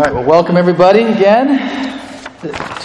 All 0.00 0.06
right, 0.06 0.14
well, 0.14 0.24
welcome 0.24 0.56
everybody 0.56 1.02
again 1.02 1.58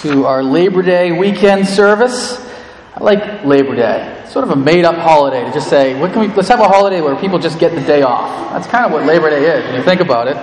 to 0.01 0.25
our 0.25 0.43
Labor 0.43 0.81
Day 0.81 1.13
weekend 1.13 1.65
service. 1.65 2.45
I 2.93 3.01
like 3.01 3.45
Labor 3.45 3.73
Day. 3.73 4.19
It's 4.21 4.33
sort 4.33 4.43
of 4.43 4.51
a 4.51 4.55
made 4.57 4.83
up 4.83 4.95
holiday 4.95 5.45
to 5.45 5.53
just 5.53 5.69
say, 5.69 5.97
what 5.97 6.11
can 6.11 6.19
we, 6.19 6.27
let's 6.35 6.49
have 6.49 6.59
a 6.59 6.67
holiday 6.67 6.99
where 6.99 7.15
people 7.15 7.39
just 7.39 7.57
get 7.57 7.73
the 7.73 7.79
day 7.79 8.01
off. 8.01 8.51
That's 8.51 8.67
kind 8.67 8.85
of 8.85 8.91
what 8.91 9.05
Labor 9.05 9.29
Day 9.29 9.45
is 9.45 9.63
when 9.63 9.75
you 9.75 9.83
think 9.83 10.01
about 10.01 10.27
it. 10.27 10.35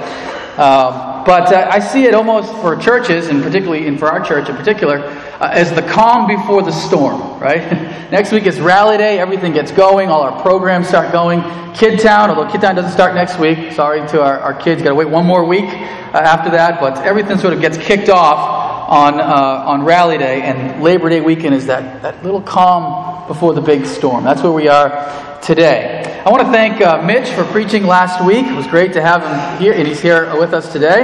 Um, 0.52 1.24
but 1.24 1.50
uh, 1.50 1.68
I 1.70 1.78
see 1.78 2.04
it 2.04 2.14
almost 2.14 2.52
for 2.60 2.76
churches, 2.76 3.28
and 3.28 3.42
particularly 3.42 3.86
in, 3.86 3.96
for 3.96 4.08
our 4.08 4.22
church 4.22 4.50
in 4.50 4.56
particular, 4.56 4.98
uh, 4.98 5.48
as 5.50 5.72
the 5.72 5.80
calm 5.80 6.26
before 6.26 6.62
the 6.62 6.72
storm, 6.72 7.40
right? 7.40 7.62
next 8.10 8.32
week 8.32 8.44
is 8.44 8.60
Rally 8.60 8.98
Day, 8.98 9.18
everything 9.18 9.52
gets 9.52 9.72
going, 9.72 10.10
all 10.10 10.20
our 10.22 10.42
programs 10.42 10.88
start 10.88 11.10
going. 11.10 11.42
Kid 11.74 12.00
Town, 12.00 12.28
although 12.28 12.50
Kid 12.50 12.60
Town 12.60 12.74
doesn't 12.74 12.92
start 12.92 13.14
next 13.14 13.38
week, 13.38 13.72
sorry 13.72 14.06
to 14.08 14.20
our, 14.20 14.40
our 14.40 14.52
kids, 14.52 14.82
got 14.82 14.90
to 14.90 14.94
wait 14.94 15.08
one 15.08 15.24
more 15.24 15.44
week 15.44 15.64
uh, 15.64 16.18
after 16.18 16.50
that, 16.50 16.80
but 16.80 16.98
everything 16.98 17.38
sort 17.38 17.54
of 17.54 17.60
gets 17.62 17.78
kicked 17.78 18.10
off 18.10 18.90
on, 18.90 19.20
uh, 19.20 19.64
on 19.66 19.84
Rally 19.84 20.18
Day, 20.18 20.42
and 20.42 20.82
Labor 20.82 21.08
Day 21.08 21.22
weekend 21.22 21.54
is 21.54 21.66
that, 21.66 22.02
that 22.02 22.22
little 22.22 22.42
calm 22.42 23.26
before 23.26 23.54
the 23.54 23.62
big 23.62 23.86
storm. 23.86 24.22
That's 24.24 24.42
where 24.42 24.52
we 24.52 24.68
are 24.68 25.40
today. 25.40 26.01
I 26.24 26.30
want 26.30 26.40
to 26.42 26.52
thank 26.52 26.80
uh, 26.80 27.02
Mitch 27.02 27.30
for 27.30 27.42
preaching 27.46 27.82
last 27.82 28.24
week. 28.24 28.46
It 28.46 28.54
was 28.54 28.68
great 28.68 28.92
to 28.92 29.02
have 29.02 29.22
him 29.24 29.60
here, 29.60 29.72
and 29.72 29.88
he's 29.88 30.00
here 30.00 30.38
with 30.38 30.54
us 30.54 30.72
today. 30.72 31.02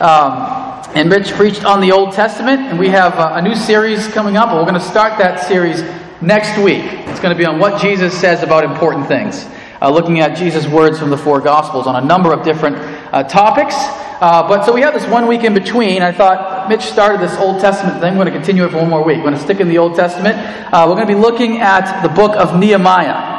Um, 0.00 0.84
and 0.94 1.08
Mitch 1.08 1.32
preached 1.32 1.64
on 1.64 1.80
the 1.80 1.92
Old 1.92 2.12
Testament, 2.12 2.60
and 2.60 2.78
we 2.78 2.90
have 2.90 3.14
uh, 3.14 3.36
a 3.36 3.40
new 3.40 3.54
series 3.54 4.06
coming 4.08 4.36
up. 4.36 4.54
We're 4.54 4.70
going 4.70 4.74
to 4.74 4.80
start 4.80 5.18
that 5.18 5.48
series 5.48 5.80
next 6.20 6.62
week. 6.62 6.84
It's 6.84 7.20
going 7.20 7.34
to 7.34 7.38
be 7.38 7.46
on 7.46 7.58
what 7.58 7.80
Jesus 7.80 8.12
says 8.12 8.42
about 8.42 8.64
important 8.64 9.08
things, 9.08 9.46
uh, 9.80 9.90
looking 9.90 10.20
at 10.20 10.36
Jesus' 10.36 10.66
words 10.66 10.98
from 10.98 11.08
the 11.08 11.16
four 11.16 11.40
Gospels 11.40 11.86
on 11.86 11.96
a 11.96 12.06
number 12.06 12.30
of 12.30 12.44
different 12.44 12.76
uh, 13.14 13.22
topics. 13.22 13.74
Uh, 14.20 14.46
but 14.46 14.66
so 14.66 14.74
we 14.74 14.82
have 14.82 14.92
this 14.92 15.06
one 15.06 15.26
week 15.26 15.42
in 15.42 15.54
between. 15.54 16.02
I 16.02 16.12
thought 16.12 16.68
Mitch 16.68 16.82
started 16.82 17.26
this 17.26 17.34
Old 17.38 17.62
Testament 17.62 17.98
thing. 18.00 18.18
We're 18.18 18.24
going 18.24 18.34
to 18.34 18.38
continue 18.38 18.66
it 18.66 18.72
for 18.72 18.76
one 18.76 18.90
more 18.90 19.02
week. 19.02 19.16
We're 19.16 19.30
going 19.30 19.36
to 19.36 19.42
stick 19.42 19.60
in 19.60 19.70
the 19.70 19.78
Old 19.78 19.96
Testament. 19.96 20.36
Uh, 20.36 20.84
we're 20.86 20.96
going 20.96 21.08
to 21.08 21.14
be 21.14 21.18
looking 21.18 21.62
at 21.62 22.02
the 22.02 22.10
book 22.10 22.36
of 22.36 22.60
Nehemiah 22.60 23.29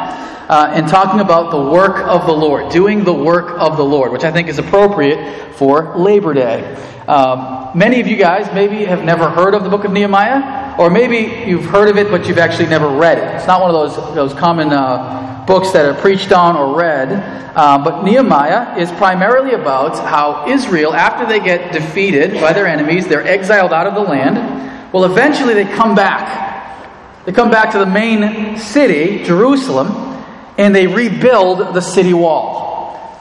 uh, 0.52 0.69
and 0.73 0.85
talking 0.89 1.21
about 1.21 1.49
the 1.49 1.71
work 1.71 1.95
of 1.99 2.25
the 2.25 2.33
Lord, 2.33 2.73
doing 2.73 3.05
the 3.05 3.13
work 3.13 3.57
of 3.57 3.77
the 3.77 3.85
Lord, 3.85 4.11
which 4.11 4.25
I 4.25 4.31
think 4.31 4.49
is 4.49 4.59
appropriate 4.59 5.55
for 5.55 5.97
Labor 5.97 6.33
Day. 6.33 6.75
Um, 7.07 7.71
many 7.73 8.02
of 8.02 8.07
you 8.07 8.17
guys 8.17 8.53
maybe 8.53 8.83
have 8.83 9.02
never 9.02 9.29
heard 9.29 9.53
of 9.53 9.63
the 9.63 9.69
book 9.69 9.85
of 9.85 9.94
Nehemiah, 9.94 10.75
or 10.77 10.89
maybe 10.89 11.49
you've 11.49 11.63
heard 11.63 11.88
of 11.88 11.95
it 11.97 12.11
but 12.11 12.27
you've 12.27 12.38
actually 12.38 12.67
never 12.67 12.89
read 12.89 13.17
it. 13.17 13.33
It's 13.35 13.47
not 13.47 13.61
one 13.61 13.73
of 13.73 13.95
those, 13.95 14.13
those 14.13 14.33
common 14.33 14.73
uh, 14.73 15.45
books 15.47 15.72
that 15.72 15.85
are 15.85 15.94
preached 16.02 16.33
on 16.33 16.57
or 16.57 16.75
read. 16.75 17.13
Uh, 17.55 17.81
but 17.81 18.03
Nehemiah 18.03 18.77
is 18.77 18.91
primarily 18.91 19.53
about 19.53 19.97
how 20.05 20.49
Israel, 20.49 20.94
after 20.94 21.25
they 21.25 21.39
get 21.39 21.72
defeated 21.72 22.41
by 22.41 22.52
their 22.52 22.67
enemies, 22.67 23.07
they're 23.07 23.25
exiled 23.25 23.72
out 23.72 23.88
of 23.88 23.94
the 23.94 24.02
land. 24.02 24.91
Well, 24.91 25.05
eventually 25.05 25.53
they 25.53 25.63
come 25.63 25.95
back. 25.95 27.25
They 27.25 27.31
come 27.31 27.49
back 27.52 27.72
to 27.72 27.79
the 27.79 27.85
main 27.85 28.57
city, 28.57 29.23
Jerusalem, 29.23 30.11
and 30.57 30.75
they 30.75 30.88
rebuild 30.88 31.73
the 31.73 31.81
city 31.81 32.13
wall. 32.13 32.69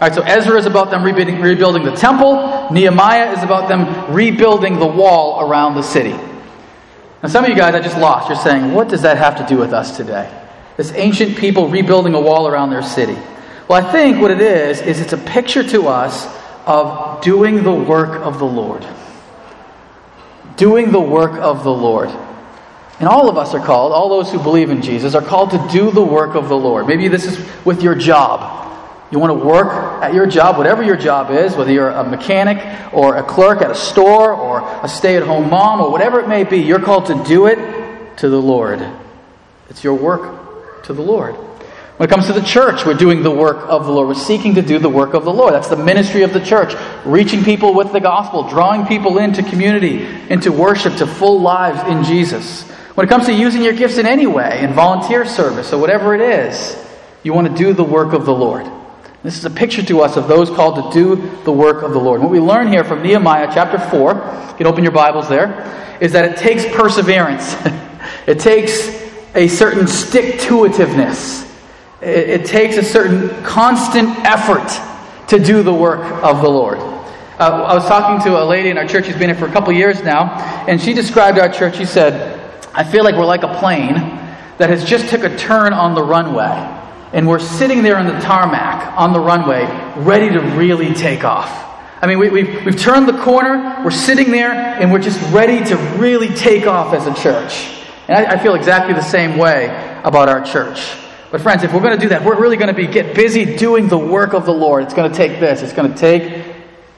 All 0.00 0.08
right, 0.08 0.14
so 0.14 0.22
Ezra 0.22 0.58
is 0.58 0.66
about 0.66 0.90
them 0.90 1.02
rebuilding, 1.02 1.40
rebuilding 1.40 1.84
the 1.84 1.94
temple. 1.94 2.68
Nehemiah 2.70 3.32
is 3.32 3.42
about 3.42 3.68
them 3.68 4.14
rebuilding 4.14 4.78
the 4.78 4.86
wall 4.86 5.46
around 5.46 5.74
the 5.74 5.82
city. 5.82 6.16
Now, 7.22 7.28
some 7.28 7.44
of 7.44 7.50
you 7.50 7.56
guys 7.56 7.74
I 7.74 7.80
just 7.80 7.98
lost. 7.98 8.28
You're 8.28 8.38
saying, 8.38 8.72
what 8.72 8.88
does 8.88 9.02
that 9.02 9.18
have 9.18 9.36
to 9.36 9.46
do 9.46 9.58
with 9.58 9.74
us 9.74 9.96
today? 9.96 10.34
This 10.78 10.92
ancient 10.92 11.36
people 11.36 11.68
rebuilding 11.68 12.14
a 12.14 12.20
wall 12.20 12.48
around 12.48 12.70
their 12.70 12.82
city. 12.82 13.18
Well, 13.68 13.86
I 13.86 13.92
think 13.92 14.20
what 14.22 14.30
it 14.30 14.40
is, 14.40 14.80
is 14.80 15.00
it's 15.00 15.12
a 15.12 15.18
picture 15.18 15.62
to 15.62 15.88
us 15.88 16.26
of 16.64 17.20
doing 17.20 17.62
the 17.62 17.72
work 17.72 18.20
of 18.20 18.38
the 18.38 18.46
Lord. 18.46 18.86
Doing 20.56 20.92
the 20.92 21.00
work 21.00 21.32
of 21.32 21.62
the 21.62 21.72
Lord. 21.72 22.08
And 23.00 23.08
all 23.08 23.30
of 23.30 23.38
us 23.38 23.54
are 23.54 23.64
called, 23.64 23.92
all 23.92 24.10
those 24.10 24.30
who 24.30 24.38
believe 24.38 24.68
in 24.68 24.82
Jesus, 24.82 25.14
are 25.14 25.22
called 25.22 25.52
to 25.52 25.68
do 25.72 25.90
the 25.90 26.02
work 26.02 26.34
of 26.34 26.50
the 26.50 26.56
Lord. 26.56 26.86
Maybe 26.86 27.08
this 27.08 27.24
is 27.24 27.64
with 27.64 27.82
your 27.82 27.94
job. 27.94 28.58
You 29.10 29.18
want 29.18 29.30
to 29.30 29.44
work 29.44 29.72
at 30.02 30.14
your 30.14 30.26
job, 30.26 30.58
whatever 30.58 30.82
your 30.82 30.96
job 30.96 31.30
is, 31.30 31.56
whether 31.56 31.72
you're 31.72 31.88
a 31.88 32.04
mechanic 32.04 32.58
or 32.92 33.16
a 33.16 33.22
clerk 33.22 33.62
at 33.62 33.70
a 33.70 33.74
store 33.74 34.34
or 34.34 34.60
a 34.84 34.88
stay 34.88 35.16
at 35.16 35.22
home 35.22 35.48
mom 35.48 35.80
or 35.80 35.90
whatever 35.90 36.20
it 36.20 36.28
may 36.28 36.44
be, 36.44 36.58
you're 36.58 36.78
called 36.78 37.06
to 37.06 37.24
do 37.24 37.46
it 37.46 38.18
to 38.18 38.28
the 38.28 38.40
Lord. 38.40 38.86
It's 39.70 39.82
your 39.82 39.94
work 39.94 40.84
to 40.84 40.92
the 40.92 41.02
Lord. 41.02 41.34
When 41.96 42.08
it 42.08 42.12
comes 42.12 42.26
to 42.26 42.32
the 42.34 42.42
church, 42.42 42.84
we're 42.84 42.94
doing 42.94 43.22
the 43.22 43.30
work 43.30 43.58
of 43.66 43.84
the 43.84 43.92
Lord. 43.92 44.08
We're 44.08 44.14
seeking 44.14 44.54
to 44.56 44.62
do 44.62 44.78
the 44.78 44.88
work 44.88 45.14
of 45.14 45.24
the 45.24 45.32
Lord. 45.32 45.54
That's 45.54 45.68
the 45.68 45.76
ministry 45.76 46.22
of 46.22 46.32
the 46.32 46.40
church, 46.40 46.74
reaching 47.04 47.44
people 47.44 47.74
with 47.74 47.92
the 47.92 48.00
gospel, 48.00 48.48
drawing 48.48 48.86
people 48.86 49.18
into 49.18 49.42
community, 49.42 50.06
into 50.28 50.52
worship, 50.52 50.96
to 50.96 51.06
full 51.06 51.40
lives 51.40 51.80
in 51.90 52.04
Jesus. 52.04 52.70
When 53.00 53.08
it 53.08 53.12
comes 53.12 53.24
to 53.28 53.32
using 53.32 53.62
your 53.62 53.72
gifts 53.72 53.96
in 53.96 54.04
any 54.04 54.26
way, 54.26 54.60
in 54.62 54.74
volunteer 54.74 55.24
service 55.24 55.72
or 55.72 55.78
whatever 55.78 56.14
it 56.14 56.20
is, 56.20 56.76
you 57.22 57.32
want 57.32 57.48
to 57.48 57.54
do 57.54 57.72
the 57.72 57.82
work 57.82 58.12
of 58.12 58.26
the 58.26 58.34
Lord. 58.34 58.70
This 59.22 59.38
is 59.38 59.46
a 59.46 59.50
picture 59.50 59.82
to 59.82 60.02
us 60.02 60.18
of 60.18 60.28
those 60.28 60.50
called 60.50 60.92
to 60.92 60.98
do 60.98 61.16
the 61.44 61.50
work 61.50 61.82
of 61.82 61.94
the 61.94 61.98
Lord. 61.98 62.20
What 62.20 62.30
we 62.30 62.40
learn 62.40 62.68
here 62.68 62.84
from 62.84 63.02
Nehemiah 63.02 63.50
chapter 63.54 63.78
4, 63.78 64.12
you 64.50 64.54
can 64.58 64.66
open 64.66 64.84
your 64.84 64.92
Bibles 64.92 65.30
there, 65.30 65.96
is 66.02 66.12
that 66.12 66.26
it 66.26 66.36
takes 66.36 66.66
perseverance. 66.76 67.56
it 68.26 68.38
takes 68.38 68.86
a 69.34 69.48
certain 69.48 69.86
stick 69.86 70.38
to 70.40 70.64
itiveness. 70.64 71.50
It, 72.02 72.28
it, 72.28 72.44
takes 72.44 72.76
a 72.76 72.84
certain 72.84 73.30
constant 73.44 74.10
effort 74.26 74.68
to 75.28 75.38
do 75.38 75.62
the 75.62 75.72
work 75.72 76.22
of 76.22 76.42
the 76.42 76.50
Lord. 76.50 76.76
Uh, 76.76 77.64
I 77.66 77.74
was 77.74 77.86
talking 77.86 78.22
to 78.30 78.42
a 78.42 78.44
lady 78.44 78.68
in 78.68 78.76
our 78.76 78.86
church 78.86 79.06
who's 79.06 79.16
been 79.16 79.30
here 79.30 79.38
for 79.38 79.46
a 79.46 79.52
couple 79.52 79.72
years 79.72 80.02
now, 80.02 80.34
and 80.68 80.78
she 80.78 80.92
described 80.92 81.38
our 81.38 81.48
church. 81.48 81.78
She 81.78 81.86
said, 81.86 82.39
I 82.74 82.84
feel 82.84 83.04
like 83.04 83.14
we're 83.14 83.24
like 83.24 83.42
a 83.42 83.58
plane 83.58 83.94
that 84.58 84.70
has 84.70 84.84
just 84.84 85.08
took 85.08 85.24
a 85.24 85.36
turn 85.36 85.72
on 85.72 85.94
the 85.94 86.02
runway. 86.02 86.78
And 87.12 87.26
we're 87.26 87.40
sitting 87.40 87.82
there 87.82 87.96
on 87.96 88.06
the 88.06 88.18
tarmac 88.20 88.96
on 88.96 89.12
the 89.12 89.20
runway, 89.20 89.64
ready 89.96 90.28
to 90.28 90.40
really 90.56 90.94
take 90.94 91.24
off. 91.24 91.66
I 92.02 92.06
mean, 92.06 92.18
we, 92.18 92.26
have 92.26 92.32
we've, 92.32 92.64
we've 92.64 92.78
turned 92.78 93.08
the 93.08 93.18
corner, 93.18 93.82
we're 93.84 93.90
sitting 93.90 94.30
there, 94.30 94.52
and 94.52 94.92
we're 94.92 95.00
just 95.00 95.20
ready 95.32 95.64
to 95.66 95.76
really 95.98 96.28
take 96.28 96.66
off 96.66 96.94
as 96.94 97.06
a 97.06 97.14
church. 97.14 97.84
And 98.08 98.16
I, 98.16 98.34
I 98.34 98.38
feel 98.38 98.54
exactly 98.54 98.94
the 98.94 99.02
same 99.02 99.36
way 99.36 99.66
about 100.04 100.28
our 100.28 100.42
church. 100.42 100.96
But 101.30 101.40
friends, 101.42 101.62
if 101.62 101.72
we're 101.72 101.80
going 101.80 101.96
to 101.96 102.00
do 102.00 102.08
that, 102.08 102.24
we're 102.24 102.40
really 102.40 102.56
going 102.56 102.74
to 102.74 102.74
be 102.74 102.86
get 102.86 103.14
busy 103.14 103.56
doing 103.56 103.88
the 103.88 103.98
work 103.98 104.32
of 104.32 104.46
the 104.46 104.54
Lord. 104.54 104.84
It's 104.84 104.94
going 104.94 105.10
to 105.10 105.16
take 105.16 105.40
this. 105.40 105.62
It's 105.62 105.72
going 105.72 105.92
to 105.92 105.98
take 105.98 106.44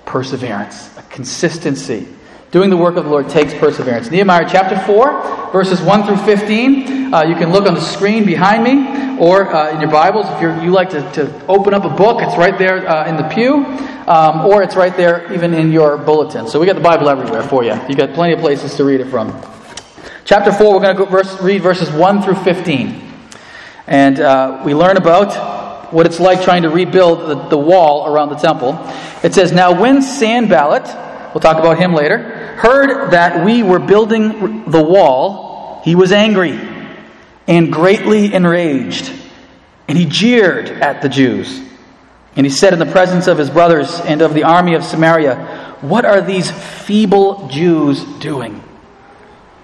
perseverance, 0.04 0.96
a 0.96 1.02
consistency. 1.02 2.08
Doing 2.52 2.68
the 2.68 2.76
work 2.76 2.96
of 2.96 3.04
the 3.04 3.10
Lord 3.10 3.30
takes 3.30 3.54
perseverance. 3.54 4.10
Nehemiah 4.10 4.46
chapter 4.46 4.78
4, 4.78 5.52
verses 5.52 5.80
1 5.80 6.04
through 6.04 6.18
15. 6.18 7.14
Uh, 7.14 7.22
you 7.22 7.34
can 7.34 7.50
look 7.50 7.66
on 7.66 7.72
the 7.72 7.80
screen 7.80 8.26
behind 8.26 8.62
me 8.62 9.18
or 9.18 9.50
uh, 9.50 9.72
in 9.72 9.80
your 9.80 9.90
Bibles. 9.90 10.26
If 10.28 10.62
you 10.62 10.70
like 10.70 10.90
to, 10.90 11.00
to 11.12 11.46
open 11.46 11.72
up 11.72 11.86
a 11.86 11.88
book, 11.88 12.20
it's 12.20 12.36
right 12.36 12.58
there 12.58 12.86
uh, 12.86 13.08
in 13.08 13.16
the 13.16 13.26
pew, 13.30 13.64
um, 14.06 14.44
or 14.44 14.62
it's 14.62 14.76
right 14.76 14.94
there 14.94 15.32
even 15.32 15.54
in 15.54 15.72
your 15.72 15.96
bulletin. 15.96 16.46
So 16.46 16.60
we 16.60 16.66
got 16.66 16.74
the 16.74 16.82
Bible 16.82 17.08
everywhere 17.08 17.42
for 17.42 17.64
you. 17.64 17.72
You 17.88 17.94
got 17.94 18.12
plenty 18.12 18.34
of 18.34 18.40
places 18.40 18.74
to 18.76 18.84
read 18.84 19.00
it 19.00 19.08
from. 19.08 19.30
Chapter 20.26 20.52
4, 20.52 20.74
we're 20.74 20.80
going 20.82 20.94
to 20.94 21.06
verse, 21.06 21.40
read 21.40 21.62
verses 21.62 21.90
1 21.90 22.20
through 22.20 22.34
15. 22.34 23.12
And 23.86 24.20
uh, 24.20 24.60
we 24.62 24.74
learn 24.74 24.98
about 24.98 25.90
what 25.90 26.04
it's 26.04 26.20
like 26.20 26.42
trying 26.42 26.64
to 26.64 26.68
rebuild 26.68 27.30
the, 27.30 27.48
the 27.48 27.58
wall 27.58 28.14
around 28.14 28.28
the 28.28 28.36
temple. 28.36 28.78
It 29.24 29.32
says, 29.32 29.52
Now 29.52 29.80
when 29.80 30.02
Sanballat, 30.02 31.11
we'll 31.34 31.40
talk 31.40 31.58
about 31.58 31.78
him 31.78 31.94
later, 31.94 32.18
heard 32.56 33.10
that 33.10 33.44
we 33.44 33.62
were 33.62 33.78
building 33.78 34.70
the 34.70 34.82
wall, 34.82 35.80
he 35.84 35.94
was 35.94 36.12
angry 36.12 36.58
and 37.46 37.72
greatly 37.72 38.32
enraged. 38.32 39.12
And 39.88 39.98
he 39.98 40.06
jeered 40.06 40.68
at 40.68 41.02
the 41.02 41.08
Jews. 41.08 41.60
And 42.36 42.46
he 42.46 42.50
said 42.50 42.72
in 42.72 42.78
the 42.78 42.86
presence 42.86 43.26
of 43.26 43.36
his 43.36 43.50
brothers 43.50 44.00
and 44.00 44.22
of 44.22 44.32
the 44.32 44.44
army 44.44 44.74
of 44.74 44.84
Samaria, 44.84 45.76
What 45.80 46.04
are 46.04 46.20
these 46.20 46.50
feeble 46.50 47.48
Jews 47.48 48.04
doing? 48.20 48.62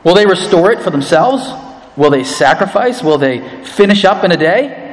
Will 0.04 0.14
they 0.14 0.26
restore 0.26 0.70
it 0.70 0.82
for 0.82 0.90
themselves? 0.90 1.48
Will 1.96 2.10
they 2.10 2.24
sacrifice? 2.24 3.02
Will 3.02 3.18
they 3.18 3.64
finish 3.64 4.04
up 4.04 4.24
in 4.24 4.32
a 4.32 4.36
day? 4.36 4.86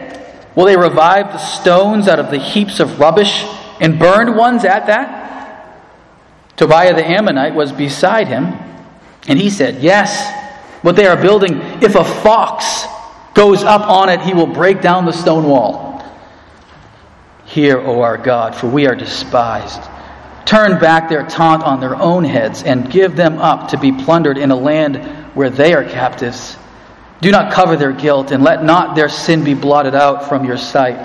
Will 0.56 0.66
they 0.66 0.78
revive 0.78 1.28
the 1.28 1.38
stones 1.38 2.08
out 2.08 2.20
of 2.20 2.32
the 2.32 2.40
heaps 2.40 2.80
of 2.80 3.00
rubbish 3.00 3.44
and 3.82 4.00
burned 4.00 4.36
ones 4.36 4.64
at 4.64 4.88
that? 4.88 5.15
Tobiah 6.56 6.94
the 6.94 7.06
Ammonite 7.06 7.54
was 7.54 7.72
beside 7.72 8.28
him, 8.28 8.46
and 9.28 9.40
he 9.40 9.50
said, 9.50 9.82
Yes, 9.84 10.32
what 10.82 10.96
they 10.96 11.06
are 11.06 11.20
building, 11.20 11.60
if 11.82 11.96
a 11.96 12.04
fox 12.04 12.86
goes 13.34 13.64
up 13.64 13.82
on 13.90 14.10
it, 14.10 14.22
he 14.22 14.34
will 14.34 14.48
break 14.48 14.82
down 14.82 15.06
the 15.06 15.12
stone 15.12 15.46
wall. 15.46 16.04
Hear, 17.46 17.80
O 17.80 18.02
our 18.02 18.18
God, 18.18 18.56
for 18.56 18.68
we 18.68 18.88
are 18.88 18.96
despised. 18.96 19.82
Turn 20.46 20.80
back 20.80 21.10
their 21.10 21.26
taunt 21.28 21.64
on 21.64 21.80
their 21.80 21.96
own 21.96 22.24
heads 22.24 22.64
and 22.64 22.90
give 22.92 23.16
them 23.16 23.40
up 23.40 23.70
to 23.70 23.78
be 23.78 23.92
plundered 23.92 24.38
in 24.38 24.52
a 24.52 24.56
land 24.56 24.98
where 25.36 25.50
they 25.50 25.74
are 25.74 25.84
captives. 25.84 26.58
Do 27.22 27.32
not 27.32 27.52
cover 27.52 27.76
their 27.76 27.92
guilt, 27.92 28.32
and 28.32 28.44
let 28.44 28.64
not 28.64 28.96
their 28.96 29.10
sin 29.10 29.44
be 29.44 29.54
blotted 29.54 29.96
out 29.96 30.30
from 30.30 30.46
your 30.46 30.58
sight, 30.58 30.98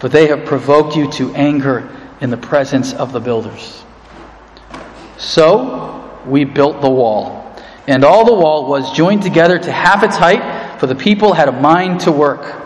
for 0.00 0.08
they 0.08 0.28
have 0.28 0.44
provoked 0.44 0.96
you 0.96 1.10
to 1.12 1.34
anger 1.34 1.88
in 2.20 2.30
the 2.30 2.36
presence 2.36 2.92
of 2.94 3.12
the 3.12 3.20
builders. 3.20 3.84
So 5.18 6.20
we 6.26 6.44
built 6.44 6.80
the 6.80 6.90
wall. 6.90 7.54
And 7.86 8.04
all 8.04 8.24
the 8.24 8.34
wall 8.34 8.66
was 8.66 8.92
joined 8.92 9.22
together 9.22 9.58
to 9.58 9.72
half 9.72 10.02
its 10.02 10.16
height, 10.16 10.78
for 10.80 10.86
the 10.86 10.94
people 10.94 11.32
had 11.32 11.48
a 11.48 11.52
mind 11.52 12.00
to 12.00 12.12
work. 12.12 12.62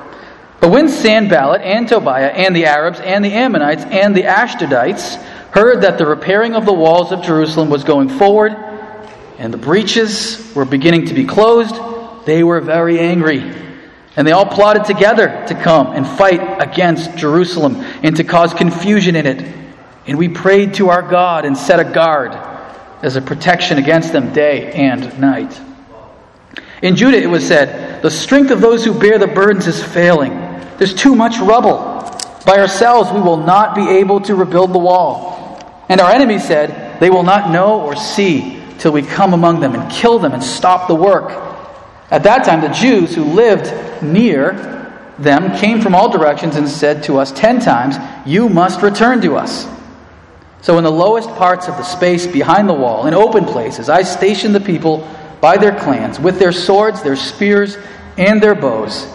But 0.60 0.70
when 0.70 0.88
Sanballat 0.88 1.62
and 1.62 1.88
Tobiah 1.88 2.28
and 2.28 2.54
the 2.54 2.66
Arabs 2.66 3.00
and 3.00 3.24
the 3.24 3.32
Ammonites 3.32 3.84
and 3.84 4.14
the 4.14 4.22
Ashdodites 4.22 5.16
heard 5.52 5.82
that 5.82 5.98
the 5.98 6.06
repairing 6.06 6.54
of 6.54 6.66
the 6.66 6.72
walls 6.72 7.12
of 7.12 7.22
Jerusalem 7.22 7.70
was 7.70 7.84
going 7.84 8.08
forward 8.08 8.52
and 9.38 9.54
the 9.54 9.58
breaches 9.58 10.52
were 10.54 10.66
beginning 10.66 11.06
to 11.06 11.14
be 11.14 11.24
closed, 11.24 11.74
they 12.26 12.44
were 12.44 12.60
very 12.60 12.98
angry. 12.98 13.40
And 14.16 14.26
they 14.26 14.32
all 14.32 14.44
plotted 14.44 14.84
together 14.84 15.44
to 15.48 15.54
come 15.54 15.92
and 15.92 16.06
fight 16.06 16.62
against 16.62 17.16
Jerusalem 17.16 17.76
and 18.02 18.14
to 18.16 18.24
cause 18.24 18.52
confusion 18.52 19.16
in 19.16 19.24
it. 19.24 19.69
And 20.10 20.18
we 20.18 20.28
prayed 20.28 20.74
to 20.74 20.88
our 20.88 21.02
God 21.02 21.44
and 21.44 21.56
set 21.56 21.78
a 21.78 21.84
guard 21.84 22.32
as 23.00 23.14
a 23.14 23.22
protection 23.22 23.78
against 23.78 24.12
them 24.12 24.32
day 24.32 24.72
and 24.72 25.20
night. 25.20 25.60
In 26.82 26.96
Judah 26.96 27.22
it 27.22 27.30
was 27.30 27.46
said, 27.46 28.02
The 28.02 28.10
strength 28.10 28.50
of 28.50 28.60
those 28.60 28.84
who 28.84 28.92
bear 28.92 29.20
the 29.20 29.28
burdens 29.28 29.68
is 29.68 29.80
failing. 29.80 30.32
There's 30.78 30.94
too 30.94 31.14
much 31.14 31.38
rubble. 31.38 31.78
By 32.44 32.58
ourselves 32.58 33.12
we 33.12 33.20
will 33.20 33.36
not 33.36 33.76
be 33.76 33.88
able 33.88 34.20
to 34.22 34.34
rebuild 34.34 34.72
the 34.72 34.80
wall. 34.80 35.86
And 35.88 36.00
our 36.00 36.10
enemies 36.10 36.44
said, 36.44 36.98
They 36.98 37.08
will 37.08 37.22
not 37.22 37.52
know 37.52 37.80
or 37.80 37.94
see 37.94 38.60
till 38.78 38.90
we 38.90 39.02
come 39.02 39.32
among 39.32 39.60
them 39.60 39.76
and 39.76 39.92
kill 39.92 40.18
them 40.18 40.32
and 40.32 40.42
stop 40.42 40.88
the 40.88 40.94
work. 40.96 41.30
At 42.10 42.24
that 42.24 42.44
time, 42.44 42.62
the 42.62 42.68
Jews 42.70 43.14
who 43.14 43.22
lived 43.22 44.02
near 44.02 45.04
them 45.20 45.56
came 45.56 45.80
from 45.80 45.94
all 45.94 46.10
directions 46.10 46.56
and 46.56 46.68
said 46.68 47.04
to 47.04 47.18
us 47.18 47.30
ten 47.30 47.60
times, 47.60 47.94
You 48.26 48.48
must 48.48 48.82
return 48.82 49.20
to 49.20 49.36
us. 49.36 49.68
So, 50.62 50.76
in 50.76 50.84
the 50.84 50.90
lowest 50.90 51.28
parts 51.30 51.68
of 51.68 51.76
the 51.76 51.82
space 51.82 52.26
behind 52.26 52.68
the 52.68 52.74
wall, 52.74 53.06
in 53.06 53.14
open 53.14 53.46
places, 53.46 53.88
I 53.88 54.02
stationed 54.02 54.54
the 54.54 54.60
people 54.60 55.08
by 55.40 55.56
their 55.56 55.78
clans, 55.78 56.20
with 56.20 56.38
their 56.38 56.52
swords, 56.52 57.02
their 57.02 57.16
spears, 57.16 57.78
and 58.18 58.42
their 58.42 58.54
bows. 58.54 59.06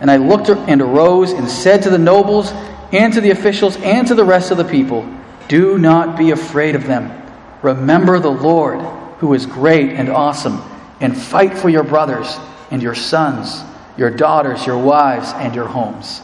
And 0.00 0.10
I 0.10 0.16
looked 0.16 0.48
and 0.48 0.80
arose 0.80 1.32
and 1.32 1.48
said 1.48 1.82
to 1.82 1.90
the 1.90 1.98
nobles, 1.98 2.52
and 2.92 3.12
to 3.14 3.20
the 3.20 3.30
officials, 3.30 3.76
and 3.78 4.06
to 4.08 4.14
the 4.14 4.24
rest 4.24 4.50
of 4.50 4.58
the 4.58 4.64
people, 4.64 5.08
Do 5.48 5.78
not 5.78 6.16
be 6.16 6.30
afraid 6.30 6.76
of 6.76 6.86
them. 6.86 7.10
Remember 7.62 8.20
the 8.20 8.30
Lord, 8.30 8.80
who 9.18 9.34
is 9.34 9.46
great 9.46 9.90
and 9.90 10.08
awesome, 10.08 10.62
and 11.00 11.16
fight 11.16 11.56
for 11.56 11.68
your 11.68 11.84
brothers 11.84 12.38
and 12.70 12.82
your 12.82 12.94
sons, 12.94 13.62
your 13.96 14.10
daughters, 14.10 14.66
your 14.66 14.78
wives, 14.78 15.32
and 15.34 15.54
your 15.54 15.66
homes. 15.66 16.20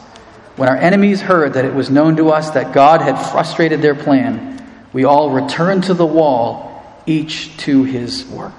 When 0.57 0.69
our 0.69 0.77
enemies 0.77 1.21
heard 1.21 1.55
that 1.55 1.65
it 1.65 1.75
was 1.75 1.91
known 1.91 2.17
to 2.17 2.31
us 2.31 2.51
that 2.51 2.73
God 2.73 3.01
had 3.01 3.17
frustrated 3.31 3.81
their 3.81 3.95
plan, 3.95 4.58
we 4.93 5.05
all 5.05 5.31
return 5.31 5.81
to 5.83 5.95
the 5.95 6.07
wall, 6.07 7.03
each 7.07 7.57
to 7.59 7.85
his 7.85 8.25
work. 8.27 8.55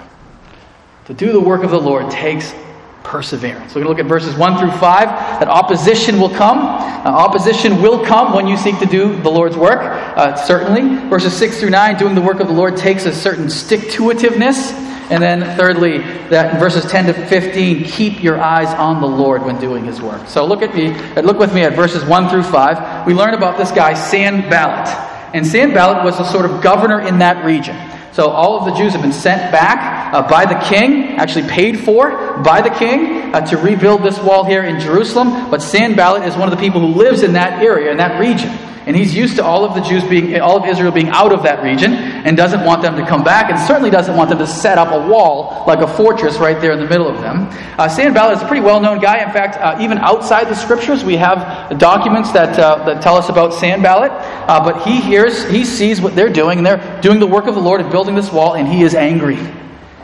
To 1.06 1.14
do 1.14 1.32
the 1.32 1.40
work 1.40 1.64
of 1.64 1.70
the 1.70 1.80
Lord 1.80 2.10
takes 2.10 2.54
perseverance. 3.02 3.74
We're 3.74 3.82
going 3.82 3.96
to 3.96 4.02
look 4.02 4.04
at 4.04 4.08
verses 4.08 4.36
1 4.36 4.58
through 4.58 4.70
5 4.70 4.80
that 4.80 5.48
opposition 5.48 6.20
will 6.20 6.30
come. 6.30 6.58
Uh, 6.58 7.10
opposition 7.10 7.82
will 7.82 8.04
come 8.04 8.34
when 8.34 8.46
you 8.46 8.56
seek 8.56 8.78
to 8.78 8.86
do 8.86 9.20
the 9.22 9.30
Lord's 9.30 9.56
work, 9.56 9.80
uh, 9.80 10.36
certainly. 10.36 11.08
Verses 11.08 11.36
6 11.36 11.60
through 11.60 11.70
9, 11.70 11.96
doing 11.98 12.14
the 12.14 12.20
work 12.20 12.40
of 12.40 12.46
the 12.46 12.52
Lord 12.52 12.76
takes 12.76 13.06
a 13.06 13.12
certain 13.12 13.50
stick 13.50 13.90
to 13.92 14.02
itiveness. 14.04 14.72
And 15.10 15.20
then, 15.20 15.56
thirdly, 15.56 15.98
that 16.28 16.60
verses 16.60 16.88
10 16.88 17.06
to 17.06 17.14
15, 17.14 17.82
keep 17.84 18.22
your 18.22 18.40
eyes 18.40 18.68
on 18.68 19.00
the 19.00 19.08
Lord 19.08 19.42
when 19.42 19.58
doing 19.58 19.84
his 19.84 20.00
work. 20.00 20.28
So 20.28 20.46
look 20.46 20.62
at 20.62 20.72
me, 20.72 20.92
look 21.22 21.38
with 21.38 21.52
me 21.52 21.62
at 21.62 21.74
verses 21.74 22.04
1 22.04 22.28
through 22.28 22.44
5. 22.44 23.06
We 23.06 23.14
learn 23.14 23.34
about 23.34 23.58
this 23.58 23.72
guy, 23.72 23.94
Sanballat. 23.94 25.09
And 25.32 25.46
Sanballat 25.46 26.04
was 26.04 26.18
a 26.18 26.24
sort 26.24 26.44
of 26.44 26.62
governor 26.62 27.00
in 27.00 27.18
that 27.18 27.44
region. 27.44 27.76
So 28.12 28.28
all 28.28 28.58
of 28.58 28.64
the 28.64 28.74
Jews 28.74 28.92
have 28.92 29.02
been 29.02 29.12
sent 29.12 29.52
back 29.52 30.12
uh, 30.12 30.28
by 30.28 30.44
the 30.44 30.58
king, 30.66 31.16
actually 31.16 31.48
paid 31.48 31.80
for 31.80 32.38
by 32.42 32.60
the 32.60 32.70
king, 32.70 33.32
uh, 33.34 33.46
to 33.46 33.56
rebuild 33.56 34.02
this 34.02 34.18
wall 34.18 34.44
here 34.44 34.64
in 34.64 34.80
Jerusalem. 34.80 35.50
But 35.50 35.62
Sanballat 35.62 36.26
is 36.26 36.36
one 36.36 36.52
of 36.52 36.58
the 36.58 36.62
people 36.62 36.80
who 36.80 36.98
lives 36.98 37.22
in 37.22 37.34
that 37.34 37.62
area, 37.62 37.90
in 37.90 37.98
that 37.98 38.18
region. 38.18 38.50
And 38.90 38.96
he's 38.96 39.14
used 39.14 39.36
to 39.36 39.44
all 39.44 39.64
of 39.64 39.76
the 39.76 39.82
Jews 39.82 40.02
being, 40.02 40.40
all 40.40 40.56
of 40.56 40.68
Israel 40.68 40.90
being 40.90 41.10
out 41.10 41.30
of 41.30 41.44
that 41.44 41.62
region 41.62 41.94
and 41.94 42.36
doesn't 42.36 42.64
want 42.64 42.82
them 42.82 42.96
to 42.96 43.06
come 43.06 43.22
back 43.22 43.48
and 43.48 43.56
certainly 43.56 43.88
doesn't 43.88 44.16
want 44.16 44.30
them 44.30 44.38
to 44.38 44.48
set 44.48 44.78
up 44.78 44.90
a 44.90 45.08
wall 45.08 45.62
like 45.68 45.78
a 45.78 45.86
fortress 45.86 46.38
right 46.38 46.60
there 46.60 46.72
in 46.72 46.80
the 46.80 46.88
middle 46.88 47.06
of 47.06 47.20
them. 47.20 47.46
Uh, 47.78 47.88
Sanballat 47.88 48.38
is 48.38 48.42
a 48.42 48.46
pretty 48.48 48.62
well 48.62 48.80
known 48.80 48.98
guy. 48.98 49.24
In 49.24 49.32
fact, 49.32 49.58
uh, 49.58 49.80
even 49.80 49.98
outside 49.98 50.48
the 50.48 50.56
scriptures, 50.56 51.04
we 51.04 51.16
have 51.18 51.78
documents 51.78 52.32
that, 52.32 52.58
uh, 52.58 52.84
that 52.84 53.00
tell 53.00 53.14
us 53.14 53.28
about 53.28 53.54
Sanballat. 53.54 54.10
Uh, 54.10 54.64
but 54.64 54.82
he 54.82 55.00
hears, 55.00 55.48
he 55.48 55.64
sees 55.64 56.00
what 56.00 56.16
they're 56.16 56.28
doing, 56.28 56.58
and 56.58 56.66
they're 56.66 57.00
doing 57.00 57.20
the 57.20 57.28
work 57.28 57.46
of 57.46 57.54
the 57.54 57.60
Lord 57.60 57.80
of 57.80 57.92
building 57.92 58.16
this 58.16 58.32
wall, 58.32 58.54
and 58.54 58.66
he 58.66 58.82
is 58.82 58.96
angry. 58.96 59.38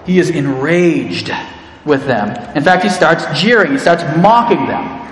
He 0.04 0.20
is 0.20 0.30
enraged 0.30 1.32
with 1.84 2.06
them. 2.06 2.28
In 2.56 2.62
fact, 2.62 2.84
he 2.84 2.88
starts 2.88 3.24
jeering, 3.40 3.72
he 3.72 3.78
starts 3.78 4.04
mocking 4.16 4.64
them. 4.68 5.05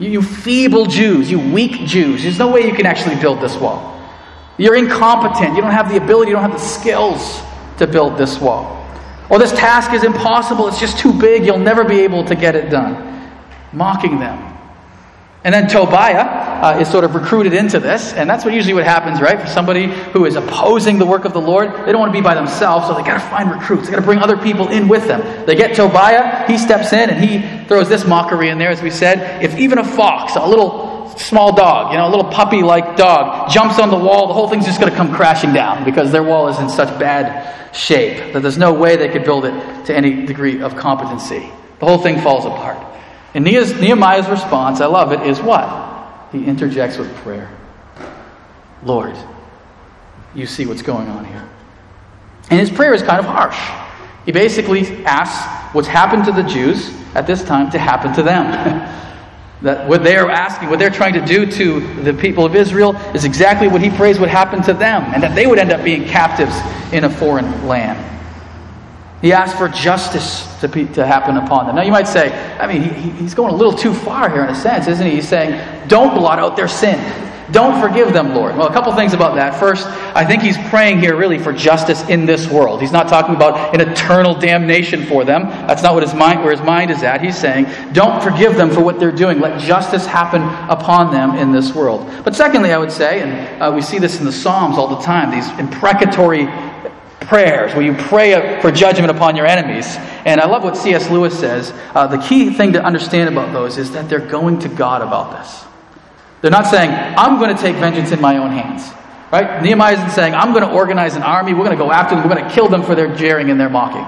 You, 0.00 0.10
you 0.10 0.22
feeble 0.22 0.86
Jews, 0.86 1.30
you 1.30 1.38
weak 1.38 1.86
Jews, 1.86 2.22
there's 2.22 2.38
no 2.38 2.50
way 2.50 2.66
you 2.66 2.74
can 2.74 2.86
actually 2.86 3.16
build 3.16 3.40
this 3.40 3.56
wall. 3.56 4.00
You're 4.58 4.76
incompetent. 4.76 5.54
You 5.54 5.62
don't 5.62 5.70
have 5.70 5.88
the 5.88 5.96
ability, 5.96 6.30
you 6.30 6.36
don't 6.36 6.50
have 6.50 6.58
the 6.58 6.66
skills 6.66 7.40
to 7.78 7.86
build 7.86 8.18
this 8.18 8.40
wall. 8.40 8.76
Or 9.30 9.38
this 9.38 9.52
task 9.52 9.92
is 9.92 10.02
impossible, 10.02 10.66
it's 10.66 10.80
just 10.80 10.98
too 10.98 11.12
big, 11.12 11.46
you'll 11.46 11.58
never 11.58 11.84
be 11.84 12.00
able 12.00 12.24
to 12.24 12.34
get 12.34 12.56
it 12.56 12.68
done. 12.68 13.30
Mocking 13.72 14.18
them. 14.18 14.50
And 15.44 15.54
then 15.54 15.68
Tobiah 15.68 16.18
uh, 16.20 16.78
is 16.80 16.90
sort 16.90 17.04
of 17.04 17.14
recruited 17.14 17.54
into 17.54 17.80
this, 17.80 18.12
and 18.12 18.28
that's 18.28 18.44
what 18.44 18.52
usually 18.52 18.74
what 18.74 18.84
happens, 18.84 19.22
right? 19.22 19.40
For 19.40 19.46
somebody 19.46 19.86
who 19.86 20.26
is 20.26 20.36
opposing 20.36 20.98
the 20.98 21.06
work 21.06 21.24
of 21.24 21.32
the 21.32 21.40
Lord, 21.40 21.70
they 21.86 21.92
don't 21.92 22.00
want 22.00 22.12
to 22.12 22.18
be 22.18 22.22
by 22.22 22.34
themselves, 22.34 22.86
so 22.86 22.94
they 22.94 23.02
got 23.02 23.14
to 23.14 23.20
find 23.20 23.50
recruits. 23.50 23.86
They 23.86 23.92
got 23.92 24.00
to 24.00 24.04
bring 24.04 24.18
other 24.18 24.36
people 24.36 24.68
in 24.68 24.88
with 24.88 25.06
them. 25.06 25.46
They 25.46 25.54
get 25.54 25.74
Tobiah, 25.74 26.46
he 26.46 26.58
steps 26.58 26.92
in, 26.92 27.08
and 27.08 27.24
he 27.24 27.59
throws 27.70 27.88
this 27.88 28.04
mockery 28.04 28.48
in 28.48 28.58
there, 28.58 28.70
as 28.70 28.82
we 28.82 28.90
said. 28.90 29.44
If 29.44 29.56
even 29.56 29.78
a 29.78 29.84
fox, 29.84 30.34
a 30.34 30.44
little 30.44 31.08
small 31.16 31.54
dog, 31.54 31.92
you 31.92 31.98
know, 31.98 32.08
a 32.08 32.10
little 32.10 32.28
puppy-like 32.28 32.96
dog, 32.96 33.48
jumps 33.48 33.78
on 33.78 33.90
the 33.90 33.96
wall, 33.96 34.26
the 34.26 34.34
whole 34.34 34.48
thing's 34.48 34.66
just 34.66 34.80
going 34.80 34.90
to 34.90 34.96
come 34.96 35.14
crashing 35.14 35.52
down 35.52 35.84
because 35.84 36.10
their 36.10 36.24
wall 36.24 36.48
is 36.48 36.58
in 36.58 36.68
such 36.68 36.88
bad 36.98 37.72
shape 37.72 38.32
that 38.32 38.42
there's 38.42 38.58
no 38.58 38.72
way 38.72 38.96
they 38.96 39.08
could 39.08 39.22
build 39.22 39.44
it 39.44 39.84
to 39.84 39.94
any 39.94 40.26
degree 40.26 40.60
of 40.60 40.74
competency. 40.74 41.48
The 41.78 41.86
whole 41.86 41.98
thing 41.98 42.20
falls 42.20 42.44
apart. 42.44 42.84
And 43.34 43.44
Nehemiah's 43.44 44.28
response, 44.28 44.80
I 44.80 44.86
love 44.86 45.12
it, 45.12 45.20
is 45.20 45.40
what? 45.40 46.28
He 46.32 46.44
interjects 46.44 46.98
with 46.98 47.14
prayer. 47.18 47.56
Lord, 48.82 49.16
you 50.34 50.46
see 50.46 50.66
what's 50.66 50.82
going 50.82 51.06
on 51.06 51.24
here. 51.24 51.48
And 52.50 52.58
his 52.58 52.68
prayer 52.68 52.94
is 52.94 53.02
kind 53.04 53.20
of 53.20 53.26
harsh. 53.26 53.89
He 54.24 54.32
basically 54.32 55.04
asks 55.04 55.74
what's 55.74 55.88
happened 55.88 56.24
to 56.26 56.32
the 56.32 56.42
Jews 56.42 56.94
at 57.14 57.26
this 57.26 57.42
time 57.42 57.70
to 57.70 57.78
happen 57.78 58.12
to 58.14 58.22
them. 58.22 58.50
that 59.62 59.86
what 59.86 60.02
they're 60.02 60.30
asking, 60.30 60.70
what 60.70 60.78
they're 60.78 60.90
trying 60.90 61.14
to 61.14 61.24
do 61.24 61.50
to 61.50 62.02
the 62.02 62.14
people 62.14 62.44
of 62.44 62.56
Israel 62.56 62.96
is 63.14 63.24
exactly 63.24 63.68
what 63.68 63.82
he 63.82 63.90
prays 63.90 64.18
would 64.18 64.28
happen 64.28 64.62
to 64.62 64.72
them, 64.72 65.02
and 65.14 65.22
that 65.22 65.34
they 65.34 65.46
would 65.46 65.58
end 65.58 65.72
up 65.72 65.84
being 65.84 66.04
captives 66.04 66.56
in 66.92 67.04
a 67.04 67.10
foreign 67.10 67.66
land. 67.66 68.06
He 69.20 69.32
asked 69.32 69.58
for 69.58 69.68
justice 69.68 70.46
to, 70.60 70.68
be, 70.68 70.86
to 70.86 71.06
happen 71.06 71.36
upon 71.36 71.66
them. 71.66 71.76
Now, 71.76 71.82
you 71.82 71.92
might 71.92 72.08
say, 72.08 72.32
I 72.58 72.66
mean, 72.66 72.82
he, 72.82 73.10
he's 73.10 73.34
going 73.34 73.52
a 73.52 73.56
little 73.56 73.74
too 73.74 73.92
far 73.92 74.30
here 74.30 74.42
in 74.42 74.48
a 74.48 74.54
sense, 74.54 74.86
isn't 74.86 75.06
he? 75.06 75.16
He's 75.16 75.28
saying, 75.28 75.88
don't 75.88 76.14
blot 76.14 76.38
out 76.38 76.56
their 76.56 76.68
sin. 76.68 76.98
Don't 77.52 77.80
forgive 77.80 78.12
them, 78.12 78.34
Lord. 78.34 78.56
Well, 78.56 78.68
a 78.68 78.72
couple 78.72 78.94
things 78.94 79.12
about 79.12 79.34
that. 79.34 79.58
First, 79.58 79.86
I 80.14 80.24
think 80.24 80.42
he's 80.42 80.58
praying 80.68 81.00
here 81.00 81.16
really 81.16 81.38
for 81.38 81.52
justice 81.52 82.08
in 82.08 82.26
this 82.26 82.48
world. 82.48 82.80
He's 82.80 82.92
not 82.92 83.08
talking 83.08 83.34
about 83.34 83.74
an 83.74 83.80
eternal 83.80 84.34
damnation 84.34 85.04
for 85.04 85.24
them. 85.24 85.44
That's 85.44 85.82
not 85.82 85.94
what 85.94 86.02
his 86.02 86.14
mind, 86.14 86.40
where 86.40 86.52
his 86.52 86.62
mind 86.62 86.90
is 86.90 87.02
at. 87.02 87.20
He's 87.20 87.36
saying, 87.36 87.66
don't 87.92 88.22
forgive 88.22 88.56
them 88.56 88.70
for 88.70 88.82
what 88.82 89.00
they're 89.00 89.10
doing. 89.10 89.40
Let 89.40 89.60
justice 89.60 90.06
happen 90.06 90.42
upon 90.70 91.12
them 91.12 91.36
in 91.36 91.50
this 91.52 91.74
world. 91.74 92.08
But 92.24 92.36
secondly, 92.36 92.72
I 92.72 92.78
would 92.78 92.92
say, 92.92 93.22
and 93.22 93.62
uh, 93.62 93.72
we 93.74 93.82
see 93.82 93.98
this 93.98 94.20
in 94.20 94.26
the 94.26 94.32
Psalms 94.32 94.78
all 94.78 94.88
the 94.88 95.02
time, 95.02 95.30
these 95.30 95.48
imprecatory 95.58 96.46
prayers 97.20 97.74
where 97.74 97.82
you 97.82 97.94
pray 97.94 98.60
for 98.60 98.70
judgment 98.70 99.10
upon 99.10 99.36
your 99.36 99.46
enemies. 99.46 99.96
And 100.24 100.40
I 100.40 100.46
love 100.46 100.64
what 100.64 100.76
C.S. 100.76 101.10
Lewis 101.10 101.38
says. 101.38 101.72
Uh, 101.94 102.06
the 102.06 102.18
key 102.18 102.52
thing 102.52 102.72
to 102.74 102.82
understand 102.82 103.28
about 103.28 103.52
those 103.52 103.78
is 103.78 103.92
that 103.92 104.08
they're 104.08 104.18
going 104.18 104.58
to 104.60 104.68
God 104.68 105.02
about 105.02 105.38
this. 105.38 105.69
They're 106.40 106.50
not 106.50 106.66
saying, 106.66 106.90
I'm 106.90 107.38
going 107.38 107.54
to 107.54 107.60
take 107.60 107.76
vengeance 107.76 108.12
in 108.12 108.20
my 108.20 108.38
own 108.38 108.50
hands. 108.50 108.90
Right? 109.30 109.62
Nehemiah 109.62 109.94
isn't 109.94 110.10
saying, 110.10 110.34
I'm 110.34 110.52
going 110.52 110.64
to 110.64 110.72
organize 110.72 111.14
an 111.14 111.22
army, 111.22 111.52
we're 111.52 111.64
going 111.64 111.76
to 111.76 111.82
go 111.82 111.92
after 111.92 112.14
them, 112.14 112.26
we're 112.26 112.34
going 112.34 112.48
to 112.48 112.54
kill 112.54 112.68
them 112.68 112.82
for 112.82 112.94
their 112.94 113.14
jeering 113.14 113.50
and 113.50 113.60
their 113.60 113.68
mocking. 113.68 114.06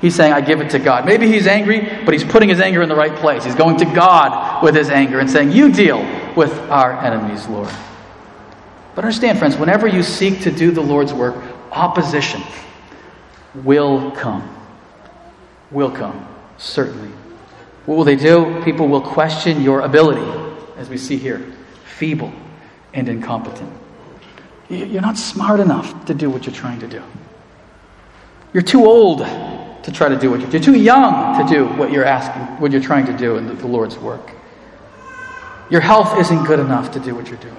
He's 0.00 0.14
saying, 0.14 0.32
I 0.32 0.40
give 0.40 0.60
it 0.60 0.70
to 0.70 0.78
God. 0.78 1.06
Maybe 1.06 1.28
he's 1.30 1.46
angry, 1.46 1.80
but 2.04 2.12
he's 2.12 2.24
putting 2.24 2.48
his 2.48 2.60
anger 2.60 2.82
in 2.82 2.88
the 2.88 2.96
right 2.96 3.14
place. 3.14 3.44
He's 3.44 3.54
going 3.54 3.78
to 3.78 3.84
God 3.84 4.62
with 4.62 4.74
his 4.74 4.90
anger 4.90 5.20
and 5.20 5.30
saying, 5.30 5.52
You 5.52 5.72
deal 5.72 6.00
with 6.34 6.52
our 6.70 6.92
enemies, 6.92 7.46
Lord. 7.46 7.70
But 8.94 9.04
understand, 9.04 9.38
friends, 9.38 9.56
whenever 9.56 9.86
you 9.86 10.02
seek 10.02 10.42
to 10.42 10.50
do 10.50 10.72
the 10.72 10.82
Lord's 10.82 11.14
work, 11.14 11.36
opposition 11.72 12.42
will 13.54 14.10
come. 14.10 14.54
Will 15.70 15.90
come, 15.90 16.28
certainly. 16.58 17.10
What 17.86 17.96
will 17.96 18.04
they 18.04 18.16
do? 18.16 18.62
People 18.62 18.88
will 18.88 19.00
question 19.00 19.62
your 19.62 19.80
ability, 19.80 20.60
as 20.76 20.90
we 20.90 20.98
see 20.98 21.16
here 21.16 21.53
feeble 21.96 22.32
and 22.92 23.08
incompetent. 23.08 23.72
You're 24.68 25.02
not 25.02 25.16
smart 25.16 25.60
enough 25.60 26.06
to 26.06 26.14
do 26.14 26.30
what 26.30 26.46
you're 26.46 26.54
trying 26.54 26.80
to 26.80 26.88
do. 26.88 27.02
You're 28.52 28.62
too 28.62 28.84
old 28.84 29.18
to 29.18 29.92
try 29.92 30.08
to 30.08 30.16
do 30.16 30.30
what 30.30 30.40
you're, 30.40 30.50
you're 30.50 30.62
too 30.62 30.78
young 30.78 31.38
to 31.38 31.54
do 31.54 31.66
what 31.66 31.92
you're 31.92 32.04
asking, 32.04 32.42
what 32.60 32.72
you're 32.72 32.80
trying 32.80 33.06
to 33.06 33.16
do 33.16 33.36
in 33.36 33.46
the, 33.46 33.54
the 33.54 33.66
Lord's 33.66 33.98
work. 33.98 34.30
Your 35.70 35.80
health 35.80 36.18
isn't 36.18 36.44
good 36.44 36.60
enough 36.60 36.92
to 36.92 37.00
do 37.00 37.14
what 37.14 37.28
you're 37.28 37.38
doing. 37.38 37.56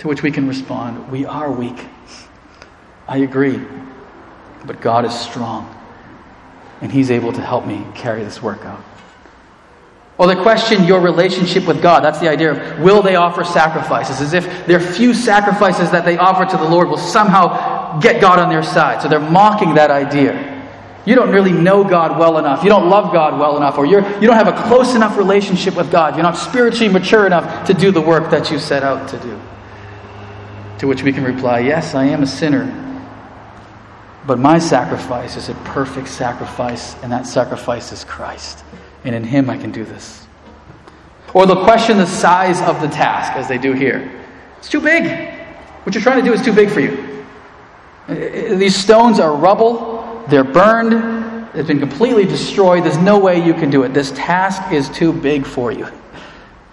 To 0.00 0.08
which 0.08 0.22
we 0.22 0.30
can 0.30 0.48
respond, 0.48 1.10
we 1.10 1.24
are 1.24 1.50
weak. 1.50 1.86
I 3.08 3.18
agree. 3.18 3.60
But 4.64 4.80
God 4.80 5.04
is 5.04 5.18
strong. 5.18 5.74
And 6.80 6.90
He's 6.90 7.10
able 7.10 7.32
to 7.32 7.40
help 7.40 7.66
me 7.66 7.84
carry 7.94 8.24
this 8.24 8.42
work 8.42 8.64
out. 8.64 8.82
Or 10.22 10.28
they 10.28 10.40
question 10.40 10.84
your 10.84 11.00
relationship 11.00 11.66
with 11.66 11.82
God. 11.82 12.04
That's 12.04 12.20
the 12.20 12.30
idea 12.30 12.52
of 12.52 12.78
will 12.78 13.02
they 13.02 13.16
offer 13.16 13.42
sacrifices? 13.42 14.20
As 14.20 14.34
if 14.34 14.68
their 14.68 14.78
few 14.78 15.14
sacrifices 15.14 15.90
that 15.90 16.04
they 16.04 16.16
offer 16.16 16.44
to 16.48 16.56
the 16.56 16.68
Lord 16.68 16.88
will 16.88 16.96
somehow 16.96 17.98
get 17.98 18.20
God 18.20 18.38
on 18.38 18.48
their 18.48 18.62
side. 18.62 19.02
So 19.02 19.08
they're 19.08 19.18
mocking 19.18 19.74
that 19.74 19.90
idea. 19.90 20.62
You 21.04 21.16
don't 21.16 21.32
really 21.32 21.50
know 21.50 21.82
God 21.82 22.20
well 22.20 22.38
enough. 22.38 22.62
You 22.62 22.68
don't 22.68 22.88
love 22.88 23.12
God 23.12 23.36
well 23.40 23.56
enough, 23.56 23.78
or 23.78 23.84
you're, 23.84 24.08
you 24.20 24.28
don't 24.28 24.36
have 24.36 24.46
a 24.46 24.68
close 24.68 24.94
enough 24.94 25.18
relationship 25.18 25.74
with 25.74 25.90
God. 25.90 26.14
You're 26.14 26.22
not 26.22 26.36
spiritually 26.36 26.92
mature 26.92 27.26
enough 27.26 27.66
to 27.66 27.74
do 27.74 27.90
the 27.90 28.00
work 28.00 28.30
that 28.30 28.48
you 28.48 28.60
set 28.60 28.84
out 28.84 29.08
to 29.08 29.18
do. 29.18 29.40
To 30.78 30.86
which 30.86 31.02
we 31.02 31.12
can 31.12 31.24
reply, 31.24 31.58
Yes, 31.58 31.96
I 31.96 32.04
am 32.04 32.22
a 32.22 32.28
sinner, 32.28 32.64
but 34.24 34.38
my 34.38 34.60
sacrifice 34.60 35.36
is 35.36 35.48
a 35.48 35.54
perfect 35.64 36.06
sacrifice, 36.06 36.94
and 37.02 37.10
that 37.10 37.26
sacrifice 37.26 37.90
is 37.90 38.04
Christ. 38.04 38.62
And 39.04 39.14
in 39.14 39.24
Him 39.24 39.50
I 39.50 39.56
can 39.56 39.72
do 39.72 39.84
this. 39.84 40.26
Or 41.34 41.46
they'll 41.46 41.64
question 41.64 41.96
the 41.96 42.06
size 42.06 42.60
of 42.62 42.80
the 42.80 42.88
task, 42.88 43.32
as 43.32 43.48
they 43.48 43.58
do 43.58 43.72
here. 43.72 44.10
It's 44.58 44.68
too 44.68 44.80
big. 44.80 45.30
What 45.84 45.94
you're 45.94 46.02
trying 46.02 46.22
to 46.22 46.24
do 46.24 46.32
is 46.32 46.42
too 46.42 46.52
big 46.52 46.70
for 46.70 46.80
you. 46.80 47.24
These 48.06 48.76
stones 48.76 49.18
are 49.18 49.34
rubble, 49.34 50.24
they're 50.28 50.44
burned, 50.44 51.52
they've 51.52 51.66
been 51.66 51.80
completely 51.80 52.24
destroyed. 52.24 52.84
There's 52.84 52.98
no 52.98 53.18
way 53.18 53.44
you 53.44 53.54
can 53.54 53.70
do 53.70 53.82
it. 53.84 53.94
This 53.94 54.12
task 54.12 54.72
is 54.72 54.88
too 54.90 55.12
big 55.12 55.46
for 55.46 55.72
you. 55.72 55.86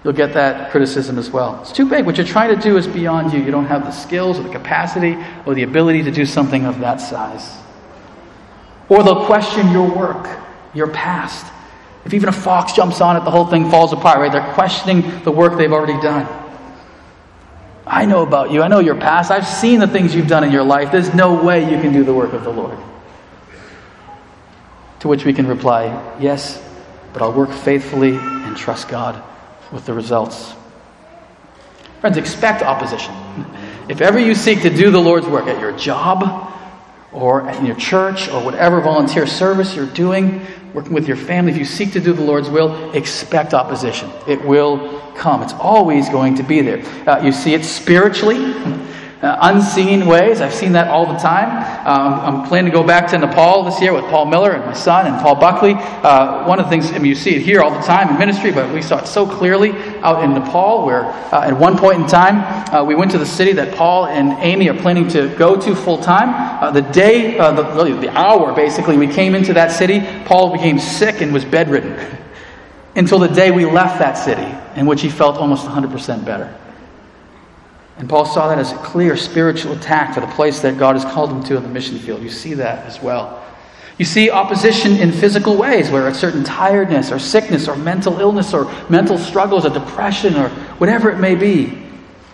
You'll 0.03 0.13
get 0.13 0.33
that 0.33 0.71
criticism 0.71 1.17
as 1.17 1.29
well. 1.29 1.59
It's 1.61 1.71
too 1.71 1.87
big. 1.87 2.05
What 2.05 2.17
you're 2.17 2.25
trying 2.25 2.55
to 2.55 2.61
do 2.61 2.77
is 2.77 2.87
beyond 2.87 3.33
you. 3.33 3.39
You 3.39 3.51
don't 3.51 3.65
have 3.65 3.83
the 3.83 3.91
skills 3.91 4.39
or 4.39 4.43
the 4.43 4.51
capacity 4.51 5.17
or 5.45 5.53
the 5.53 5.63
ability 5.63 6.03
to 6.03 6.11
do 6.11 6.25
something 6.25 6.65
of 6.65 6.79
that 6.79 7.01
size. 7.01 7.57
Or 8.87 9.03
they'll 9.03 9.25
question 9.25 9.71
your 9.71 9.89
work, 9.89 10.39
your 10.73 10.87
past. 10.87 11.51
If 12.05 12.13
even 12.13 12.29
a 12.29 12.33
fox 12.33 12.73
jumps 12.73 13.01
on 13.01 13.17
it, 13.17 13.23
the 13.23 13.31
whole 13.31 13.47
thing 13.47 13.69
falls 13.69 13.93
apart, 13.93 14.19
right? 14.19 14.31
They're 14.31 14.53
questioning 14.53 15.23
the 15.23 15.31
work 15.31 15.57
they've 15.57 15.71
already 15.71 15.99
done. 16.01 16.27
I 17.85 18.05
know 18.05 18.21
about 18.23 18.51
you. 18.51 18.61
I 18.61 18.67
know 18.67 18.79
your 18.79 18.95
past. 18.95 19.31
I've 19.31 19.47
seen 19.47 19.79
the 19.79 19.87
things 19.87 20.13
you've 20.13 20.27
done 20.27 20.43
in 20.43 20.51
your 20.51 20.63
life. 20.63 20.91
There's 20.91 21.13
no 21.13 21.43
way 21.43 21.69
you 21.69 21.81
can 21.81 21.91
do 21.91 22.03
the 22.03 22.13
work 22.13 22.33
of 22.33 22.43
the 22.43 22.51
Lord. 22.51 22.77
To 24.99 25.07
which 25.07 25.25
we 25.25 25.33
can 25.33 25.47
reply, 25.47 26.17
Yes, 26.19 26.61
but 27.13 27.21
I'll 27.21 27.33
work 27.33 27.51
faithfully 27.51 28.15
and 28.15 28.55
trust 28.55 28.89
God 28.89 29.21
with 29.71 29.85
the 29.85 29.93
results. 29.93 30.53
Friends, 32.01 32.17
expect 32.17 32.61
opposition. 32.61 33.13
If 33.89 34.01
ever 34.01 34.19
you 34.19 34.35
seek 34.35 34.61
to 34.61 34.69
do 34.69 34.91
the 34.91 34.99
Lord's 34.99 35.27
work 35.27 35.47
at 35.47 35.59
your 35.59 35.71
job 35.71 36.53
or 37.11 37.49
in 37.49 37.65
your 37.65 37.75
church 37.75 38.29
or 38.29 38.43
whatever 38.43 38.81
volunteer 38.81 39.25
service 39.25 39.75
you're 39.75 39.85
doing, 39.87 40.45
working 40.73 40.93
with 40.93 41.07
your 41.07 41.17
family, 41.17 41.51
if 41.51 41.57
you 41.57 41.65
seek 41.65 41.91
to 41.93 41.99
do 41.99 42.13
the 42.13 42.21
Lord's 42.21 42.49
will, 42.49 42.91
expect 42.91 43.53
opposition. 43.53 44.11
It 44.27 44.43
will 44.45 44.99
come. 45.15 45.41
It's 45.41 45.53
always 45.53 46.09
going 46.09 46.35
to 46.35 46.43
be 46.43 46.61
there. 46.61 46.83
Uh, 47.07 47.21
you 47.23 47.31
see 47.31 47.53
it 47.53 47.65
spiritually 47.65 48.53
uh, 49.21 49.37
unseen 49.41 50.05
ways. 50.05 50.39
I've 50.39 50.53
seen 50.53 50.71
that 50.73 50.87
all 50.87 51.05
the 51.05 51.19
time. 51.19 51.49
Um, 51.85 52.41
I'm 52.41 52.47
planning 52.47 52.71
to 52.71 52.77
go 52.77 52.83
back 52.83 53.09
to 53.11 53.17
Nepal 53.17 53.63
this 53.65 53.81
year 53.81 53.93
with 53.93 54.05
Paul 54.05 54.25
Miller 54.25 54.51
and 54.51 54.65
my 54.65 54.73
son 54.73 55.07
and 55.07 55.21
Paul 55.21 55.35
Buckley. 55.35 55.73
Uh, 55.73 56.45
one 56.47 56.57
of 56.59 56.65
the 56.65 56.69
things, 56.69 56.91
I 56.91 56.99
mean, 56.99 57.07
you 57.07 57.15
see 57.15 57.35
it 57.35 57.41
here 57.41 57.61
all 57.61 57.71
the 57.71 57.85
time 57.85 58.09
in 58.09 58.17
ministry, 58.17 58.51
but 58.51 58.73
we 58.73 58.81
saw 58.81 58.99
it 58.99 59.07
so 59.07 59.27
clearly 59.27 59.71
out 60.01 60.23
in 60.23 60.33
Nepal, 60.33 60.85
where 60.85 61.03
uh, 61.03 61.41
at 61.43 61.53
one 61.53 61.77
point 61.77 62.01
in 62.01 62.07
time, 62.07 62.73
uh, 62.73 62.83
we 62.83 62.95
went 62.95 63.11
to 63.11 63.17
the 63.17 63.25
city 63.25 63.51
that 63.53 63.75
Paul 63.75 64.05
and 64.05 64.31
Amy 64.41 64.69
are 64.69 64.77
planning 64.77 65.09
to 65.09 65.27
go 65.35 65.59
to 65.59 65.75
full 65.75 65.97
time. 65.97 66.29
Uh, 66.63 66.71
the 66.71 66.81
day, 66.81 67.37
uh, 67.37 67.51
the, 67.51 67.83
the 67.99 68.09
hour 68.17 68.53
basically, 68.53 68.97
we 68.97 69.07
came 69.07 69.35
into 69.35 69.53
that 69.53 69.71
city, 69.71 69.99
Paul 70.25 70.53
became 70.53 70.79
sick 70.79 71.19
and 71.19 71.33
was 71.33 71.43
bedridden 71.43 72.17
until 72.95 73.19
the 73.19 73.27
day 73.27 73.51
we 73.51 73.65
left 73.65 73.99
that 73.99 74.13
city, 74.13 74.47
in 74.79 74.85
which 74.85 75.01
he 75.01 75.09
felt 75.09 75.35
almost 75.35 75.67
100% 75.67 76.23
better. 76.23 76.55
And 77.99 78.07
Paul 78.07 78.25
saw 78.25 78.47
that 78.47 78.57
as 78.57 78.71
a 78.71 78.77
clear 78.77 79.17
spiritual 79.17 79.73
attack 79.73 80.13
for 80.13 80.21
the 80.21 80.27
place 80.27 80.61
that 80.61 80.77
God 80.77 80.95
has 80.95 81.03
called 81.03 81.31
him 81.31 81.43
to 81.43 81.57
in 81.57 81.63
the 81.63 81.69
mission 81.69 81.99
field. 81.99 82.23
You 82.23 82.29
see 82.29 82.53
that 82.55 82.85
as 82.85 83.01
well. 83.01 83.45
You 83.97 84.05
see 84.05 84.31
opposition 84.31 84.95
in 84.95 85.11
physical 85.11 85.57
ways, 85.57 85.89
where 85.91 86.07
a 86.07 86.13
certain 86.13 86.45
tiredness 86.45 87.11
or 87.11 87.19
sickness 87.19 87.67
or 87.67 87.75
mental 87.75 88.21
illness 88.21 88.53
or 88.53 88.71
mental 88.89 89.17
struggles 89.17 89.65
or 89.65 89.69
depression 89.69 90.37
or 90.37 90.47
whatever 90.77 91.11
it 91.11 91.19
may 91.19 91.35
be. 91.35 91.77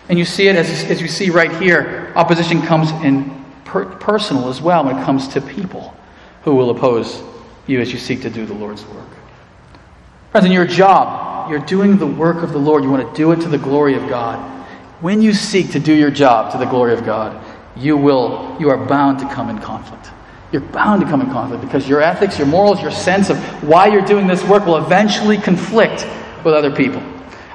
And 0.08 0.16
you 0.16 0.24
see 0.24 0.46
it 0.46 0.54
as, 0.54 0.84
as 0.84 1.02
you 1.02 1.08
see 1.08 1.30
right 1.30 1.50
here. 1.60 2.12
Opposition 2.14 2.62
comes 2.62 2.92
in 3.04 3.44
per- 3.64 3.86
personal 3.96 4.48
as 4.48 4.62
well 4.62 4.84
when 4.84 4.96
it 4.96 5.04
comes 5.04 5.26
to 5.28 5.40
people 5.40 5.96
who 6.44 6.54
will 6.54 6.70
oppose 6.70 7.20
you 7.66 7.80
as 7.80 7.92
you 7.92 7.98
seek 7.98 8.22
to 8.22 8.30
do 8.30 8.46
the 8.46 8.54
Lord's 8.54 8.86
work. 8.86 9.08
Friends, 10.30 10.46
in 10.46 10.52
your 10.52 10.66
job, 10.66 11.50
you're 11.50 11.58
doing 11.58 11.98
the 11.98 12.06
work 12.06 12.44
of 12.44 12.52
the 12.52 12.58
Lord. 12.58 12.84
You 12.84 12.90
want 12.90 13.10
to 13.10 13.16
do 13.16 13.32
it 13.32 13.40
to 13.40 13.48
the 13.48 13.58
glory 13.58 13.96
of 13.96 14.08
God. 14.08 14.55
When 15.00 15.20
you 15.20 15.34
seek 15.34 15.72
to 15.72 15.80
do 15.80 15.92
your 15.92 16.10
job 16.10 16.52
to 16.52 16.58
the 16.58 16.64
glory 16.64 16.94
of 16.94 17.04
God, 17.04 17.44
you 17.76 17.96
will, 17.96 18.56
you 18.58 18.70
are 18.70 18.78
bound 18.78 19.18
to 19.18 19.28
come 19.28 19.50
in 19.50 19.58
conflict. 19.58 20.10
You're 20.52 20.62
bound 20.62 21.02
to 21.02 21.06
come 21.06 21.20
in 21.20 21.30
conflict 21.30 21.62
because 21.62 21.86
your 21.86 22.00
ethics, 22.00 22.38
your 22.38 22.46
morals, 22.46 22.80
your 22.80 22.90
sense 22.90 23.28
of 23.28 23.38
why 23.62 23.88
you're 23.88 24.04
doing 24.04 24.26
this 24.26 24.42
work 24.44 24.64
will 24.64 24.78
eventually 24.78 25.36
conflict 25.36 26.06
with 26.44 26.54
other 26.54 26.74
people. 26.74 27.02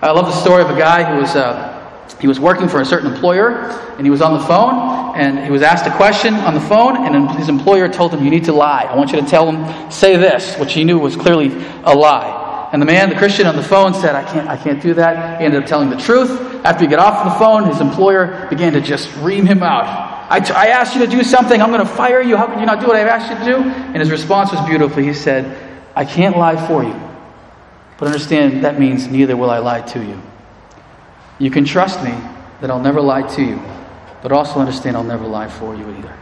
I 0.01 0.11
love 0.11 0.25
the 0.25 0.39
story 0.39 0.61
of 0.61 0.69
a 0.69 0.77
guy 0.77 1.03
who 1.03 1.21
was 1.21 1.35
uh, 1.35 1.79
he 2.19 2.27
was 2.27 2.39
working 2.39 2.67
for 2.67 2.81
a 2.81 2.85
certain 2.85 3.11
employer 3.11 3.69
and 3.97 4.05
he 4.05 4.11
was 4.11 4.21
on 4.21 4.33
the 4.33 4.45
phone 4.45 5.15
and 5.15 5.43
he 5.43 5.49
was 5.49 5.61
asked 5.61 5.87
a 5.87 5.95
question 5.95 6.35
on 6.35 6.53
the 6.53 6.61
phone 6.61 7.05
and 7.05 7.31
his 7.31 7.49
employer 7.49 7.87
told 7.89 8.13
him 8.13 8.23
you 8.23 8.29
need 8.29 8.43
to 8.43 8.53
lie 8.53 8.83
i 8.83 8.95
want 8.95 9.11
you 9.11 9.19
to 9.19 9.25
tell 9.25 9.49
him 9.49 9.91
say 9.91 10.17
this 10.17 10.55
which 10.57 10.73
he 10.73 10.83
knew 10.83 10.99
was 10.99 11.15
clearly 11.15 11.47
a 11.83 11.95
lie 11.95 12.40
and 12.71 12.81
the 12.81 12.85
man, 12.85 13.09
the 13.09 13.15
Christian 13.15 13.47
on 13.47 13.57
the 13.57 13.63
phone 13.63 13.93
said, 13.93 14.15
I 14.15 14.23
can't, 14.23 14.47
I 14.47 14.55
can't 14.55 14.81
do 14.81 14.93
that. 14.93 15.39
He 15.39 15.45
ended 15.45 15.61
up 15.61 15.67
telling 15.67 15.89
the 15.89 15.97
truth. 15.97 16.31
After 16.63 16.85
he 16.85 16.89
got 16.89 16.99
off 16.99 17.33
the 17.33 17.37
phone, 17.37 17.67
his 17.67 17.81
employer 17.81 18.47
began 18.49 18.73
to 18.73 18.81
just 18.81 19.13
ream 19.17 19.45
him 19.45 19.61
out. 19.61 20.29
I, 20.31 20.39
t- 20.39 20.53
I 20.53 20.67
asked 20.67 20.95
you 20.95 21.05
to 21.05 21.11
do 21.11 21.21
something. 21.23 21.61
I'm 21.61 21.71
going 21.71 21.85
to 21.85 21.93
fire 21.93 22.21
you. 22.21 22.37
How 22.37 22.47
can 22.47 22.59
you 22.59 22.65
not 22.65 22.79
do 22.79 22.87
what 22.87 22.95
I've 22.95 23.07
asked 23.07 23.29
you 23.29 23.37
to 23.39 23.63
do? 23.63 23.69
And 23.69 23.97
his 23.97 24.09
response 24.09 24.53
was 24.53 24.65
beautiful. 24.65 25.03
He 25.03 25.13
said, 25.13 25.57
I 25.95 26.05
can't 26.05 26.37
lie 26.37 26.65
for 26.67 26.83
you. 26.83 26.97
But 27.97 28.05
understand 28.05 28.63
that 28.63 28.79
means 28.79 29.07
neither 29.07 29.35
will 29.35 29.49
I 29.49 29.57
lie 29.57 29.81
to 29.81 30.01
you. 30.01 30.21
You 31.39 31.51
can 31.51 31.65
trust 31.65 32.01
me 32.03 32.11
that 32.61 32.71
I'll 32.71 32.79
never 32.79 33.01
lie 33.01 33.23
to 33.35 33.41
you, 33.41 33.61
but 34.21 34.31
also 34.31 34.59
understand 34.59 34.95
I'll 34.95 35.03
never 35.03 35.27
lie 35.27 35.49
for 35.49 35.75
you 35.75 35.89
either. 35.97 36.20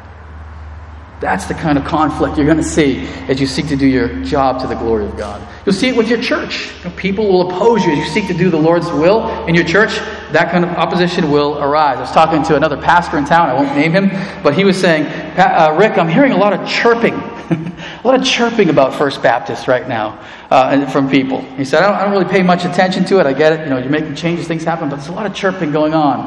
That's 1.20 1.48
the 1.48 1.54
kind 1.54 1.78
of 1.78 1.84
conflict 1.84 2.38
you're 2.38 2.46
going 2.46 2.58
to 2.58 2.64
see 2.64 3.06
as 3.28 3.42
you 3.42 3.48
seek 3.48 3.68
to 3.68 3.76
do 3.76 3.86
your 3.86 4.24
job 4.24 4.62
to 4.62 4.68
the 4.68 4.76
glory 4.76 5.06
of 5.06 5.18
God. 5.18 5.46
You'll 5.66 5.76
see 5.76 5.90
it 5.90 5.96
with 5.96 6.08
your 6.08 6.22
church. 6.22 6.72
People 6.96 7.28
will 7.28 7.50
oppose 7.50 7.84
you 7.84 7.92
as 7.92 7.98
you 7.98 8.06
seek 8.06 8.28
to 8.28 8.34
do 8.34 8.50
the 8.50 8.58
Lord's 8.58 8.88
will 8.88 9.46
in 9.46 9.54
your 9.54 9.66
church. 9.66 9.98
That 10.32 10.50
kind 10.50 10.64
of 10.64 10.72
opposition 10.72 11.30
will 11.30 11.62
arise. 11.62 11.98
I 11.98 12.02
was 12.02 12.12
talking 12.12 12.42
to 12.44 12.56
another 12.56 12.78
pastor 12.78 13.18
in 13.18 13.26
town. 13.26 13.50
I 13.50 13.54
won't 13.54 13.76
name 13.76 13.92
him, 13.92 14.10
but 14.42 14.54
he 14.54 14.64
was 14.64 14.80
saying, 14.80 15.06
uh, 15.38 15.76
Rick, 15.78 15.98
I'm 15.98 16.08
hearing 16.08 16.32
a 16.32 16.38
lot 16.38 16.54
of 16.54 16.66
chirping, 16.68 17.14
a 17.14 18.02
lot 18.06 18.18
of 18.18 18.26
chirping 18.26 18.70
about 18.70 18.94
First 18.94 19.22
Baptist 19.22 19.68
right 19.68 19.90
now 19.90 20.26
uh, 20.50 20.90
from 20.90 21.10
people. 21.10 21.42
He 21.58 21.66
said, 21.66 21.84
I 21.84 21.88
don't, 21.88 21.96
I 21.96 22.04
don't 22.04 22.12
really 22.12 22.32
pay 22.32 22.44
much 22.44 22.64
attention 22.64 23.04
to 23.06 23.20
it. 23.20 23.26
I 23.26 23.34
get 23.34 23.52
it. 23.52 23.64
You 23.66 23.70
know, 23.72 23.78
you're 23.78 23.90
making 23.90 24.16
changes, 24.16 24.48
things 24.48 24.64
happen, 24.64 24.90
but 24.90 24.96
there's 24.96 25.10
a 25.10 25.14
lot 25.14 25.26
of 25.26 25.36
chirping 25.36 25.74
going 25.74 25.94
on 25.94 26.20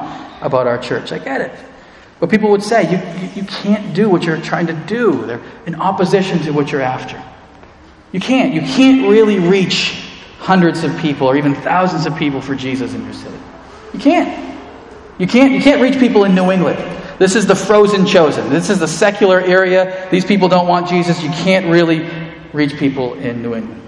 about 0.42 0.66
our 0.66 0.76
church. 0.76 1.12
I 1.12 1.18
get 1.18 1.40
it. 1.40 1.71
But 2.22 2.30
people 2.30 2.52
would 2.52 2.62
say, 2.62 2.84
you, 2.88 3.20
you, 3.20 3.32
you, 3.34 3.42
can't 3.42 3.96
do 3.96 4.08
what 4.08 4.22
you're 4.22 4.40
trying 4.40 4.68
to 4.68 4.74
do. 4.74 5.26
They're 5.26 5.42
in 5.66 5.74
opposition 5.74 6.38
to 6.44 6.52
what 6.52 6.70
you're 6.70 6.80
after. 6.80 7.20
You 8.12 8.20
can't. 8.20 8.54
You 8.54 8.60
can't 8.60 9.10
really 9.10 9.40
reach 9.40 10.08
hundreds 10.38 10.84
of 10.84 10.96
people 10.98 11.26
or 11.26 11.36
even 11.36 11.56
thousands 11.56 12.06
of 12.06 12.14
people 12.14 12.40
for 12.40 12.54
Jesus 12.54 12.94
in 12.94 13.02
your 13.02 13.12
city. 13.12 13.36
You 13.92 13.98
can't. 13.98 14.56
You 15.18 15.26
can't, 15.26 15.50
you 15.50 15.60
can't 15.60 15.82
reach 15.82 15.98
people 15.98 16.22
in 16.22 16.32
New 16.36 16.52
England. 16.52 16.78
This 17.18 17.34
is 17.34 17.48
the 17.48 17.56
frozen 17.56 18.06
chosen. 18.06 18.50
This 18.50 18.70
is 18.70 18.78
the 18.78 18.86
secular 18.86 19.40
area. 19.40 20.08
These 20.12 20.24
people 20.24 20.46
don't 20.46 20.68
want 20.68 20.88
Jesus. 20.88 21.20
You 21.24 21.30
can't 21.30 21.66
really 21.66 22.08
reach 22.52 22.76
people 22.76 23.14
in 23.14 23.42
New 23.42 23.56
England. 23.56 23.81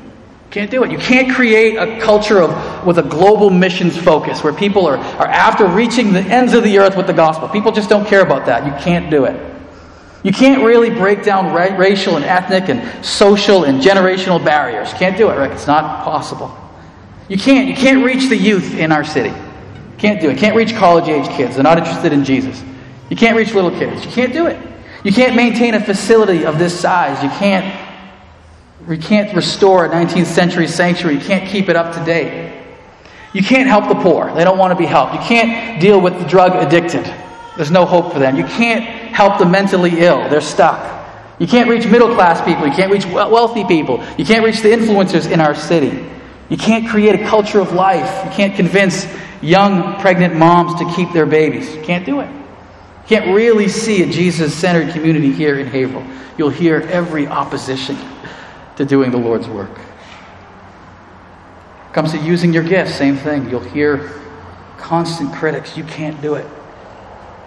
Can't 0.55 0.71
do 0.71 0.85
it. 0.85 0.93
You 0.93 0.99
can't 0.99 1.35
create 1.35 1.75
a 1.75 2.01
culture 2.01 2.41
of, 2.41 2.87
with 2.87 2.99
a 2.99 3.03
global 3.03 3.51
missions 3.51 3.97
focus 3.97 4.45
where 4.45 4.53
people 4.53 4.87
are, 4.87 4.97
are 4.97 5.27
after 5.27 5.67
reaching 5.67 6.13
the 6.13 6.21
ends 6.21 6.55
of 6.55 6.63
the 6.63 6.79
earth 6.79 6.97
with 6.97 7.09
the 7.09 7.13
gospel. 7.13 7.49
People 7.49 7.73
just 7.73 7.89
don't 7.89 8.07
care 8.07 8.21
about 8.21 8.47
that. 8.47 8.65
You 8.65 8.71
can't 8.81 9.11
do 9.11 9.25
it. 9.25 9.35
You 10.23 10.31
can't 10.31 10.63
really 10.63 10.91
break 10.91 11.25
down 11.25 11.53
ra- 11.53 11.77
racial 11.77 12.15
and 12.15 12.25
ethnic 12.25 12.69
and 12.69 13.05
social 13.05 13.65
and 13.65 13.81
generational 13.81 14.43
barriers. 14.45 14.93
Can't 14.93 15.17
do 15.17 15.29
it, 15.29 15.35
right? 15.35 15.51
It's 15.51 15.67
not 15.67 16.05
possible. 16.05 16.57
You 17.29 17.37
can't. 17.37 17.67
You 17.67 17.75
can't 17.75 18.05
reach 18.05 18.29
the 18.29 18.37
youth 18.37 18.75
in 18.75 18.93
our 18.93 19.03
city. 19.03 19.35
Can't 19.99 20.21
do 20.21 20.31
it. 20.31 20.39
Can't 20.39 20.55
reach 20.55 20.73
college 20.77 21.09
age 21.09 21.27
kids. 21.31 21.57
They're 21.57 21.65
not 21.65 21.79
interested 21.79 22.13
in 22.13 22.25
Jesus. 22.25 22.63
You 23.11 23.17
can't 23.17 23.37
reach 23.37 23.55
little 23.55 23.73
kids. 23.73 24.05
You 24.05 24.13
can't 24.13 24.33
do 24.33 24.47
it. 24.47 24.57
You 25.03 25.11
can't 25.11 25.35
maintain 25.35 25.75
a 25.75 25.81
facility 25.81 26.47
of 26.47 26.61
this 26.61 26.79
size. 26.79 27.21
You 27.25 27.31
can't, 27.31 27.65
you 28.93 28.99
can't 28.99 29.35
restore 29.35 29.87
a 29.87 29.89
19th 29.89 30.27
century 30.27 30.69
sanctuary. 30.69 31.17
You 31.17 31.23
can't 31.23 31.49
keep 31.49 31.69
it 31.69 31.77
up 31.77 31.95
to 31.95 32.05
date. 32.05 32.53
You 33.33 33.43
can't 33.43 33.69
help 33.69 33.89
the 33.89 33.95
poor. 33.95 34.33
They 34.35 34.45
don't 34.45 34.59
want 34.59 34.73
to 34.73 34.79
be 34.79 34.85
helped. 34.85 35.15
You 35.15 35.21
can't 35.21 35.81
deal 35.81 36.01
with 36.01 36.19
the 36.19 36.25
drug 36.27 36.53
addicted. 36.55 37.05
There's 37.57 37.71
no 37.71 37.87
hope 37.87 38.13
for 38.13 38.19
them. 38.19 38.37
You 38.37 38.45
can't 38.45 38.85
help 38.85 39.39
the 39.39 39.47
mentally 39.47 40.01
ill. 40.01 40.29
They're 40.29 40.41
stuck. 40.41 40.91
You 41.39 41.47
can't 41.47 41.69
reach 41.69 41.87
middle 41.87 42.15
class 42.15 42.45
people. 42.45 42.67
You 42.67 42.73
can't 42.73 42.93
reach 42.93 43.07
wealthy 43.07 43.65
people. 43.65 44.05
You 44.19 44.25
can't 44.25 44.45
reach 44.45 44.61
the 44.61 44.69
influencers 44.69 45.31
in 45.31 45.41
our 45.41 45.55
city. 45.55 46.07
You 46.49 46.57
can't 46.57 46.89
create 46.89 47.21
a 47.21 47.27
culture 47.27 47.61
of 47.61 47.73
life. 47.73 48.25
You 48.25 48.31
can't 48.33 48.55
convince 48.55 49.07
young 49.41 49.99
pregnant 50.01 50.37
moms 50.37 50.79
to 50.79 50.95
keep 50.95 51.13
their 51.13 51.27
babies. 51.27 51.75
You 51.75 51.83
can't 51.83 52.05
do 52.05 52.21
it. 52.21 52.31
You 52.31 53.09
can't 53.09 53.35
really 53.35 53.69
see 53.69 54.03
a 54.03 54.07
Jesus 54.07 54.55
centered 54.55 54.93
community 54.93 55.33
here 55.33 55.59
in 55.59 55.67
Haverhill. 55.67 56.07
You'll 56.39 56.51
hear 56.51 56.81
every 56.83 57.27
opposition 57.27 57.97
to 58.77 58.85
doing 58.85 59.11
the 59.11 59.19
Lord's 59.19 59.49
work. 59.49 59.71
Comes 61.93 62.13
to 62.13 62.19
using 62.19 62.53
your 62.53 62.65
gifts, 62.65 62.95
same 62.95 63.17
thing. 63.17 63.49
You'll 63.49 63.61
hear 63.61 64.11
constant 64.79 65.33
critics. 65.33 65.77
You 65.77 65.85
can't 65.85 66.21
do 66.21 66.35
it. 66.35 66.47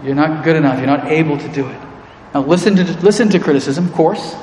You're 0.04 0.16
not 0.16 0.44
good 0.44 0.56
enough. 0.56 0.78
You're 0.78 0.88
not 0.88 1.08
able 1.08 1.38
to 1.38 1.48
do 1.50 1.68
it. 1.68 1.82
Now 2.34 2.44
listen 2.44 2.76
to 2.76 2.84
listen 3.02 3.30
to 3.30 3.40
criticism, 3.40 3.88
of 3.88 3.94
course, 3.94 4.36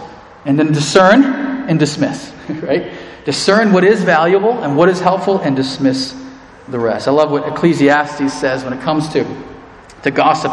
and 0.44 0.58
then 0.58 0.72
discern 0.72 1.24
and 1.68 1.78
dismiss, 1.78 2.32
right? 2.48 2.92
Discern 3.24 3.72
what 3.72 3.84
is 3.84 4.02
valuable 4.02 4.62
and 4.62 4.76
what 4.76 4.88
is 4.88 5.00
helpful 5.00 5.38
and 5.38 5.56
dismiss 5.56 6.14
the 6.68 6.78
rest. 6.78 7.08
I 7.08 7.10
love 7.10 7.30
what 7.30 7.46
Ecclesiastes 7.48 8.32
says 8.32 8.64
when 8.64 8.72
it 8.72 8.80
comes 8.80 9.08
to, 9.10 9.24
to 10.02 10.10
gossip. 10.10 10.52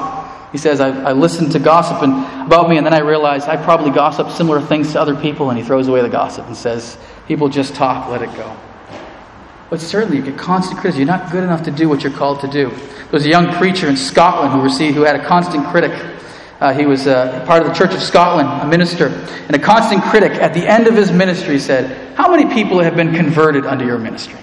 He 0.52 0.58
says, 0.58 0.82
I, 0.82 0.90
I 0.90 1.12
listened 1.14 1.54
to 1.54 1.60
gossip 1.60 2.02
and, 2.02 2.14
about 2.46 2.70
me, 2.70 2.78
and 2.78 2.86
then 2.86 2.94
I 2.94 3.00
realized 3.00 3.48
I 3.48 3.56
probably 3.56 3.92
gossip 3.92 4.30
similar 4.32 4.60
things 4.60 4.92
to 4.94 5.02
other 5.02 5.16
people, 5.16 5.50
and 5.50 5.58
he 5.58 5.64
throws 5.64 5.88
away 5.88 6.02
the 6.02 6.10
gossip 6.10 6.46
and 6.48 6.58
says, 6.58 6.98
People 7.28 7.48
just 7.48 7.74
talk, 7.74 8.10
let 8.10 8.22
it 8.22 8.34
go. 8.36 8.58
But 9.70 9.80
certainly, 9.80 10.18
you 10.18 10.24
get 10.24 10.38
constant 10.38 10.82
criticism. 10.82 11.08
You're 11.08 11.18
not 11.18 11.32
good 11.32 11.46
enough 11.46 11.64
to 11.64 11.72
do 11.72 11.88
what 11.88 12.04
you're 12.04 12.12
called 12.12 12.42
to 12.42 12.48
do. 12.50 12.70
There 12.70 13.14
was 13.14 13.26
a 13.26 13.30
young 13.30 13.54
preacher 13.54 13.88
in 13.88 13.96
Scotland 13.96 14.52
who 14.52 14.62
received, 14.62 14.96
who 14.96 15.04
had 15.04 15.16
a 15.16 15.26
constant 15.26 15.66
critic. 15.68 15.94
Uh, 16.60 16.74
he 16.74 16.86
was 16.86 17.08
uh, 17.08 17.46
part 17.46 17.62
of 17.62 17.70
the 17.70 17.74
Church 17.74 17.94
of 17.94 18.02
Scotland, 18.02 18.50
a 18.62 18.68
minister, 18.68 19.08
and 19.08 19.56
a 19.56 19.60
constant 19.60 20.04
critic. 20.04 20.34
At 20.34 20.54
the 20.54 20.68
end 20.68 20.88
of 20.88 20.96
his 20.96 21.10
ministry, 21.14 21.58
said, 21.58 22.16
"How 22.18 22.30
many 22.30 22.54
people 22.54 22.80
have 22.80 22.98
been 22.98 23.14
converted 23.14 23.66
under 23.66 23.86
your 23.86 23.98
ministry?" 23.98 24.40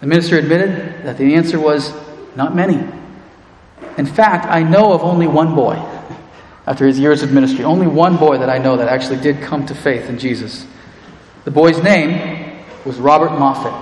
The 0.00 0.06
minister 0.06 0.38
admitted 0.38 1.06
that 1.06 1.16
the 1.16 1.34
answer 1.34 1.58
was, 1.58 1.90
"Not 2.36 2.54
many." 2.54 2.97
In 3.96 4.06
fact, 4.06 4.46
I 4.46 4.62
know 4.62 4.92
of 4.92 5.02
only 5.02 5.26
one 5.26 5.54
boy. 5.54 5.74
After 6.66 6.86
his 6.86 6.98
years 6.98 7.22
of 7.22 7.32
ministry, 7.32 7.64
only 7.64 7.86
one 7.86 8.16
boy 8.16 8.38
that 8.38 8.50
I 8.50 8.58
know 8.58 8.76
that 8.76 8.88
actually 8.88 9.20
did 9.20 9.40
come 9.40 9.64
to 9.66 9.74
faith 9.74 10.08
in 10.08 10.18
Jesus. 10.18 10.66
The 11.44 11.50
boy's 11.50 11.82
name 11.82 12.62
was 12.84 12.98
Robert 12.98 13.30
Moffat, 13.38 13.72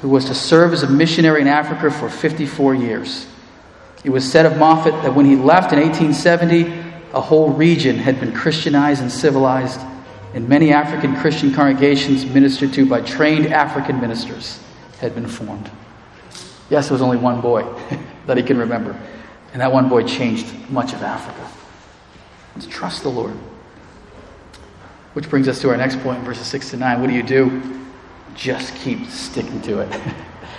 who 0.00 0.08
was 0.08 0.24
to 0.24 0.34
serve 0.34 0.72
as 0.72 0.82
a 0.82 0.90
missionary 0.90 1.40
in 1.40 1.46
Africa 1.46 1.90
for 1.90 2.10
54 2.10 2.74
years. 2.74 3.26
It 4.02 4.10
was 4.10 4.30
said 4.30 4.44
of 4.44 4.58
Moffat 4.58 4.92
that 5.02 5.14
when 5.14 5.24
he 5.24 5.36
left 5.36 5.72
in 5.72 5.78
1870, 5.78 6.90
a 7.12 7.20
whole 7.20 7.50
region 7.50 7.96
had 7.96 8.18
been 8.18 8.32
Christianized 8.32 9.02
and 9.02 9.12
civilized, 9.12 9.80
and 10.34 10.48
many 10.48 10.72
African 10.72 11.16
Christian 11.16 11.52
congregations 11.52 12.26
ministered 12.26 12.72
to 12.74 12.86
by 12.86 13.02
trained 13.02 13.46
African 13.46 14.00
ministers 14.00 14.58
had 15.00 15.14
been 15.14 15.28
formed. 15.28 15.70
Yes, 16.70 16.88
it 16.88 16.92
was 16.92 17.02
only 17.02 17.16
one 17.16 17.40
boy 17.40 17.62
that 18.26 18.36
he 18.36 18.42
can 18.42 18.58
remember, 18.58 18.98
and 19.52 19.60
that 19.60 19.72
one 19.72 19.88
boy 19.88 20.04
changed 20.04 20.46
much 20.70 20.92
of 20.92 21.02
Africa. 21.02 21.48
Let's 22.54 22.66
trust 22.66 23.02
the 23.02 23.10
Lord. 23.10 23.36
Which 25.14 25.28
brings 25.28 25.48
us 25.48 25.60
to 25.62 25.70
our 25.70 25.76
next 25.76 26.00
point, 26.00 26.22
verses 26.22 26.46
6 26.46 26.70
to 26.70 26.76
9. 26.76 27.00
What 27.00 27.08
do 27.08 27.14
you 27.14 27.22
do 27.22 27.80
just 28.34 28.74
keep 28.76 29.06
sticking 29.06 29.60
to 29.62 29.80
it. 29.80 30.00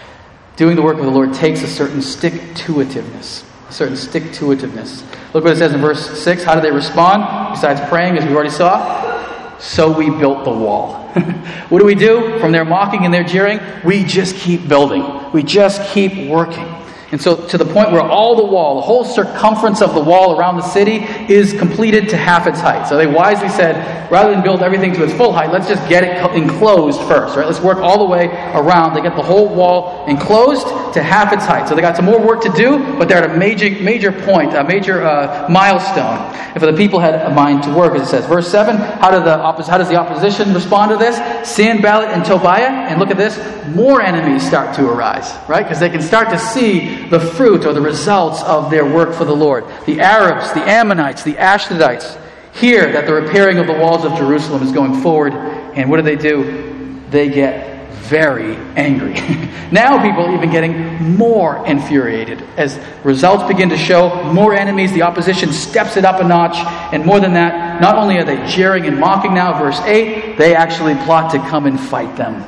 Doing 0.56 0.76
the 0.76 0.82
work 0.82 0.98
of 0.98 1.06
the 1.06 1.12
Lord 1.12 1.34
takes 1.34 1.64
a 1.64 1.68
certain 1.68 2.02
stick 2.02 2.34
to 2.34 2.74
itiveness. 2.74 3.44
A 3.70 3.74
certain 3.74 3.96
stick 3.96 4.32
to 4.34 4.46
itiveness. 4.46 5.02
Look 5.34 5.44
what 5.44 5.54
it 5.54 5.58
says 5.58 5.74
in 5.74 5.82
verse 5.82 6.20
6. 6.22 6.44
How 6.44 6.56
do 6.56 6.62
they 6.62 6.72
respond? 6.72 7.56
Besides 7.56 7.82
praying, 7.90 8.18
as 8.18 8.26
we 8.26 8.34
already 8.34 8.50
saw. 8.50 9.58
So 9.58 9.92
we 9.92 10.10
built 10.10 10.44
the 10.44 10.52
wall. 10.52 10.96
what 11.70 11.80
do 11.80 11.86
we 11.86 11.96
do? 11.96 12.38
From 12.40 12.52
their 12.52 12.66
mocking 12.66 13.06
and 13.06 13.14
their 13.14 13.24
jeering, 13.24 13.60
we 13.84 14.04
just 14.04 14.36
keep 14.36 14.68
building. 14.68 15.32
We 15.32 15.44
just 15.44 15.82
keep 15.92 16.30
working. 16.30 16.68
And 17.12 17.22
so, 17.22 17.36
to 17.48 17.58
the 17.58 17.66
point 17.66 17.92
where 17.92 18.02
all 18.02 18.38
the 18.38 18.46
wall, 18.46 18.76
the 18.76 18.82
whole 18.82 19.04
circumference 19.04 19.82
of 19.82 19.94
the 19.94 20.00
wall 20.00 20.40
around 20.40 20.56
the 20.56 20.64
city, 20.64 21.04
is 21.28 21.52
completed 21.52 22.08
to 22.10 22.18
half 22.18 22.48
its 22.48 22.62
height. 22.62 22.88
So 22.88 22.96
they 22.96 23.06
wisely 23.06 23.50
said, 23.50 24.10
rather 24.10 24.32
than 24.32 24.42
build 24.42 24.62
everything 24.62 24.94
to 24.94 25.04
its 25.04 25.14
full 25.14 25.34
height, 25.34 25.52
let's 25.52 25.68
just 25.68 25.88
get 25.90 26.06
it 26.06 26.18
enclosed 26.34 27.02
first, 27.02 27.36
right? 27.36 27.46
Let's 27.46 27.60
work 27.60 27.80
all 27.80 28.00
the 28.00 28.06
way 28.06 28.28
around. 28.54 28.94
They 28.94 29.02
get 29.02 29.18
the 29.18 29.24
whole 29.24 29.54
wall 29.54 30.06
enclosed 30.08 30.68
to 30.94 31.04
half 31.04 31.34
its 31.34 31.46
height. 31.46 31.68
So 31.68 31.76
they 31.76 31.82
got 31.82 31.98
some 31.98 32.06
more 32.06 32.26
work 32.26 32.42
to 32.44 32.50
do, 32.54 32.78
but 32.98 33.10
they're 33.10 33.24
at 33.24 33.30
a 33.30 33.38
major, 33.38 33.70
major 33.84 34.14
point, 34.14 34.54
a 34.54 34.64
major 34.64 35.04
uh, 35.04 35.48
milestone. 35.50 36.34
And 36.52 36.60
for 36.60 36.72
the 36.72 36.78
people 36.78 37.00
had 37.00 37.16
a 37.16 37.34
mind 37.34 37.64
to 37.64 37.74
work, 37.74 37.94
as 37.96 38.04
it 38.04 38.10
says. 38.10 38.26
Verse 38.26 38.50
7, 38.50 38.78
how, 38.78 39.12
do 39.12 39.20
the 39.24 39.36
oppos- 39.36 39.68
how 39.68 39.78
does 39.78 39.90
the 39.90 39.96
opposition 39.96 40.54
respond 40.54 40.92
to 40.92 40.98
this? 40.98 41.18
Sanballat 41.50 42.10
and 42.10 42.24
Tobiah, 42.24 42.70
and 42.70 43.00
look 43.00 43.10
at 43.10 43.18
this, 43.18 43.38
more 43.76 44.02
enemies 44.02 44.46
start 44.46 44.76
to 44.76 44.90
arise, 44.90 45.34
right? 45.48 45.64
Because 45.64 45.80
they 45.80 45.90
can 45.90 46.02
start 46.02 46.30
to 46.30 46.40
see 46.40 47.01
the 47.10 47.20
fruit 47.20 47.66
or 47.66 47.74
the 47.74 47.82
results 47.82 48.44
of 48.44 48.70
their 48.70 48.86
work 48.86 49.14
for 49.14 49.26
the 49.26 49.36
Lord. 49.36 49.66
The 49.86 50.02
Arabs, 50.02 50.52
the 50.54 50.62
Ammonites, 50.62 51.24
the 51.24 51.34
Ashdodites 51.34 52.20
hear 52.54 52.92
that 52.92 53.06
the 53.06 53.14
repairing 53.14 53.58
of 53.58 53.68
the 53.68 53.74
walls 53.74 54.06
of 54.06 54.18
Jerusalem 54.18 54.64
is 54.64 54.72
going 54.72 55.02
forward, 55.02 55.34
and 55.34 55.90
what 55.90 55.98
do 55.98 56.04
they 56.04 56.16
do? 56.16 57.02
They 57.10 57.30
get 57.30 57.72
very 58.12 58.56
angry. 58.76 59.14
now 59.72 60.02
people 60.02 60.26
are 60.26 60.36
even 60.36 60.52
getting 60.52 61.16
more 61.16 61.66
infuriated. 61.66 62.42
As 62.58 62.78
results 63.06 63.48
begin 63.48 63.70
to 63.70 63.78
show, 63.78 64.24
more 64.34 64.54
enemies, 64.54 64.92
the 64.92 65.04
opposition 65.04 65.54
steps 65.54 65.96
it 65.96 66.04
up 66.04 66.20
a 66.20 66.28
notch, 66.28 66.58
and 66.94 67.06
more 67.06 67.22
than 67.22 67.34
that, 67.34 67.82
not 67.82 67.96
only 67.96 68.18
are 68.18 68.26
they 68.26 68.46
jeering 68.46 68.86
and 68.86 69.00
mocking 69.00 69.34
now, 69.34 69.58
verse 69.58 69.80
8, 69.82 70.38
they 70.38 70.56
actually 70.56 70.96
plot 71.06 71.32
to 71.32 71.40
come 71.50 71.66
and 71.66 71.80
fight 71.80 72.16
them. 72.18 72.44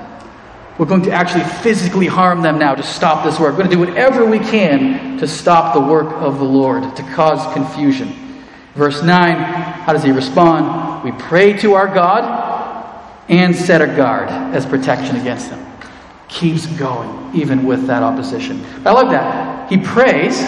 We're 0.77 0.88
going 0.88 1.03
to 1.03 1.12
actually 1.12 1.43
physically 1.62 2.07
harm 2.07 2.41
them 2.41 2.57
now 2.57 2.73
to 2.73 2.81
stop 2.81 3.23
this 3.23 3.39
work. 3.39 3.51
We're 3.51 3.65
going 3.65 3.69
to 3.69 3.75
do 3.75 3.79
whatever 3.79 4.25
we 4.25 4.39
can 4.39 5.17
to 5.19 5.27
stop 5.27 5.73
the 5.73 5.79
work 5.79 6.12
of 6.13 6.39
the 6.39 6.45
Lord, 6.45 6.95
to 6.95 7.03
cause 7.13 7.51
confusion. 7.53 8.41
Verse 8.73 9.03
9, 9.03 9.36
how 9.38 9.93
does 9.93 10.03
he 10.03 10.12
respond? 10.12 11.03
We 11.03 11.12
pray 11.12 11.53
to 11.57 11.73
our 11.75 11.88
God 11.88 13.03
and 13.29 13.55
set 13.55 13.81
a 13.81 13.88
guard 13.88 14.29
as 14.29 14.65
protection 14.65 15.15
against 15.17 15.51
them. 15.51 15.63
Keeps 16.27 16.65
going, 16.65 17.36
even 17.36 17.65
with 17.65 17.86
that 17.86 18.01
opposition. 18.01 18.65
I 18.83 18.91
love 18.91 19.12
that. 19.12 19.69
He 19.69 19.77
prays 19.77 20.39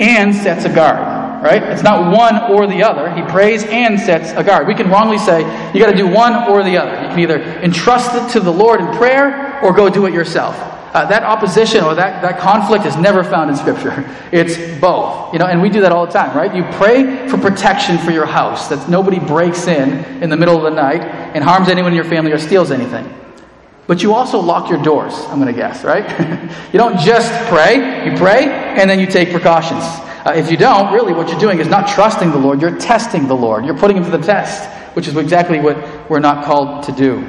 and 0.00 0.34
sets 0.34 0.66
a 0.66 0.74
guard 0.74 1.23
right? 1.44 1.62
It's 1.62 1.82
not 1.82 2.10
one 2.10 2.50
or 2.50 2.66
the 2.66 2.82
other. 2.82 3.14
He 3.14 3.22
prays 3.30 3.64
and 3.64 4.00
sets 4.00 4.32
a 4.32 4.42
guard. 4.42 4.66
We 4.66 4.74
can 4.74 4.88
wrongly 4.88 5.18
say 5.18 5.40
you 5.74 5.78
got 5.78 5.90
to 5.90 5.96
do 5.96 6.08
one 6.08 6.32
or 6.48 6.64
the 6.64 6.78
other. 6.78 7.02
You 7.02 7.08
can 7.08 7.20
either 7.20 7.42
entrust 7.60 8.14
it 8.14 8.32
to 8.32 8.40
the 8.40 8.50
Lord 8.50 8.80
in 8.80 8.86
prayer 8.96 9.62
or 9.62 9.74
go 9.74 9.90
do 9.90 10.06
it 10.06 10.14
yourself. 10.14 10.56
Uh, 10.94 11.04
that 11.06 11.22
opposition 11.22 11.84
or 11.84 11.94
that, 11.96 12.22
that 12.22 12.38
conflict 12.38 12.86
is 12.86 12.96
never 12.96 13.22
found 13.22 13.50
in 13.50 13.56
Scripture. 13.56 14.10
It's 14.32 14.56
both. 14.80 15.32
You 15.32 15.38
know, 15.38 15.46
and 15.46 15.62
we 15.62 15.68
do 15.68 15.82
that 15.82 15.92
all 15.92 16.06
the 16.06 16.12
time, 16.12 16.36
right? 16.36 16.52
You 16.52 16.64
pray 16.72 17.28
for 17.28 17.38
protection 17.38 17.98
for 17.98 18.10
your 18.10 18.26
house, 18.26 18.68
that 18.68 18.88
nobody 18.88 19.20
breaks 19.20 19.68
in 19.68 20.22
in 20.22 20.30
the 20.30 20.36
middle 20.36 20.56
of 20.56 20.62
the 20.64 20.70
night 20.70 21.02
and 21.02 21.44
harms 21.44 21.68
anyone 21.68 21.92
in 21.92 21.96
your 21.96 22.04
family 22.04 22.32
or 22.32 22.38
steals 22.38 22.72
anything. 22.72 23.04
But 23.86 24.02
you 24.02 24.14
also 24.14 24.40
lock 24.40 24.70
your 24.70 24.82
doors, 24.82 25.12
I'm 25.28 25.40
going 25.40 25.52
to 25.52 25.58
guess, 25.58 25.84
right? 25.84 26.08
you 26.72 26.78
don't 26.78 26.98
just 26.98 27.30
pray, 27.48 28.08
you 28.08 28.16
pray, 28.16 28.46
and 28.46 28.88
then 28.88 28.98
you 28.98 29.06
take 29.06 29.30
precautions. 29.30 29.82
Uh, 30.24 30.32
if 30.34 30.50
you 30.50 30.56
don't, 30.56 30.92
really 30.94 31.12
what 31.12 31.28
you're 31.28 31.38
doing 31.38 31.60
is 31.60 31.68
not 31.68 31.86
trusting 31.86 32.30
the 32.30 32.38
Lord, 32.38 32.62
you're 32.62 32.78
testing 32.78 33.26
the 33.26 33.36
Lord. 33.36 33.66
You're 33.66 33.76
putting 33.76 33.98
him 33.98 34.04
to 34.04 34.10
the 34.10 34.24
test, 34.24 34.70
which 34.96 35.06
is 35.06 35.14
exactly 35.16 35.60
what 35.60 36.08
we're 36.08 36.20
not 36.20 36.46
called 36.46 36.84
to 36.84 36.92
do. 36.92 37.28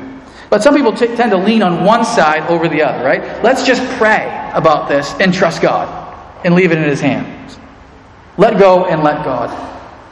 But 0.50 0.64
some 0.64 0.74
people 0.74 0.94
t- 0.94 1.14
tend 1.16 1.32
to 1.32 1.38
lean 1.38 1.62
on 1.62 1.84
one 1.84 2.06
side 2.06 2.50
over 2.50 2.70
the 2.70 2.82
other, 2.82 3.04
right? 3.04 3.44
Let's 3.44 3.66
just 3.66 3.82
pray 3.98 4.50
about 4.54 4.88
this 4.88 5.14
and 5.20 5.34
trust 5.34 5.62
God 5.62 6.14
and 6.46 6.56
leave 6.56 6.72
it 6.72 6.78
in 6.78 6.86
his 6.86 7.02
hands. 7.02 7.58
Let 8.38 8.58
go 8.58 8.86
and 8.86 9.04
let 9.04 9.26
God. 9.26 9.50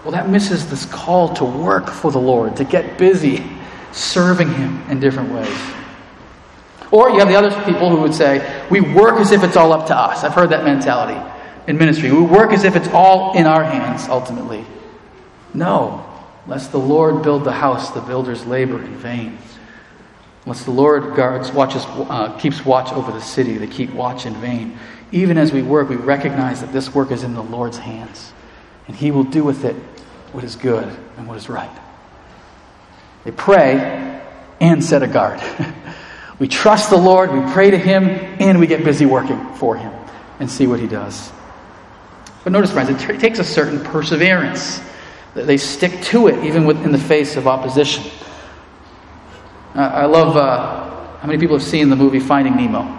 Well, 0.04 0.12
that 0.12 0.28
misses 0.28 0.70
this 0.70 0.86
call 0.86 1.34
to 1.36 1.46
work 1.46 1.90
for 1.90 2.12
the 2.12 2.20
Lord, 2.20 2.58
to 2.58 2.66
get 2.66 2.98
busy 2.98 3.50
serving 3.94 4.52
him 4.52 4.82
in 4.90 5.00
different 5.00 5.32
ways. 5.32 5.58
Or 6.94 7.10
you 7.10 7.18
have 7.18 7.28
the 7.28 7.36
other 7.36 7.50
people 7.66 7.90
who 7.90 8.04
would 8.04 8.14
say, 8.14 8.68
we 8.70 8.80
work 8.80 9.20
as 9.20 9.32
if 9.32 9.44
it's 9.44 9.58
all 9.58 9.74
up 9.74 9.88
to 9.88 9.96
us. 9.98 10.24
I've 10.24 10.36
heard 10.36 10.52
that 10.52 10.64
mentality 10.64 11.20
in 11.66 11.80
ministry. 11.80 12.12
We 12.12 12.22
work 12.22 12.52
as 12.52 12.66
if 12.66 12.76
it's 12.76 12.88
all 12.90 13.36
in 13.36 13.48
our 13.48 13.64
hands, 13.64 14.08
ultimately. 14.08 14.64
No. 15.56 16.06
Lest 16.46 16.72
the 16.72 16.78
Lord 16.78 17.24
build 17.24 17.46
the 17.46 17.52
house, 17.52 17.90
the 17.90 18.02
builders 18.02 18.46
labor 18.46 18.80
in 18.80 18.96
vain. 18.96 19.40
Lest 20.46 20.66
the 20.66 20.72
Lord 20.72 21.16
guards, 21.16 21.52
watches, 21.52 21.84
uh, 21.88 22.38
keeps 22.38 22.64
watch 22.64 22.94
over 22.94 23.12
the 23.12 23.22
city, 23.22 23.58
they 23.58 23.66
keep 23.66 23.92
watch 23.94 24.28
in 24.28 24.36
vain. 24.36 24.78
Even 25.12 25.40
as 25.40 25.52
we 25.52 25.64
work, 25.64 25.90
we 25.90 25.96
recognize 25.96 26.62
that 26.62 26.74
this 26.74 26.94
work 26.94 27.10
is 27.10 27.24
in 27.24 27.34
the 27.34 27.42
Lord's 27.42 27.80
hands, 27.80 28.34
and 28.86 28.96
He 28.96 29.10
will 29.10 29.24
do 29.24 29.44
with 29.44 29.66
it 29.66 29.76
what 30.32 30.44
is 30.44 30.56
good 30.56 30.96
and 31.18 31.28
what 31.28 31.38
is 31.38 31.50
right. 31.50 31.76
They 33.24 33.32
pray 33.32 34.22
and 34.62 34.84
set 34.84 35.02
a 35.02 35.08
guard. 35.08 35.42
we 36.44 36.50
trust 36.50 36.90
the 36.90 36.98
Lord, 36.98 37.32
we 37.32 37.40
pray 37.54 37.72
to 37.72 37.78
Him, 37.78 38.04
and 38.04 38.60
we 38.60 38.68
get 38.68 38.84
busy 38.84 39.06
working 39.06 39.54
for 39.54 39.78
Him 39.78 39.94
and 40.42 40.52
see 40.52 40.68
what 40.68 40.78
He 40.78 40.88
does. 40.88 41.32
But 42.44 42.52
notice, 42.52 42.70
friends, 42.70 42.90
it 42.90 43.00
t- 43.00 43.18
takes 43.18 43.40
a 43.40 43.46
certain 43.46 43.80
perseverance. 43.80 44.82
They 45.36 45.56
stick 45.56 46.02
to 46.02 46.28
it 46.28 46.44
even 46.44 46.70
in 46.84 46.92
the 46.92 46.98
face 46.98 47.38
of 47.38 47.48
opposition. 47.48 48.04
Uh, 49.74 49.84
I 49.84 50.06
love 50.06 50.36
uh, 50.36 51.20
how 51.20 51.28
many 51.28 51.40
people 51.40 51.58
have 51.58 51.66
seen 51.66 51.90
the 51.90 51.96
movie 51.96 52.20
Finding 52.20 52.58
Nemo? 52.58 52.94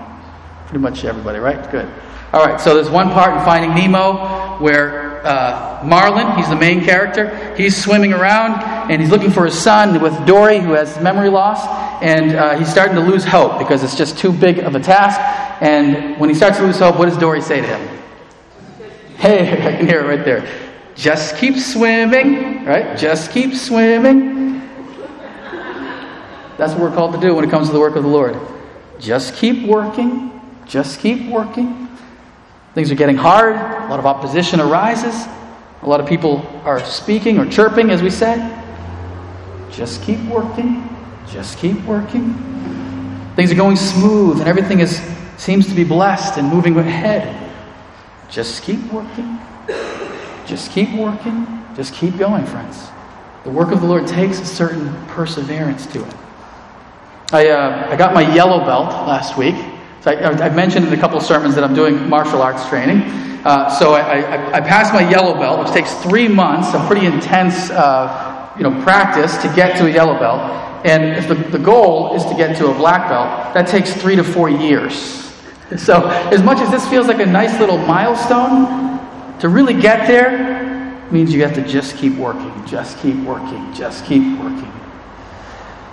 Pretty 0.68 0.80
much 0.80 1.04
everybody, 1.04 1.38
right? 1.38 1.70
Good. 1.70 1.92
All 2.32 2.46
right, 2.46 2.58
so 2.58 2.74
there's 2.74 2.88
one 2.88 3.10
part 3.10 3.36
in 3.36 3.44
Finding 3.44 3.74
Nemo 3.74 4.56
where 4.56 5.22
uh, 5.26 5.82
Marlin, 5.84 6.34
he's 6.38 6.48
the 6.48 6.56
main 6.56 6.82
character, 6.82 7.54
he's 7.56 7.76
swimming 7.76 8.14
around 8.14 8.54
and 8.90 9.00
he's 9.00 9.10
looking 9.10 9.30
for 9.30 9.44
his 9.44 9.58
son 9.58 10.00
with 10.00 10.26
Dory, 10.26 10.58
who 10.58 10.72
has 10.72 11.00
memory 11.00 11.28
loss, 11.28 11.66
and 12.02 12.36
uh, 12.36 12.58
he's 12.58 12.70
starting 12.70 12.94
to 12.96 13.00
lose 13.00 13.24
hope 13.24 13.58
because 13.58 13.82
it's 13.82 13.96
just 13.96 14.18
too 14.18 14.32
big 14.32 14.58
of 14.58 14.74
a 14.74 14.80
task. 14.80 15.18
And 15.62 16.18
when 16.20 16.28
he 16.28 16.34
starts 16.34 16.58
to 16.58 16.64
lose 16.64 16.78
hope, 16.78 16.98
what 16.98 17.08
does 17.08 17.18
Dory 17.18 17.40
say 17.40 17.60
to 17.60 17.66
him? 17.66 17.98
Hey, 19.16 19.52
I 19.74 19.76
can 19.78 19.86
hear 19.86 20.00
it 20.00 20.08
right 20.08 20.24
there. 20.24 20.46
Just 20.94 21.36
keep 21.38 21.56
swimming, 21.56 22.64
right? 22.64 22.96
Just 22.96 23.32
keep 23.32 23.54
swimming. 23.54 24.60
That's 26.56 26.72
what 26.72 26.82
we're 26.82 26.94
called 26.94 27.14
to 27.14 27.20
do 27.20 27.34
when 27.34 27.44
it 27.44 27.50
comes 27.50 27.66
to 27.68 27.72
the 27.72 27.80
work 27.80 27.96
of 27.96 28.04
the 28.04 28.08
Lord. 28.08 28.38
Just 29.00 29.34
keep 29.34 29.66
working, 29.66 30.40
just 30.66 31.00
keep 31.00 31.28
working. 31.28 31.88
Things 32.74 32.90
are 32.92 32.96
getting 32.96 33.16
hard, 33.16 33.56
a 33.56 33.88
lot 33.88 33.98
of 33.98 34.06
opposition 34.06 34.60
arises, 34.60 35.26
a 35.82 35.88
lot 35.88 36.00
of 36.00 36.06
people 36.06 36.46
are 36.64 36.84
speaking 36.84 37.38
or 37.38 37.46
chirping, 37.46 37.90
as 37.90 38.02
we 38.02 38.10
said. 38.10 38.63
Just 39.76 40.02
keep 40.02 40.20
working, 40.26 40.88
just 41.26 41.58
keep 41.58 41.80
working. 41.82 42.32
Things 43.34 43.50
are 43.50 43.56
going 43.56 43.76
smooth 43.76 44.38
and 44.38 44.48
everything 44.48 44.78
is, 44.78 45.00
seems 45.36 45.66
to 45.66 45.74
be 45.74 45.82
blessed 45.82 46.38
and 46.38 46.48
moving 46.48 46.78
ahead. 46.78 47.52
Just 48.30 48.62
keep 48.62 48.80
working, 48.92 49.38
just 50.46 50.70
keep 50.70 50.92
working, 50.92 51.64
just 51.74 51.92
keep 51.94 52.16
going, 52.16 52.46
friends. 52.46 52.88
The 53.42 53.50
work 53.50 53.72
of 53.72 53.80
the 53.80 53.86
Lord 53.86 54.06
takes 54.06 54.38
a 54.38 54.46
certain 54.46 54.94
perseverance 55.08 55.86
to 55.88 56.06
it. 56.06 56.14
I, 57.32 57.48
uh, 57.48 57.88
I 57.90 57.96
got 57.96 58.14
my 58.14 58.32
yellow 58.32 58.64
belt 58.64 58.90
last 59.08 59.36
week. 59.36 59.56
So 60.02 60.12
I, 60.12 60.46
I, 60.46 60.48
mentioned 60.50 60.86
in 60.86 60.92
a 60.92 60.96
couple 60.96 61.16
of 61.16 61.24
sermons 61.24 61.54
that 61.56 61.64
I'm 61.64 61.74
doing 61.74 62.08
martial 62.08 62.42
arts 62.42 62.68
training. 62.68 63.02
Uh, 63.44 63.68
so 63.68 63.94
I, 63.94 64.20
I, 64.20 64.52
I, 64.54 64.60
passed 64.60 64.94
my 64.94 65.08
yellow 65.10 65.34
belt, 65.34 65.58
which 65.58 65.72
takes 65.72 65.92
three 66.02 66.28
months 66.28 66.74
a 66.74 66.86
pretty 66.86 67.06
intense 67.06 67.70
uh, 67.70 68.23
you 68.56 68.62
know, 68.62 68.82
practice 68.82 69.36
to 69.38 69.52
get 69.54 69.76
to 69.78 69.86
a 69.86 69.90
yellow 69.90 70.18
belt. 70.18 70.40
And 70.84 71.16
if 71.16 71.28
the, 71.28 71.34
the 71.34 71.58
goal 71.58 72.14
is 72.14 72.24
to 72.26 72.34
get 72.34 72.56
to 72.58 72.68
a 72.68 72.74
black 72.74 73.08
belt, 73.08 73.54
that 73.54 73.66
takes 73.68 73.92
three 73.92 74.16
to 74.16 74.24
four 74.24 74.48
years. 74.48 75.22
So, 75.78 76.08
as 76.08 76.42
much 76.42 76.58
as 76.58 76.70
this 76.70 76.86
feels 76.88 77.08
like 77.08 77.20
a 77.20 77.26
nice 77.26 77.58
little 77.58 77.78
milestone, 77.78 79.00
to 79.40 79.48
really 79.48 79.72
get 79.72 80.06
there 80.06 81.02
means 81.10 81.34
you 81.34 81.42
have 81.42 81.54
to 81.54 81.66
just 81.66 81.96
keep 81.96 82.14
working, 82.16 82.52
just 82.66 82.98
keep 82.98 83.16
working, 83.24 83.72
just 83.72 84.04
keep 84.04 84.22
working. 84.38 84.70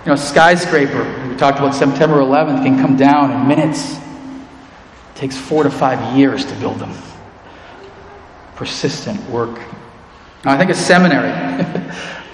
You 0.04 0.08
know, 0.08 0.14
skyscraper, 0.14 1.02
we 1.26 1.34
talked 1.36 1.58
about 1.58 1.74
September 1.74 2.16
11th, 2.16 2.62
can 2.62 2.78
come 2.78 2.98
down 2.98 3.32
in 3.32 3.48
minutes 3.48 3.98
takes 5.22 5.36
four 5.36 5.62
to 5.62 5.70
five 5.70 6.16
years 6.16 6.44
to 6.44 6.52
build 6.56 6.80
them. 6.80 6.92
Persistent 8.56 9.20
work. 9.30 9.56
Now, 10.44 10.52
I 10.52 10.58
think 10.58 10.70
a 10.70 10.74
seminary. 10.74 11.30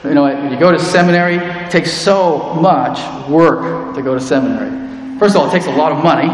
you 0.04 0.14
know, 0.14 0.50
you 0.50 0.58
go 0.58 0.70
to 0.70 0.78
seminary, 0.78 1.36
it 1.36 1.70
takes 1.70 1.92
so 1.92 2.54
much 2.54 3.28
work 3.28 3.94
to 3.96 4.02
go 4.02 4.14
to 4.14 4.20
seminary. 4.20 5.18
First 5.18 5.34
of 5.34 5.42
all, 5.42 5.48
it 5.48 5.52
takes 5.52 5.66
a 5.66 5.72
lot 5.72 5.90
of 5.90 6.04
money. 6.04 6.28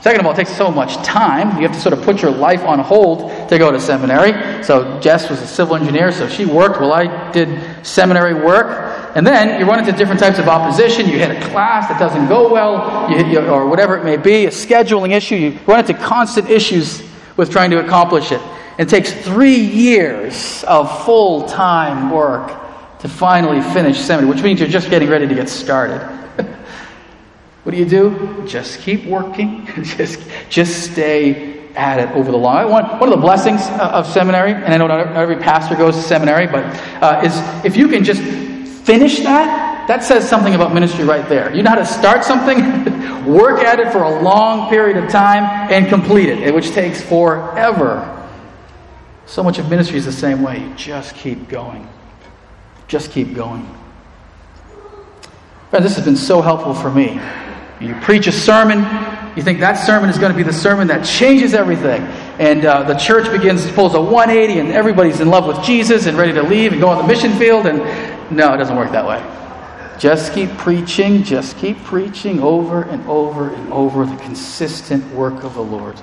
Second 0.00 0.20
of 0.20 0.26
all, 0.26 0.32
it 0.32 0.36
takes 0.36 0.56
so 0.56 0.70
much 0.70 0.96
time. 1.04 1.60
You 1.60 1.68
have 1.68 1.76
to 1.76 1.80
sort 1.80 1.92
of 1.92 2.02
put 2.02 2.22
your 2.22 2.30
life 2.30 2.62
on 2.62 2.78
hold 2.78 3.48
to 3.50 3.58
go 3.58 3.70
to 3.70 3.78
seminary. 3.78 4.64
So 4.64 4.98
Jess 4.98 5.28
was 5.28 5.42
a 5.42 5.46
civil 5.46 5.76
engineer, 5.76 6.10
so 6.10 6.26
she 6.26 6.46
worked 6.46 6.80
while 6.80 6.92
I 6.92 7.30
did 7.32 7.86
seminary 7.86 8.34
work. 8.34 9.14
And 9.14 9.26
then 9.26 9.60
you 9.60 9.66
run 9.66 9.78
into 9.78 9.92
different 9.92 10.18
types 10.18 10.38
of 10.38 10.48
opposition. 10.48 11.06
You 11.06 11.18
hit 11.18 11.30
a 11.30 11.48
class 11.50 11.88
that 11.88 11.98
doesn't 11.98 12.28
go 12.28 12.52
well, 12.52 13.10
you 13.10 13.16
hit, 13.22 13.44
or 13.44 13.68
whatever 13.68 13.96
it 13.96 14.04
may 14.04 14.16
be, 14.16 14.46
a 14.46 14.50
scheduling 14.50 15.12
issue. 15.12 15.36
You 15.36 15.58
run 15.66 15.80
into 15.80 15.94
constant 15.94 16.48
issues 16.48 17.02
with 17.36 17.50
trying 17.50 17.70
to 17.70 17.84
accomplish 17.84 18.32
it. 18.32 18.40
It 18.78 18.88
takes 18.88 19.12
three 19.12 19.60
years 19.60 20.64
of 20.64 21.04
full 21.04 21.46
time 21.46 22.10
work 22.10 22.59
to 23.00 23.08
finally 23.08 23.60
finish 23.72 23.98
seminary, 23.98 24.32
which 24.32 24.42
means 24.42 24.60
you're 24.60 24.68
just 24.68 24.90
getting 24.90 25.08
ready 25.08 25.26
to 25.26 25.34
get 25.34 25.48
started. 25.48 26.00
what 27.62 27.72
do 27.72 27.78
you 27.78 27.86
do? 27.86 28.44
Just 28.46 28.80
keep 28.80 29.04
working. 29.06 29.66
just, 29.82 30.20
just 30.48 30.92
stay 30.92 31.60
at 31.74 32.00
it 32.00 32.10
over 32.14 32.30
the 32.30 32.36
long. 32.36 32.70
One, 32.70 32.84
one 32.98 33.08
of 33.08 33.10
the 33.10 33.20
blessings 33.20 33.62
of 33.68 34.06
seminary, 34.06 34.52
and 34.52 34.74
I 34.74 34.76
know 34.76 34.86
not 34.86 35.16
every 35.16 35.36
pastor 35.36 35.76
goes 35.76 35.96
to 35.96 36.02
seminary, 36.02 36.46
but 36.46 36.64
uh, 37.02 37.22
is 37.24 37.36
if 37.64 37.76
you 37.76 37.88
can 37.88 38.04
just 38.04 38.22
finish 38.84 39.20
that, 39.20 39.86
that 39.88 40.02
says 40.02 40.28
something 40.28 40.54
about 40.54 40.74
ministry 40.74 41.04
right 41.04 41.28
there. 41.28 41.54
You 41.54 41.62
know 41.62 41.70
how 41.70 41.76
to 41.76 41.86
start 41.86 42.24
something, 42.24 43.24
work 43.26 43.62
at 43.62 43.80
it 43.80 43.92
for 43.92 44.02
a 44.02 44.22
long 44.22 44.68
period 44.68 44.96
of 45.02 45.10
time, 45.10 45.70
and 45.72 45.88
complete 45.88 46.28
it, 46.28 46.54
which 46.54 46.70
takes 46.70 47.00
forever. 47.00 48.16
So 49.26 49.42
much 49.42 49.58
of 49.58 49.70
ministry 49.70 49.96
is 49.96 50.04
the 50.04 50.12
same 50.12 50.42
way. 50.42 50.60
You 50.60 50.74
just 50.74 51.14
keep 51.14 51.48
going. 51.48 51.88
Just 52.90 53.12
keep 53.12 53.34
going. 53.34 53.64
Friends, 55.70 55.84
this 55.84 55.94
has 55.94 56.04
been 56.04 56.16
so 56.16 56.42
helpful 56.42 56.74
for 56.74 56.90
me. 56.90 57.20
You 57.80 57.94
preach 58.02 58.26
a 58.26 58.32
sermon, 58.32 58.80
you 59.36 59.44
think 59.44 59.60
that 59.60 59.74
sermon 59.74 60.10
is 60.10 60.18
going 60.18 60.32
to 60.32 60.36
be 60.36 60.42
the 60.42 60.52
sermon 60.52 60.88
that 60.88 61.04
changes 61.04 61.54
everything. 61.54 62.02
And 62.40 62.64
uh, 62.64 62.82
the 62.82 62.96
church 62.96 63.30
begins, 63.30 63.70
pulls 63.70 63.94
a 63.94 64.00
180, 64.00 64.58
and 64.58 64.70
everybody's 64.70 65.20
in 65.20 65.28
love 65.28 65.46
with 65.46 65.64
Jesus 65.64 66.06
and 66.06 66.18
ready 66.18 66.32
to 66.32 66.42
leave 66.42 66.72
and 66.72 66.80
go 66.80 66.88
on 66.88 66.98
the 66.98 67.06
mission 67.06 67.32
field. 67.38 67.66
And 67.66 67.78
no, 68.36 68.52
it 68.54 68.56
doesn't 68.56 68.76
work 68.76 68.90
that 68.90 69.06
way. 69.06 69.22
Just 70.00 70.32
keep 70.32 70.50
preaching, 70.58 71.22
just 71.22 71.58
keep 71.58 71.78
preaching 71.84 72.40
over 72.40 72.82
and 72.82 73.06
over 73.06 73.54
and 73.54 73.72
over 73.72 74.04
the 74.04 74.16
consistent 74.16 75.08
work 75.14 75.44
of 75.44 75.54
the 75.54 75.62
Lord. 75.62 75.94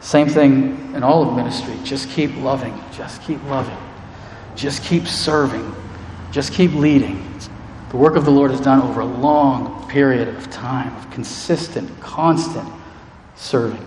Same 0.00 0.28
thing 0.28 0.94
in 0.94 1.02
all 1.02 1.26
of 1.26 1.34
ministry. 1.34 1.76
Just 1.82 2.10
keep 2.10 2.36
loving, 2.36 2.78
just 2.92 3.22
keep 3.22 3.42
loving, 3.44 3.78
just 4.58 4.82
keep 4.82 5.06
serving, 5.06 5.72
just 6.32 6.52
keep 6.52 6.72
leading. 6.72 7.24
The 7.90 7.96
work 7.96 8.16
of 8.16 8.24
the 8.24 8.30
Lord 8.30 8.50
is 8.50 8.60
done 8.60 8.82
over 8.82 9.00
a 9.00 9.06
long 9.06 9.88
period 9.88 10.28
of 10.28 10.50
time 10.50 10.94
of 10.96 11.10
consistent, 11.10 11.88
constant 12.00 12.68
serving. 13.36 13.80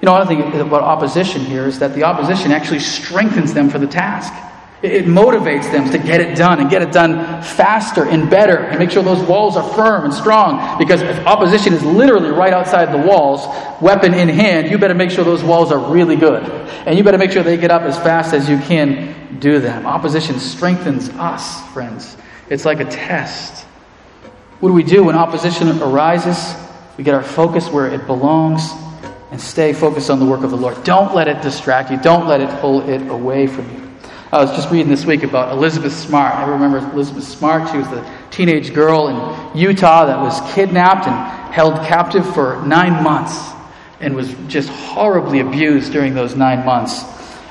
You 0.00 0.06
know, 0.06 0.16
another 0.16 0.34
thing 0.34 0.60
about 0.60 0.82
opposition 0.82 1.42
here 1.42 1.66
is 1.66 1.78
that 1.78 1.94
the 1.94 2.02
opposition 2.02 2.50
actually 2.52 2.80
strengthens 2.80 3.54
them 3.54 3.70
for 3.70 3.78
the 3.78 3.86
task. 3.86 4.32
It 4.82 5.06
motivates 5.06 5.70
them 5.70 5.88
to 5.90 5.98
get 5.98 6.20
it 6.20 6.36
done 6.36 6.60
and 6.60 6.68
get 6.68 6.82
it 6.82 6.92
done 6.92 7.42
faster 7.42 8.06
and 8.06 8.28
better 8.28 8.58
and 8.58 8.78
make 8.78 8.90
sure 8.90 9.02
those 9.02 9.22
walls 9.26 9.56
are 9.56 9.74
firm 9.74 10.04
and 10.04 10.12
strong. 10.12 10.78
Because 10.78 11.00
if 11.00 11.18
opposition 11.26 11.72
is 11.72 11.82
literally 11.84 12.30
right 12.30 12.52
outside 12.52 12.92
the 12.92 13.06
walls, 13.06 13.46
weapon 13.80 14.12
in 14.12 14.28
hand, 14.28 14.70
you 14.70 14.76
better 14.76 14.94
make 14.94 15.10
sure 15.10 15.24
those 15.24 15.42
walls 15.42 15.70
are 15.70 15.92
really 15.92 16.16
good. 16.16 16.42
And 16.86 16.98
you 16.98 17.04
better 17.04 17.18
make 17.18 17.30
sure 17.30 17.42
they 17.42 17.56
get 17.56 17.70
up 17.70 17.82
as 17.82 17.96
fast 17.98 18.34
as 18.34 18.48
you 18.48 18.58
can 18.58 19.23
do 19.40 19.58
them. 19.58 19.86
Opposition 19.86 20.38
strengthens 20.38 21.08
us, 21.10 21.66
friends. 21.72 22.16
It's 22.48 22.64
like 22.64 22.80
a 22.80 22.84
test. 22.84 23.64
What 24.60 24.68
do 24.70 24.74
we 24.74 24.82
do 24.82 25.04
when 25.04 25.16
opposition 25.16 25.68
arises? 25.82 26.54
We 26.96 27.04
get 27.04 27.14
our 27.14 27.22
focus 27.22 27.68
where 27.68 27.88
it 27.88 28.06
belongs 28.06 28.70
and 29.30 29.40
stay 29.40 29.72
focused 29.72 30.10
on 30.10 30.20
the 30.20 30.26
work 30.26 30.42
of 30.44 30.50
the 30.50 30.56
Lord. 30.56 30.82
Don't 30.84 31.14
let 31.14 31.28
it 31.28 31.42
distract 31.42 31.90
you, 31.90 32.00
don't 32.00 32.26
let 32.28 32.40
it 32.40 32.48
pull 32.60 32.88
it 32.88 33.06
away 33.08 33.46
from 33.46 33.68
you. 33.70 33.84
I 34.32 34.38
was 34.38 34.50
just 34.50 34.70
reading 34.70 34.88
this 34.88 35.04
week 35.04 35.22
about 35.22 35.52
Elizabeth 35.52 35.92
Smart. 35.92 36.34
I 36.34 36.48
remember 36.48 36.78
Elizabeth 36.78 37.22
Smart. 37.22 37.70
She 37.70 37.78
was 37.78 37.88
the 37.88 38.04
teenage 38.32 38.74
girl 38.74 39.06
in 39.06 39.56
Utah 39.56 40.06
that 40.06 40.18
was 40.18 40.40
kidnapped 40.54 41.06
and 41.06 41.52
held 41.54 41.74
captive 41.86 42.34
for 42.34 42.60
nine 42.66 43.04
months 43.04 43.52
and 44.00 44.16
was 44.16 44.34
just 44.48 44.68
horribly 44.70 45.38
abused 45.38 45.92
during 45.92 46.14
those 46.14 46.34
nine 46.34 46.64
months, 46.66 47.04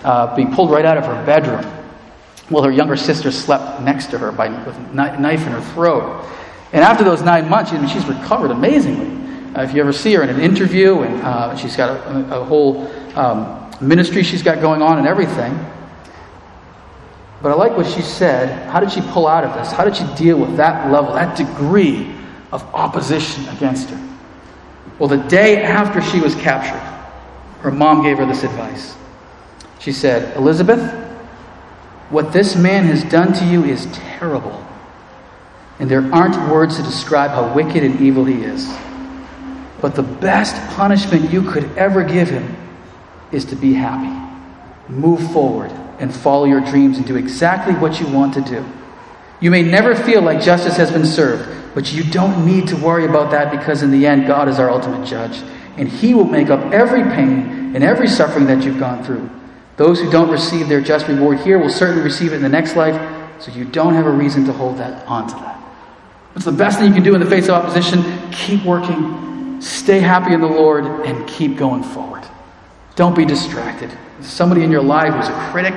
uh, 0.04 0.36
being 0.36 0.54
pulled 0.54 0.72
right 0.72 0.86
out 0.86 0.98
of 0.98 1.06
her 1.06 1.26
bedroom 1.26 1.64
while 2.50 2.64
her 2.64 2.72
younger 2.72 2.96
sister 2.96 3.32
slept 3.32 3.82
next 3.82 4.08
to 4.08 4.18
her 4.18 4.32
by, 4.32 4.50
with 4.66 4.76
a 4.78 4.94
knife 4.94 5.46
in 5.46 5.52
her 5.52 5.62
throat. 5.74 6.26
And 6.72 6.84
after 6.84 7.04
those 7.04 7.22
nine 7.22 7.50
months, 7.50 7.72
I 7.72 7.80
mean, 7.80 7.88
she's 7.88 8.06
recovered 8.06 8.52
amazingly. 8.52 9.22
Uh, 9.56 9.64
if 9.64 9.74
you 9.74 9.82
ever 9.82 9.94
see 9.94 10.14
her 10.14 10.24
in 10.24 10.30
an 10.30 10.40
interview, 10.40 11.02
and 11.02 11.22
uh, 11.22 11.56
she's 11.56 11.76
got 11.76 11.90
a, 12.08 12.42
a 12.42 12.44
whole 12.44 12.88
um, 13.16 13.72
ministry 13.80 14.24
she's 14.24 14.42
got 14.42 14.60
going 14.62 14.82
on 14.82 14.98
and 14.98 15.08
everything. 15.08 15.54
But 17.42 17.52
I 17.52 17.56
like 17.56 17.76
what 17.76 17.86
she 17.86 18.02
said. 18.02 18.70
How 18.70 18.80
did 18.80 18.92
she 18.92 19.02
pull 19.02 19.28
out 19.28 19.44
of 19.44 19.54
this? 19.54 19.72
How 19.72 19.84
did 19.84 19.96
she 19.96 20.06
deal 20.16 20.40
with 20.40 20.56
that 20.58 20.92
level, 20.92 21.14
that 21.14 21.38
degree 21.38 22.16
of 22.52 22.64
opposition 22.74 23.48
against 23.50 23.90
her? 23.90 24.10
Well, 24.98 25.10
the 25.10 25.18
day 25.18 25.62
after 25.62 26.02
she 26.02 26.20
was 26.20 26.36
captured, 26.36 26.80
her 27.62 27.72
mom 27.72 28.02
gave 28.02 28.18
her 28.18 28.26
this 28.26 28.44
advice. 28.44 28.96
She 29.84 29.92
said, 29.92 30.38
Elizabeth, 30.38 30.82
What 32.10 32.32
this 32.32 32.56
man 32.56 32.86
has 32.86 33.04
done 33.04 33.34
to 33.34 33.46
you 33.46 33.66
is 33.66 33.86
terrible. 33.92 34.66
And 35.80 35.92
there 35.92 36.10
aren't 36.14 36.50
words 36.50 36.78
to 36.78 36.84
describe 36.84 37.32
how 37.32 37.54
wicked 37.54 37.84
and 37.84 38.00
evil 38.00 38.24
he 38.24 38.44
is. 38.44 38.66
But 39.82 39.96
the 39.96 40.04
best 40.04 40.56
punishment 40.78 41.32
you 41.34 41.52
could 41.52 41.66
ever 41.78 42.06
give 42.06 42.30
him 42.30 42.56
is 43.34 43.44
to 43.46 43.58
be 43.58 43.74
happy. 43.74 44.14
Move 44.88 45.32
forward 45.34 45.72
and 46.00 46.16
follow 46.16 46.46
your 46.46 46.62
dreams 46.62 46.98
and 46.98 47.06
do 47.06 47.18
exactly 47.18 47.74
what 47.74 48.00
you 48.00 48.08
want 48.08 48.36
to 48.36 48.42
do. 48.42 48.66
You 49.42 49.52
may 49.52 49.64
never 49.64 49.96
feel 49.96 50.22
like 50.22 50.42
justice 50.42 50.78
has 50.78 50.92
been 50.92 51.06
served, 51.06 51.76
but 51.76 51.92
you 51.92 52.06
don't 52.06 52.46
need 52.46 52.70
to 52.70 52.78
worry 52.78 53.04
about 53.04 53.32
that 53.32 53.52
because 53.52 53.84
in 53.84 53.92
the 53.92 54.08
end, 54.08 54.28
God 54.28 54.48
is 54.48 54.60
our 54.60 54.70
ultimate 54.70 55.06
judge. 55.06 55.42
And 55.76 55.90
He 55.90 56.14
will 56.14 56.24
make 56.24 56.50
up 56.50 56.72
every 56.72 57.04
pain 57.04 57.76
and 57.76 57.84
every 57.84 58.08
suffering 58.08 58.46
that 58.46 58.64
you've 58.64 58.80
gone 58.80 59.04
through. 59.04 59.30
Those 59.76 60.00
who 60.00 60.12
don't 60.12 60.30
receive 60.30 60.68
their 60.68 60.82
just 60.82 61.08
reward 61.08 61.40
here 61.40 61.58
will 61.58 61.70
certainly 61.70 62.04
receive 62.04 62.32
it 62.32 62.36
in 62.36 62.42
the 62.44 62.50
next 62.50 62.76
life, 62.76 62.96
so 63.42 63.52
you 63.52 63.66
don't 63.66 63.94
have 63.96 64.06
a 64.06 64.12
reason 64.12 64.46
to 64.46 64.54
hold 64.54 64.78
that 64.78 65.06
on 65.08 65.28
to 65.28 65.36
that. 65.36 65.58
What's 66.34 66.46
the 66.46 66.52
best 66.52 66.80
thing 66.80 66.90
you 66.90 66.94
can 66.94 67.04
do 67.04 67.16
in 67.16 67.22
the 67.22 67.30
face 67.30 67.46
of 67.46 67.52
opposition? 67.52 68.04
Keep 68.32 68.64
working, 68.66 69.62
stay 69.62 70.00
happy 70.00 70.34
in 70.34 70.42
the 70.42 70.48
Lord, 70.48 70.86
and 70.86 71.28
keep 71.28 71.58
going 71.58 71.84
forward. 71.84 72.24
Don't 72.96 73.16
be 73.16 73.26
distracted. 73.26 73.92
Somebody 74.22 74.64
in 74.64 74.72
your 74.72 74.84
life 74.84 75.14
who's 75.14 75.28
a 75.28 75.52
critic, 75.52 75.74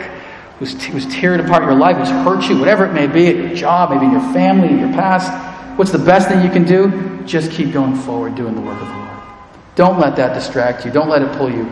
who's, 0.59 0.75
t- 0.75 0.93
who's 0.93 1.07
tearing 1.07 1.41
apart 1.41 1.63
your 1.63 1.75
life, 1.75 1.97
who's 1.97 2.09
hurt 2.09 2.49
you, 2.49 2.59
whatever 2.59 2.85
it 2.85 2.93
may 2.93 3.07
be, 3.07 3.29
at 3.29 3.37
your 3.37 3.55
job, 3.55 3.91
maybe 3.91 4.07
in 4.07 4.13
your 4.13 4.33
family, 4.33 4.69
in 4.69 4.79
your 4.79 4.93
past. 4.93 5.31
What's 5.79 5.91
the 5.91 5.99
best 5.99 6.29
thing 6.29 6.43
you 6.43 6.51
can 6.51 6.65
do? 6.65 7.23
Just 7.25 7.51
keep 7.51 7.73
going 7.73 7.97
forward, 7.97 8.35
doing 8.35 8.55
the 8.55 8.61
work 8.61 8.81
of 8.81 8.89
the 8.89 8.95
Lord. 8.95 9.23
Don't 9.75 9.99
let 9.99 10.17
that 10.17 10.35
distract 10.35 10.85
you. 10.85 10.91
Don't 10.91 11.09
let 11.09 11.23
it 11.23 11.37
pull 11.37 11.51
you 11.51 11.69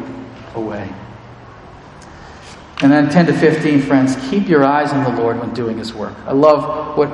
away. 0.55 0.91
And 2.85 2.93
then 2.93 3.09
10 3.09 3.27
to 3.27 3.33
15, 3.33 3.81
friends, 3.81 4.15
keep 4.29 4.47
your 4.47 4.63
eyes 4.63 4.93
on 4.93 5.05
the 5.05 5.23
Lord 5.23 5.41
when 5.41 5.55
doing 5.55 5.79
his 5.79 5.95
work. 5.95 6.13
I 6.27 6.33
love 6.33 6.99
what 6.99 7.09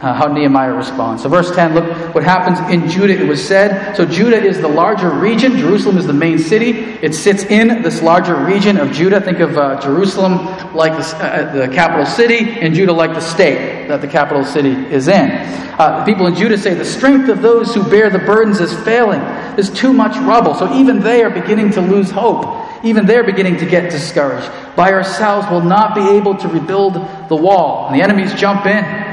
uh, 0.00 0.14
how 0.14 0.28
Nehemiah 0.28 0.72
responds. 0.72 1.22
So, 1.22 1.28
verse 1.28 1.54
10, 1.54 1.74
look 1.74 2.14
what 2.14 2.24
happens 2.24 2.58
in 2.72 2.88
Judah. 2.88 3.12
It 3.12 3.28
was 3.28 3.46
said, 3.46 3.94
so 3.94 4.06
Judah 4.06 4.42
is 4.42 4.58
the 4.58 4.68
larger 4.68 5.10
region. 5.10 5.58
Jerusalem 5.58 5.98
is 5.98 6.06
the 6.06 6.14
main 6.14 6.38
city. 6.38 6.70
It 6.70 7.14
sits 7.14 7.44
in 7.44 7.82
this 7.82 8.00
larger 8.00 8.34
region 8.34 8.78
of 8.78 8.92
Judah. 8.92 9.20
Think 9.20 9.40
of 9.40 9.58
uh, 9.58 9.78
Jerusalem 9.78 10.46
like 10.74 10.92
the, 10.92 11.16
uh, 11.16 11.52
the, 11.52 11.68
capital 11.68 12.06
city, 12.06 12.48
and 12.60 12.74
Judah 12.74 12.94
like 12.94 13.10
the 13.10 13.20
state 13.20 13.88
that 13.88 14.00
the 14.00 14.08
capital 14.08 14.42
city 14.42 14.70
is 14.70 15.06
in. 15.08 15.30
Uh, 15.78 16.02
people 16.06 16.26
in 16.26 16.34
Judah 16.34 16.56
say 16.56 16.72
the 16.72 16.82
strength 16.82 17.28
of 17.28 17.42
those 17.42 17.74
who 17.74 17.82
bear 17.82 18.08
the 18.08 18.20
burdens 18.20 18.60
is 18.60 18.72
failing. 18.84 19.20
There's 19.54 19.70
too 19.70 19.92
much 19.92 20.16
rubble. 20.16 20.54
So, 20.54 20.72
even 20.74 21.00
they 21.00 21.22
are 21.22 21.30
beginning 21.30 21.72
to 21.72 21.82
lose 21.82 22.10
hope. 22.10 22.68
Even 22.82 23.04
they're 23.04 23.24
beginning 23.24 23.58
to 23.58 23.66
get 23.66 23.90
discouraged. 23.90 24.50
By 24.80 24.94
ourselves, 24.94 25.46
we'll 25.50 25.60
not 25.60 25.94
be 25.94 26.16
able 26.16 26.38
to 26.38 26.48
rebuild 26.48 26.94
the 27.28 27.36
wall. 27.36 27.88
And 27.88 27.94
the 27.94 28.02
enemies 28.02 28.32
jump 28.32 28.64
in. 28.64 29.09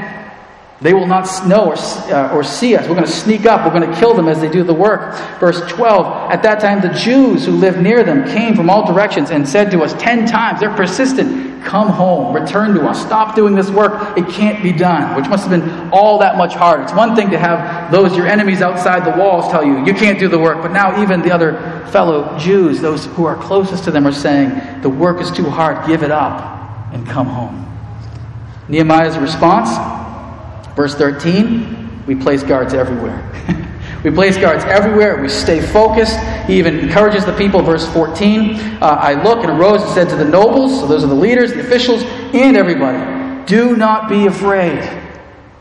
They 0.80 0.94
will 0.94 1.06
not 1.06 1.26
know 1.48 1.66
or, 1.66 1.74
uh, 1.74 2.32
or 2.32 2.44
see 2.44 2.76
us. 2.76 2.86
We're 2.88 2.94
going 2.94 3.06
to 3.06 3.12
sneak 3.12 3.46
up. 3.46 3.66
We're 3.66 3.76
going 3.76 3.90
to 3.92 3.98
kill 3.98 4.14
them 4.14 4.28
as 4.28 4.40
they 4.40 4.48
do 4.48 4.62
the 4.62 4.74
work. 4.74 5.12
Verse 5.40 5.60
12 5.72 6.30
At 6.30 6.44
that 6.44 6.60
time, 6.60 6.80
the 6.80 6.96
Jews 6.96 7.44
who 7.44 7.52
lived 7.52 7.80
near 7.80 8.04
them 8.04 8.24
came 8.28 8.54
from 8.54 8.70
all 8.70 8.86
directions 8.86 9.30
and 9.30 9.48
said 9.48 9.72
to 9.72 9.82
us 9.82 9.92
ten 9.94 10.24
times, 10.24 10.60
they're 10.60 10.74
persistent, 10.74 11.64
come 11.64 11.88
home, 11.88 12.32
return 12.32 12.74
to 12.74 12.86
us, 12.86 13.02
stop 13.02 13.34
doing 13.34 13.56
this 13.56 13.70
work. 13.70 14.16
It 14.16 14.28
can't 14.28 14.62
be 14.62 14.70
done, 14.70 15.16
which 15.16 15.28
must 15.28 15.48
have 15.48 15.60
been 15.60 15.90
all 15.90 16.20
that 16.20 16.36
much 16.36 16.54
harder. 16.54 16.84
It's 16.84 16.92
one 16.92 17.16
thing 17.16 17.30
to 17.30 17.38
have 17.38 17.90
those, 17.90 18.16
your 18.16 18.28
enemies 18.28 18.62
outside 18.62 19.04
the 19.04 19.18
walls, 19.18 19.50
tell 19.50 19.64
you, 19.64 19.84
you 19.84 19.94
can't 19.94 20.20
do 20.20 20.28
the 20.28 20.38
work. 20.38 20.62
But 20.62 20.70
now, 20.70 21.02
even 21.02 21.22
the 21.22 21.32
other 21.32 21.54
fellow 21.90 22.38
Jews, 22.38 22.80
those 22.80 23.06
who 23.06 23.24
are 23.24 23.34
closest 23.34 23.82
to 23.84 23.90
them, 23.90 24.06
are 24.06 24.12
saying, 24.12 24.82
the 24.82 24.90
work 24.90 25.20
is 25.20 25.32
too 25.32 25.50
hard, 25.50 25.88
give 25.88 26.04
it 26.04 26.12
up 26.12 26.92
and 26.92 27.04
come 27.04 27.26
home. 27.26 27.64
Nehemiah's 28.68 29.18
response 29.18 29.97
Verse 30.78 30.94
13, 30.94 32.04
we 32.06 32.14
place 32.14 32.44
guards 32.44 32.72
everywhere. 32.72 33.20
we 34.04 34.12
place 34.12 34.36
guards 34.36 34.62
everywhere. 34.62 35.20
We 35.20 35.28
stay 35.28 35.60
focused. 35.60 36.16
He 36.46 36.56
even 36.56 36.78
encourages 36.78 37.24
the 37.24 37.32
people. 37.32 37.62
Verse 37.62 37.84
14, 37.92 38.54
uh, 38.54 38.86
I 38.86 39.20
look 39.24 39.42
and 39.42 39.60
arose 39.60 39.82
and 39.82 39.90
said 39.90 40.08
to 40.10 40.14
the 40.14 40.24
nobles, 40.24 40.78
so 40.78 40.86
those 40.86 41.02
are 41.02 41.08
the 41.08 41.16
leaders, 41.16 41.52
the 41.52 41.62
officials, 41.62 42.04
and 42.32 42.56
everybody, 42.56 43.44
do 43.46 43.74
not 43.74 44.08
be 44.08 44.26
afraid. 44.26 44.88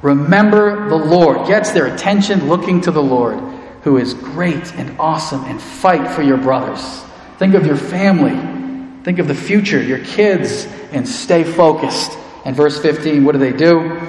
Remember 0.04 0.88
the 0.88 0.96
Lord. 0.96 1.48
Gets 1.48 1.72
their 1.72 1.88
attention 1.88 2.48
looking 2.48 2.80
to 2.82 2.92
the 2.92 3.02
Lord, 3.02 3.40
who 3.82 3.98
is 3.98 4.14
great 4.14 4.72
and 4.76 5.00
awesome, 5.00 5.44
and 5.46 5.60
fight 5.60 6.12
for 6.12 6.22
your 6.22 6.38
brothers. 6.38 7.02
Think 7.40 7.56
of 7.56 7.66
your 7.66 7.76
family. 7.76 8.36
Think 9.04 9.18
of 9.18 9.28
the 9.28 9.34
future, 9.34 9.82
your 9.82 10.06
kids, 10.06 10.68
and 10.92 11.10
stay 11.10 11.44
focused. 11.44 12.16
And 12.46 12.56
verse 12.56 12.80
15, 12.80 13.26
what 13.26 13.32
do 13.32 13.40
they 13.40 13.52
do? 13.52 14.00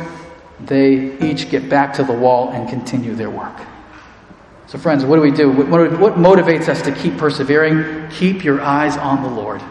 They 0.68 1.18
each 1.18 1.50
get 1.50 1.68
back 1.68 1.94
to 1.94 2.04
the 2.04 2.12
wall 2.12 2.50
and 2.50 2.68
continue 2.68 3.14
their 3.14 3.30
work. 3.30 3.56
So, 4.68 4.78
friends, 4.78 5.02
what 5.04 5.16
do 5.16 5.22
we 5.22 5.30
do? 5.30 5.50
What, 5.50 6.14
motivates 6.14 6.68
us 6.68 6.82
to 6.82 6.94
keep 6.94 7.16
persevering? 7.16 8.10
Keep 8.10 8.44
your 8.44 8.60
eyes 8.60 8.98
on 8.98 9.22
the 9.22 9.28
Lord. 9.28 9.62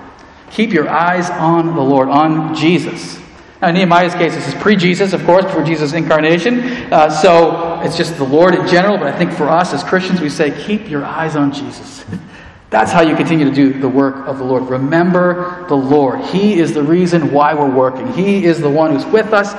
Keep 0.49 0.73
your 0.73 0.89
eyes 0.89 1.29
on 1.29 1.75
the 1.75 1.81
Lord, 1.81 2.10
on 2.10 2.55
Jesus. 2.55 3.19
Now, 3.62 3.67
in 3.69 3.75
Nehemiah's 3.75 4.13
case, 4.15 4.33
this 4.33 4.47
is 4.47 4.55
pre 4.55 4.75
Jesus, 4.75 5.13
of 5.13 5.23
course, 5.23 5.45
before 5.45 5.63
Jesus' 5.63 5.93
incarnation. 5.93 6.60
Uh, 6.91 7.12
so 7.12 7.79
it's 7.81 7.95
just 7.95 8.17
the 8.17 8.23
Lord 8.23 8.55
in 8.55 8.67
general, 8.67 8.97
but 8.97 9.07
I 9.07 9.15
think 9.15 9.31
for 9.31 9.47
us 9.49 9.73
as 9.73 9.83
Christians, 9.83 10.19
we 10.19 10.29
say, 10.29 10.51
keep 10.65 10.89
your 10.89 11.05
eyes 11.05 11.36
on 11.36 11.51
Jesus. 11.51 12.03
That's 12.69 12.91
how 12.91 13.01
you 13.01 13.15
continue 13.15 13.45
to 13.45 13.55
do 13.55 13.79
the 13.79 13.88
work 13.88 14.27
of 14.27 14.39
the 14.39 14.43
Lord. 14.43 14.63
Remember 14.63 15.65
the 15.67 15.77
Lord. 15.77 16.21
He 16.21 16.60
is 16.60 16.73
the 16.73 16.83
reason 16.83 17.31
why 17.31 17.53
we're 17.53 17.69
working, 17.69 18.12
He 18.13 18.45
is 18.45 18.60
the 18.60 18.69
one 18.69 18.93
who's 18.93 19.05
with 19.05 19.31
us, 19.31 19.53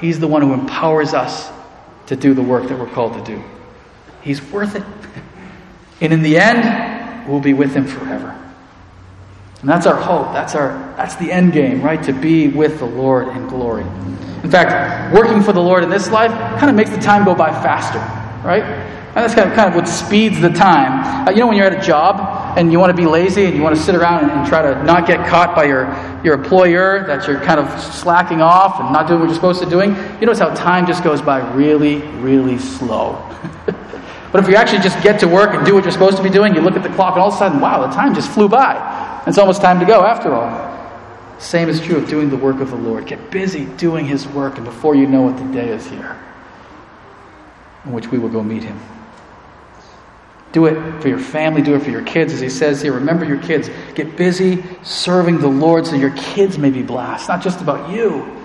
He's 0.00 0.20
the 0.20 0.28
one 0.28 0.42
who 0.42 0.52
empowers 0.52 1.14
us 1.14 1.50
to 2.06 2.16
do 2.16 2.34
the 2.34 2.42
work 2.42 2.68
that 2.68 2.78
we're 2.78 2.90
called 2.90 3.14
to 3.14 3.24
do. 3.24 3.42
He's 4.22 4.42
worth 4.50 4.74
it. 4.74 4.82
And 6.00 6.12
in 6.12 6.22
the 6.22 6.38
end, 6.38 7.28
we'll 7.28 7.40
be 7.40 7.54
with 7.54 7.74
him 7.74 7.86
forever. 7.86 8.38
And 9.60 9.70
that's 9.70 9.86
our 9.86 9.96
hope. 9.96 10.32
That's 10.34 10.54
our 10.54 10.94
that's 10.96 11.16
the 11.16 11.32
end 11.32 11.52
game, 11.52 11.80
right? 11.80 12.02
To 12.02 12.12
be 12.12 12.48
with 12.48 12.78
the 12.78 12.84
Lord 12.84 13.28
in 13.28 13.46
glory. 13.48 13.84
In 14.42 14.50
fact, 14.50 15.14
working 15.14 15.42
for 15.42 15.54
the 15.54 15.60
Lord 15.60 15.82
in 15.82 15.88
this 15.88 16.10
life 16.10 16.30
kind 16.58 16.68
of 16.68 16.76
makes 16.76 16.90
the 16.90 16.98
time 16.98 17.24
go 17.24 17.34
by 17.34 17.50
faster, 17.50 17.98
right? 18.44 18.62
And 18.62 19.22
that's 19.22 19.34
kind 19.34 19.48
of, 19.48 19.54
kind 19.54 19.68
of 19.68 19.76
what 19.76 19.86
speeds 19.86 20.40
the 20.40 20.50
time. 20.50 21.28
Uh, 21.28 21.30
you 21.30 21.38
know, 21.38 21.46
when 21.46 21.56
you're 21.56 21.66
at 21.66 21.80
a 21.80 21.86
job 21.86 22.58
and 22.58 22.72
you 22.72 22.80
want 22.80 22.90
to 22.90 22.96
be 22.96 23.06
lazy 23.06 23.44
and 23.44 23.54
you 23.54 23.62
want 23.62 23.76
to 23.76 23.80
sit 23.80 23.94
around 23.94 24.24
and, 24.24 24.32
and, 24.32 24.48
try 24.48 24.60
to 24.60 24.82
not 24.82 25.06
get 25.06 25.24
caught 25.28 25.54
by 25.54 25.64
your, 25.64 25.84
your 26.24 26.34
employer, 26.34 27.06
that 27.06 27.26
you're 27.28 27.40
kind 27.40 27.60
of 27.60 27.80
slacking 27.80 28.42
off 28.42 28.80
and 28.80 28.92
not 28.92 29.06
doing 29.06 29.20
what 29.20 29.26
you're 29.26 29.36
supposed 29.36 29.62
to 29.62 29.70
doing, 29.70 29.90
you 29.90 30.26
notice 30.26 30.40
how 30.40 30.52
time 30.52 30.84
just 30.84 31.04
goes 31.04 31.22
by 31.22 31.38
really, 31.54 31.98
really 32.18 32.58
slow. 32.58 33.12
but 34.32 34.42
if 34.42 34.48
you 34.48 34.56
actually 34.56 34.82
just 34.82 35.00
get 35.00 35.20
to 35.20 35.28
work 35.28 35.54
and 35.54 35.64
do 35.64 35.74
what 35.74 35.84
you're 35.84 35.92
supposed 35.92 36.16
to 36.16 36.22
be 36.24 36.30
doing, 36.30 36.52
you 36.52 36.60
look 36.60 36.74
at 36.74 36.82
the 36.82 36.88
clock 36.90 37.12
and 37.12 37.22
all 37.22 37.28
of 37.28 37.34
a 37.34 37.38
sudden, 37.38 37.60
wow, 37.60 37.86
the 37.86 37.94
time 37.94 38.16
just 38.16 38.32
flew 38.32 38.48
by. 38.48 39.22
It's 39.28 39.38
almost 39.38 39.62
time 39.62 39.78
to 39.78 39.86
go 39.86 40.04
after 40.04 40.34
all. 40.34 40.74
Same 41.38 41.68
is 41.68 41.80
true 41.80 41.98
of 41.98 42.08
doing 42.08 42.30
the 42.30 42.36
work 42.36 42.60
of 42.60 42.70
the 42.70 42.76
Lord. 42.76 43.06
Get 43.06 43.30
busy 43.30 43.66
doing 43.76 44.06
His 44.06 44.26
work, 44.26 44.56
and 44.56 44.64
before 44.64 44.96
you 44.96 45.06
know 45.06 45.28
it, 45.28 45.36
the 45.36 45.52
day 45.52 45.68
is 45.68 45.86
here 45.86 46.18
in 47.84 47.92
which 47.92 48.08
we 48.08 48.18
will 48.18 48.28
go 48.28 48.42
meet 48.42 48.62
Him. 48.62 48.80
Do 50.52 50.66
it 50.66 51.02
for 51.02 51.08
your 51.08 51.18
family, 51.18 51.62
do 51.62 51.74
it 51.74 51.82
for 51.82 51.90
your 51.90 52.04
kids. 52.04 52.32
As 52.32 52.38
he 52.40 52.48
says 52.48 52.80
here, 52.80 52.92
remember 52.92 53.24
your 53.24 53.42
kids. 53.42 53.68
Get 53.96 54.16
busy 54.16 54.62
serving 54.84 55.40
the 55.40 55.48
Lord 55.48 55.84
so 55.84 55.96
your 55.96 56.12
kids 56.12 56.58
may 56.58 56.70
be 56.70 56.82
blessed. 56.82 57.22
It's 57.22 57.28
not 57.28 57.42
just 57.42 57.60
about 57.60 57.90
you, 57.90 58.40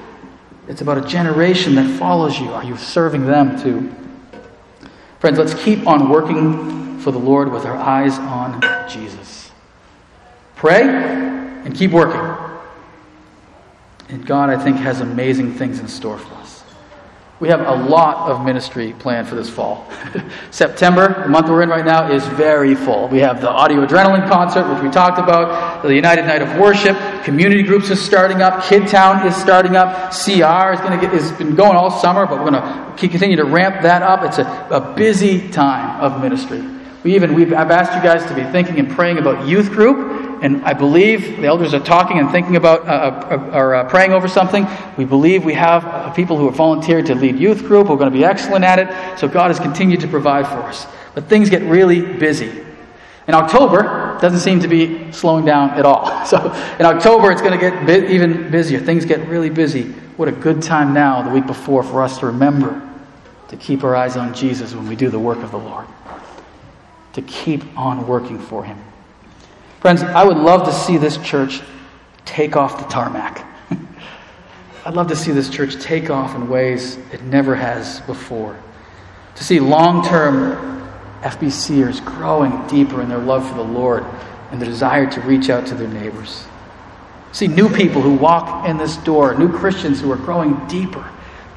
it's 0.67 0.81
about 0.81 0.97
a 0.97 1.07
generation 1.07 1.75
that 1.75 1.99
follows 1.99 2.39
you. 2.39 2.49
Are 2.49 2.63
you 2.63 2.77
serving 2.77 3.27
them 3.27 3.61
too? 3.61 3.93
Friends, 5.19 5.37
let's 5.37 5.53
keep 5.53 5.85
on 5.85 6.09
working 6.09 6.99
for 6.99 7.11
the 7.11 7.19
Lord 7.19 7.51
with 7.51 7.65
our 7.65 7.77
eyes 7.77 8.17
on 8.17 8.61
Jesus. 8.89 9.51
Pray 10.55 10.81
and 10.83 11.75
keep 11.75 11.91
working. 11.91 12.19
And 14.09 14.25
God, 14.25 14.49
I 14.49 14.57
think, 14.63 14.77
has 14.77 15.01
amazing 15.01 15.53
things 15.53 15.79
in 15.79 15.87
store 15.87 16.17
for 16.17 16.33
us. 16.35 16.38
We 17.39 17.47
have 17.47 17.61
a 17.61 17.85
lot 17.87 18.29
of 18.29 18.43
ministry 18.43 18.93
planned 18.99 19.29
for 19.29 19.35
this 19.35 19.49
fall. 19.49 19.89
September, 20.51 21.23
the 21.23 21.29
month 21.29 21.47
we're 21.47 21.61
in 21.61 21.69
right 21.69 21.85
now, 21.85 22.11
is 22.11 22.25
very 22.27 22.75
full. 22.75 23.07
We 23.07 23.19
have 23.19 23.39
the 23.39 23.49
Audio 23.49 23.85
Adrenaline 23.85 24.27
concert, 24.27 24.69
which 24.73 24.83
we 24.83 24.89
talked 24.89 25.19
about, 25.19 25.81
the 25.81 25.95
United 25.95 26.25
Night 26.25 26.41
of 26.41 26.59
Worship, 26.59 26.97
community 27.23 27.63
groups 27.63 27.89
is 27.91 28.01
starting 28.01 28.41
up, 28.41 28.65
Kid 28.65 28.89
Town 28.89 29.25
is 29.25 29.37
starting 29.37 29.77
up, 29.77 30.11
CR 30.11 30.73
is 30.73 30.81
going 30.81 30.91
to 30.91 30.99
get 30.99 31.13
has 31.13 31.31
been 31.31 31.55
going 31.55 31.77
all 31.77 31.89
summer, 31.89 32.25
but 32.25 32.43
we're 32.43 32.51
going 32.51 32.61
to 32.61 33.07
continue 33.07 33.37
to 33.37 33.45
ramp 33.45 33.83
that 33.83 34.01
up. 34.01 34.23
It's 34.23 34.39
a, 34.39 34.67
a 34.69 34.93
busy 34.93 35.47
time 35.47 36.01
of 36.01 36.21
ministry. 36.21 36.61
We 37.05 37.15
even 37.15 37.35
we've, 37.35 37.53
I've 37.53 37.71
asked 37.71 37.93
you 37.93 38.01
guys 38.01 38.25
to 38.25 38.35
be 38.35 38.43
thinking 38.51 38.79
and 38.79 38.91
praying 38.91 39.17
about 39.17 39.47
youth 39.47 39.71
group 39.71 40.18
and 40.41 40.63
I 40.63 40.73
believe 40.73 41.37
the 41.37 41.45
elders 41.45 41.73
are 41.73 41.79
talking 41.79 42.19
and 42.19 42.31
thinking 42.31 42.55
about 42.55 42.87
uh, 42.87 42.91
uh, 42.91 43.57
or 43.57 43.75
uh, 43.75 43.89
praying 43.89 44.13
over 44.13 44.27
something. 44.27 44.67
We 44.97 45.05
believe 45.05 45.43
we 45.43 45.53
have 45.53 45.85
uh, 45.85 46.11
people 46.11 46.37
who 46.37 46.45
have 46.45 46.55
volunteered 46.55 47.05
to 47.07 47.15
lead 47.15 47.37
youth 47.37 47.59
group 47.65 47.87
who 47.87 47.93
are 47.93 47.97
going 47.97 48.11
to 48.11 48.17
be 48.17 48.25
excellent 48.25 48.65
at 48.65 48.79
it. 48.79 49.19
So 49.19 49.27
God 49.27 49.49
has 49.49 49.59
continued 49.59 49.99
to 50.01 50.07
provide 50.07 50.47
for 50.47 50.59
us. 50.63 50.87
But 51.13 51.25
things 51.25 51.49
get 51.49 51.61
really 51.63 52.01
busy. 52.01 52.65
In 53.27 53.35
October, 53.35 54.17
doesn't 54.21 54.39
seem 54.39 54.59
to 54.61 54.67
be 54.67 55.11
slowing 55.11 55.45
down 55.45 55.71
at 55.71 55.85
all. 55.85 56.25
So 56.25 56.37
in 56.79 56.85
October, 56.85 57.31
it's 57.31 57.41
going 57.41 57.59
to 57.59 57.71
get 57.71 58.11
even 58.11 58.51
busier. 58.51 58.79
Things 58.79 59.05
get 59.05 59.27
really 59.27 59.49
busy. 59.49 59.83
What 60.17 60.27
a 60.27 60.31
good 60.31 60.61
time 60.61 60.93
now, 60.93 61.21
the 61.21 61.29
week 61.29 61.47
before, 61.47 61.81
for 61.81 62.03
us 62.03 62.19
to 62.19 62.27
remember 62.27 62.85
to 63.49 63.57
keep 63.57 63.83
our 63.83 63.95
eyes 63.95 64.15
on 64.15 64.33
Jesus 64.33 64.75
when 64.75 64.87
we 64.87 64.95
do 64.95 65.09
the 65.09 65.19
work 65.19 65.39
of 65.39 65.51
the 65.51 65.57
Lord, 65.57 65.87
to 67.13 67.21
keep 67.23 67.63
on 67.77 68.07
working 68.07 68.39
for 68.39 68.63
Him. 68.63 68.77
Friends, 69.79 70.03
I 70.03 70.25
would 70.25 70.35
love 70.35 70.65
to 70.65 70.73
see 70.73 70.97
this 70.97 71.17
church 71.19 71.61
take 72.25 72.57
off 72.57 72.77
the 72.77 72.85
tarmac. 72.89 73.45
I'd 74.85 74.93
love 74.93 75.07
to 75.07 75.15
see 75.15 75.31
this 75.31 75.49
church 75.49 75.81
take 75.81 76.09
off 76.09 76.35
in 76.35 76.49
ways 76.49 76.97
it 77.13 77.23
never 77.23 77.55
has 77.55 78.01
before. 78.01 78.59
To 79.35 79.43
see 79.43 79.61
long 79.61 80.05
term 80.05 80.85
FBCers 81.21 82.03
growing 82.03 82.67
deeper 82.67 83.01
in 83.01 83.07
their 83.07 83.19
love 83.19 83.47
for 83.47 83.55
the 83.55 83.63
Lord 83.63 84.03
and 84.51 84.61
the 84.61 84.65
desire 84.65 85.09
to 85.11 85.21
reach 85.21 85.49
out 85.49 85.65
to 85.67 85.75
their 85.75 85.87
neighbors. 85.87 86.45
See 87.31 87.47
new 87.47 87.73
people 87.73 88.01
who 88.01 88.15
walk 88.15 88.67
in 88.67 88.77
this 88.77 88.97
door, 88.97 89.33
new 89.35 89.49
Christians 89.49 90.01
who 90.01 90.11
are 90.11 90.17
growing 90.17 90.55
deeper, 90.67 91.09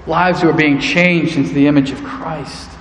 lives 0.07 0.43
who 0.43 0.49
are 0.49 0.55
being 0.55 0.79
changed 0.79 1.37
into 1.37 1.53
the 1.55 1.67
image 1.67 1.91
of 1.91 2.05
Christ 2.05 2.72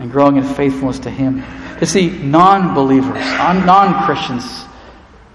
and 0.00 0.10
growing 0.10 0.36
in 0.36 0.42
faithfulness 0.42 0.98
to 1.00 1.10
Him. 1.10 1.44
To 1.78 1.86
see 1.86 2.10
non 2.10 2.74
believers, 2.74 3.24
non 3.64 4.04
Christians 4.04 4.64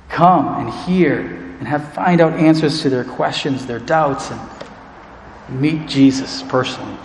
come 0.09 0.59
and 0.59 0.69
hear 0.85 1.19
and 1.19 1.67
have 1.67 1.93
find 1.93 2.19
out 2.19 2.33
answers 2.33 2.81
to 2.81 2.89
their 2.89 3.05
questions, 3.05 3.65
their 3.65 3.79
doubts, 3.79 4.31
and 4.31 5.61
meet 5.61 5.87
Jesus 5.87 6.43
personally. 6.43 6.97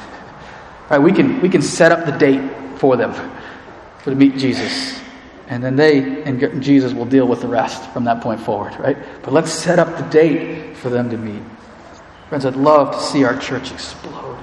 Right, 0.91 1.01
we 1.01 1.13
can 1.13 1.41
we 1.41 1.49
can 1.49 1.63
set 1.63 1.93
up 1.93 2.05
the 2.05 2.13
date 2.13 2.79
for 2.79 2.97
them 2.97 3.15
to 4.05 4.15
meet 4.15 4.37
Jesus. 4.37 4.99
And 5.47 5.63
then 5.63 5.77
they 5.77 6.23
and 6.23 6.63
Jesus 6.63 6.93
will 6.93 7.07
deal 7.07 7.27
with 7.27 7.41
the 7.43 7.49
rest 7.49 7.91
from 7.91 8.05
that 8.05 8.23
point 8.23 8.41
forward, 8.41 8.75
right? 8.81 8.97
But 9.23 9.33
let's 9.33 9.53
set 9.53 9.79
up 9.79 9.97
the 9.97 10.09
date 10.11 10.77
for 10.77 10.89
them 10.91 11.11
to 11.11 11.17
meet. 11.17 11.43
Friends, 12.29 12.47
I'd 12.47 12.57
love 12.57 12.93
to 12.93 13.01
see 13.01 13.25
our 13.25 13.37
church 13.37 13.73
explode 13.73 14.39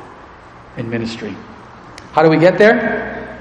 in 0.76 0.90
ministry. 0.90 1.36
How 2.18 2.24
do 2.24 2.32
we 2.32 2.40
get 2.40 2.58
there? 2.58 3.38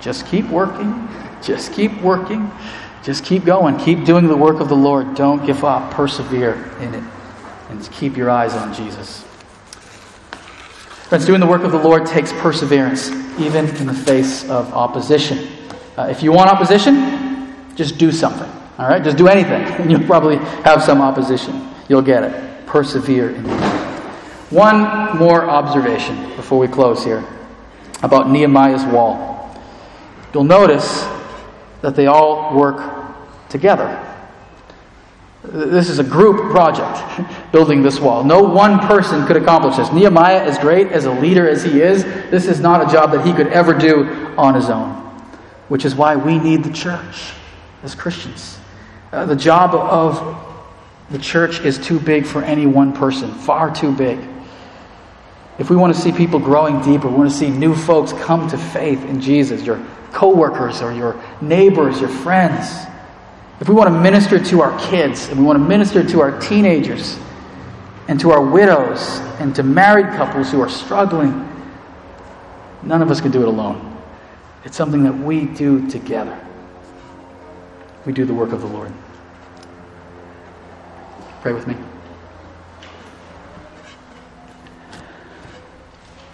Just 0.00 0.28
keep 0.28 0.44
working. 0.46 1.08
Just 1.42 1.72
keep 1.72 2.00
working. 2.00 2.48
Just 3.02 3.24
keep 3.24 3.44
going. 3.44 3.76
Keep 3.78 4.04
doing 4.04 4.28
the 4.28 4.36
work 4.36 4.60
of 4.60 4.68
the 4.68 4.76
Lord. 4.76 5.16
Don't 5.16 5.44
give 5.44 5.64
up. 5.64 5.90
Persevere 5.90 6.54
in 6.80 6.94
it. 6.94 7.02
And 7.68 7.90
keep 7.90 8.16
your 8.16 8.30
eyes 8.30 8.54
on 8.54 8.72
Jesus. 8.72 9.24
Friends, 11.08 11.26
doing 11.26 11.40
the 11.40 11.46
work 11.48 11.62
of 11.62 11.72
the 11.72 11.78
Lord 11.78 12.06
takes 12.06 12.32
perseverance, 12.34 13.10
even 13.40 13.66
in 13.78 13.88
the 13.88 13.94
face 13.94 14.48
of 14.48 14.72
opposition. 14.72 15.48
Uh, 15.98 16.02
if 16.02 16.22
you 16.22 16.30
want 16.30 16.48
opposition, 16.48 17.52
just 17.74 17.98
do 17.98 18.12
something. 18.12 18.48
All 18.78 18.88
right? 18.88 19.02
Just 19.02 19.16
do 19.16 19.26
anything, 19.26 19.62
and 19.82 19.90
you'll 19.90 20.06
probably 20.06 20.36
have 20.62 20.84
some 20.84 21.00
opposition. 21.00 21.68
You'll 21.88 22.00
get 22.00 22.22
it. 22.22 22.66
Persevere 22.66 23.30
in 23.30 23.44
it. 23.44 23.60
One 24.52 25.18
more 25.18 25.50
observation 25.50 26.36
before 26.36 26.60
we 26.60 26.68
close 26.68 27.02
here 27.02 27.26
about 28.02 28.30
Nehemiah's 28.30 28.84
wall. 28.84 29.54
You'll 30.32 30.44
notice 30.44 31.06
that 31.82 31.96
they 31.96 32.06
all 32.06 32.54
work 32.56 33.48
together. 33.48 34.02
This 35.44 35.88
is 35.88 35.98
a 35.98 36.04
group 36.04 36.50
project, 36.50 37.22
building 37.52 37.82
this 37.82 38.00
wall. 38.00 38.24
No 38.24 38.42
one 38.42 38.80
person 38.80 39.24
could 39.26 39.36
accomplish 39.36 39.76
this. 39.76 39.92
Nehemiah, 39.92 40.42
as 40.42 40.58
great 40.58 40.88
as 40.88 41.04
a 41.04 41.12
leader 41.12 41.48
as 41.48 41.62
he 41.62 41.80
is, 41.80 42.04
this 42.30 42.46
is 42.46 42.60
not 42.60 42.86
a 42.86 42.92
job 42.92 43.12
that 43.12 43.24
he 43.24 43.32
could 43.32 43.48
ever 43.48 43.72
do 43.72 44.04
on 44.36 44.54
his 44.54 44.68
own, 44.68 44.90
which 45.68 45.84
is 45.84 45.94
why 45.94 46.16
we 46.16 46.38
need 46.38 46.64
the 46.64 46.72
church 46.72 47.32
as 47.82 47.94
Christians. 47.94 48.58
Uh, 49.12 49.24
the 49.24 49.36
job 49.36 49.74
of 49.74 50.42
the 51.10 51.18
church 51.18 51.60
is 51.60 51.78
too 51.78 52.00
big 52.00 52.26
for 52.26 52.42
any 52.42 52.66
one 52.66 52.92
person, 52.92 53.32
far 53.32 53.72
too 53.72 53.94
big. 53.94 54.18
If 55.58 55.70
we 55.70 55.76
want 55.76 55.94
to 55.94 56.00
see 56.00 56.12
people 56.12 56.38
growing 56.38 56.82
deeper, 56.82 57.08
we 57.08 57.16
want 57.16 57.30
to 57.30 57.36
see 57.36 57.48
new 57.48 57.74
folks 57.74 58.12
come 58.12 58.48
to 58.50 58.58
faith 58.58 59.02
in 59.04 59.20
Jesus, 59.20 59.64
your 59.64 59.84
coworkers 60.12 60.82
or 60.82 60.92
your 60.92 61.22
neighbors, 61.40 62.00
your 62.00 62.10
friends. 62.10 62.86
If 63.60 63.68
we 63.68 63.74
want 63.74 63.88
to 63.88 64.00
minister 64.00 64.42
to 64.42 64.60
our 64.60 64.78
kids 64.90 65.28
and 65.28 65.38
we 65.38 65.44
want 65.46 65.58
to 65.58 65.64
minister 65.64 66.06
to 66.06 66.20
our 66.20 66.38
teenagers 66.40 67.18
and 68.08 68.20
to 68.20 68.30
our 68.30 68.42
widows 68.42 69.18
and 69.40 69.54
to 69.56 69.62
married 69.62 70.06
couples 70.16 70.50
who 70.50 70.60
are 70.60 70.68
struggling, 70.68 71.32
none 72.82 73.00
of 73.00 73.10
us 73.10 73.20
can 73.20 73.30
do 73.30 73.40
it 73.40 73.48
alone. 73.48 73.96
It's 74.64 74.76
something 74.76 75.04
that 75.04 75.16
we 75.16 75.46
do 75.46 75.88
together. 75.88 76.38
We 78.04 78.12
do 78.12 78.24
the 78.24 78.34
work 78.34 78.52
of 78.52 78.60
the 78.60 78.66
Lord. 78.66 78.92
Pray 81.40 81.52
with 81.52 81.66
me. 81.66 81.76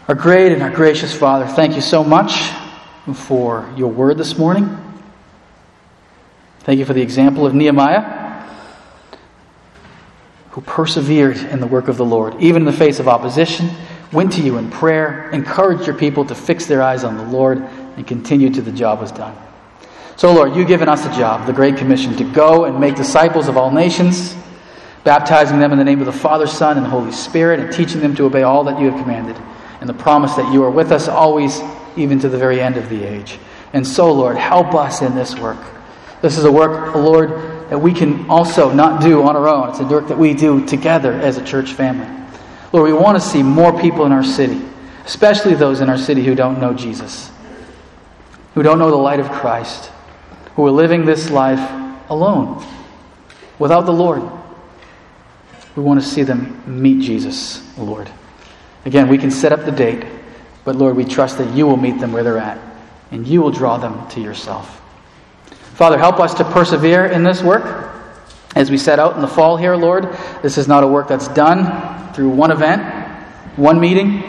Our 0.08 0.16
great 0.16 0.50
and 0.50 0.64
our 0.64 0.70
gracious 0.70 1.14
Father, 1.16 1.46
thank 1.46 1.76
you 1.76 1.80
so 1.80 2.02
much 2.02 2.50
for 3.14 3.72
your 3.76 3.88
word 3.88 4.18
this 4.18 4.36
morning. 4.36 4.76
Thank 6.60 6.80
you 6.80 6.84
for 6.84 6.92
the 6.92 7.00
example 7.00 7.46
of 7.46 7.54
Nehemiah, 7.54 8.44
who 10.50 10.60
persevered 10.60 11.36
in 11.36 11.60
the 11.60 11.68
work 11.68 11.86
of 11.86 11.98
the 11.98 12.04
Lord, 12.04 12.34
even 12.40 12.62
in 12.62 12.66
the 12.66 12.72
face 12.72 12.98
of 12.98 13.06
opposition, 13.06 13.70
went 14.10 14.32
to 14.32 14.42
you 14.42 14.58
in 14.58 14.72
prayer, 14.72 15.30
encouraged 15.30 15.86
your 15.86 15.96
people 15.96 16.24
to 16.24 16.34
fix 16.34 16.66
their 16.66 16.82
eyes 16.82 17.04
on 17.04 17.16
the 17.16 17.24
Lord, 17.24 17.58
and 17.58 18.04
continued 18.04 18.54
till 18.54 18.64
the 18.64 18.72
job 18.72 19.00
was 19.00 19.12
done. 19.12 19.36
So, 20.16 20.34
Lord, 20.34 20.56
you've 20.56 20.66
given 20.66 20.88
us 20.88 21.06
a 21.06 21.16
job, 21.16 21.46
the 21.46 21.52
Great 21.52 21.76
Commission, 21.76 22.16
to 22.16 22.24
go 22.24 22.64
and 22.64 22.80
make 22.80 22.96
disciples 22.96 23.46
of 23.46 23.56
all 23.56 23.70
nations, 23.70 24.34
baptizing 25.04 25.60
them 25.60 25.70
in 25.70 25.78
the 25.78 25.84
name 25.84 26.00
of 26.00 26.06
the 26.06 26.12
Father, 26.12 26.48
Son, 26.48 26.76
and 26.76 26.88
Holy 26.88 27.12
Spirit, 27.12 27.60
and 27.60 27.72
teaching 27.72 28.00
them 28.00 28.16
to 28.16 28.24
obey 28.24 28.42
all 28.42 28.64
that 28.64 28.80
you 28.80 28.90
have 28.90 29.00
commanded, 29.00 29.36
and 29.82 29.88
the 29.88 29.94
promise 29.94 30.36
that 30.36 30.52
you 30.52 30.62
are 30.62 30.70
with 30.70 30.92
us 30.92 31.08
always, 31.08 31.60
even 31.96 32.20
to 32.20 32.28
the 32.28 32.38
very 32.38 32.60
end 32.60 32.76
of 32.76 32.88
the 32.88 33.02
age. 33.02 33.36
And 33.72 33.84
so, 33.84 34.12
Lord, 34.12 34.36
help 34.36 34.74
us 34.74 35.02
in 35.02 35.16
this 35.16 35.36
work. 35.36 35.58
This 36.20 36.38
is 36.38 36.44
a 36.44 36.52
work, 36.52 36.94
Lord, 36.94 37.30
that 37.68 37.80
we 37.80 37.92
can 37.92 38.30
also 38.30 38.72
not 38.72 39.02
do 39.02 39.24
on 39.24 39.34
our 39.34 39.48
own. 39.48 39.70
It's 39.70 39.80
a 39.80 39.84
work 39.84 40.06
that 40.06 40.16
we 40.16 40.34
do 40.34 40.64
together 40.66 41.14
as 41.14 41.36
a 41.36 41.44
church 41.44 41.72
family. 41.72 42.06
Lord, 42.72 42.86
we 42.86 42.96
want 42.96 43.20
to 43.20 43.28
see 43.28 43.42
more 43.42 43.76
people 43.80 44.06
in 44.06 44.12
our 44.12 44.22
city, 44.22 44.62
especially 45.04 45.54
those 45.54 45.80
in 45.80 45.90
our 45.90 45.98
city 45.98 46.22
who 46.22 46.36
don't 46.36 46.60
know 46.60 46.72
Jesus, 46.72 47.32
who 48.54 48.62
don't 48.62 48.78
know 48.78 48.92
the 48.92 48.96
light 48.96 49.18
of 49.18 49.28
Christ, 49.32 49.90
who 50.54 50.64
are 50.64 50.70
living 50.70 51.04
this 51.04 51.28
life 51.28 51.58
alone, 52.08 52.64
without 53.58 53.84
the 53.86 53.92
Lord. 53.92 54.22
We 55.74 55.82
want 55.82 56.00
to 56.00 56.06
see 56.06 56.22
them 56.22 56.62
meet 56.80 57.02
Jesus, 57.02 57.76
Lord. 57.76 58.08
Again, 58.84 59.08
we 59.08 59.18
can 59.18 59.30
set 59.30 59.52
up 59.52 59.64
the 59.64 59.72
date, 59.72 60.04
but 60.64 60.76
Lord, 60.76 60.96
we 60.96 61.04
trust 61.04 61.38
that 61.38 61.54
you 61.54 61.66
will 61.66 61.76
meet 61.76 62.00
them 62.00 62.12
where 62.12 62.24
they're 62.24 62.38
at, 62.38 62.58
and 63.10 63.26
you 63.26 63.40
will 63.40 63.50
draw 63.50 63.76
them 63.76 64.08
to 64.10 64.20
yourself. 64.20 64.80
Father, 65.74 65.98
help 65.98 66.20
us 66.20 66.34
to 66.34 66.44
persevere 66.44 67.06
in 67.06 67.22
this 67.22 67.42
work 67.42 67.92
as 68.54 68.70
we 68.70 68.76
set 68.76 68.98
out 68.98 69.14
in 69.14 69.22
the 69.22 69.28
fall 69.28 69.56
here, 69.56 69.74
Lord. 69.76 70.08
This 70.42 70.58
is 70.58 70.68
not 70.68 70.84
a 70.84 70.86
work 70.86 71.08
that's 71.08 71.28
done 71.28 72.12
through 72.12 72.30
one 72.30 72.50
event, 72.50 72.82
one 73.56 73.80
meeting, 73.80 74.20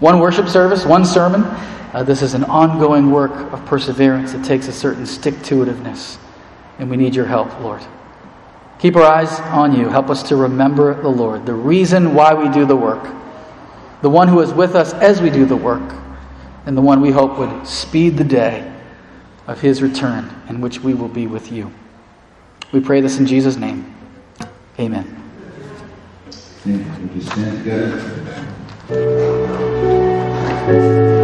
one 0.00 0.18
worship 0.18 0.48
service, 0.48 0.84
one 0.84 1.04
sermon. 1.04 1.42
Uh, 1.92 2.02
this 2.02 2.22
is 2.22 2.34
an 2.34 2.44
ongoing 2.44 3.10
work 3.10 3.30
of 3.52 3.64
perseverance. 3.66 4.34
It 4.34 4.44
takes 4.44 4.66
a 4.66 4.72
certain 4.72 5.06
stick 5.06 5.40
to 5.44 5.64
itiveness, 5.64 6.18
and 6.78 6.90
we 6.90 6.96
need 6.96 7.14
your 7.14 7.26
help, 7.26 7.60
Lord. 7.60 7.82
Keep 8.80 8.96
our 8.96 9.04
eyes 9.04 9.38
on 9.40 9.74
you. 9.74 9.88
Help 9.88 10.10
us 10.10 10.24
to 10.24 10.36
remember 10.36 11.00
the 11.00 11.08
Lord, 11.08 11.46
the 11.46 11.54
reason 11.54 12.14
why 12.14 12.34
we 12.34 12.48
do 12.48 12.66
the 12.66 12.76
work, 12.76 13.02
the 14.04 14.10
one 14.10 14.28
who 14.28 14.38
is 14.42 14.52
with 14.52 14.76
us 14.76 14.92
as 14.92 15.22
we 15.22 15.30
do 15.30 15.46
the 15.46 15.56
work, 15.56 15.94
and 16.66 16.76
the 16.76 16.82
one 16.82 17.00
we 17.00 17.10
hope 17.10 17.38
would 17.38 17.66
speed 17.66 18.18
the 18.18 18.24
day 18.24 18.70
of 19.46 19.62
his 19.62 19.80
return 19.80 20.30
in 20.46 20.60
which 20.60 20.80
we 20.80 20.92
will 20.92 21.08
be 21.08 21.26
with 21.26 21.50
you. 21.50 21.72
We 22.70 22.80
pray 22.80 23.00
this 23.00 23.18
in 23.18 23.24
Jesus' 23.24 23.56
name. 23.56 23.96
Amen. 24.78 25.22
Thank 26.64 27.64
you. 31.18 31.23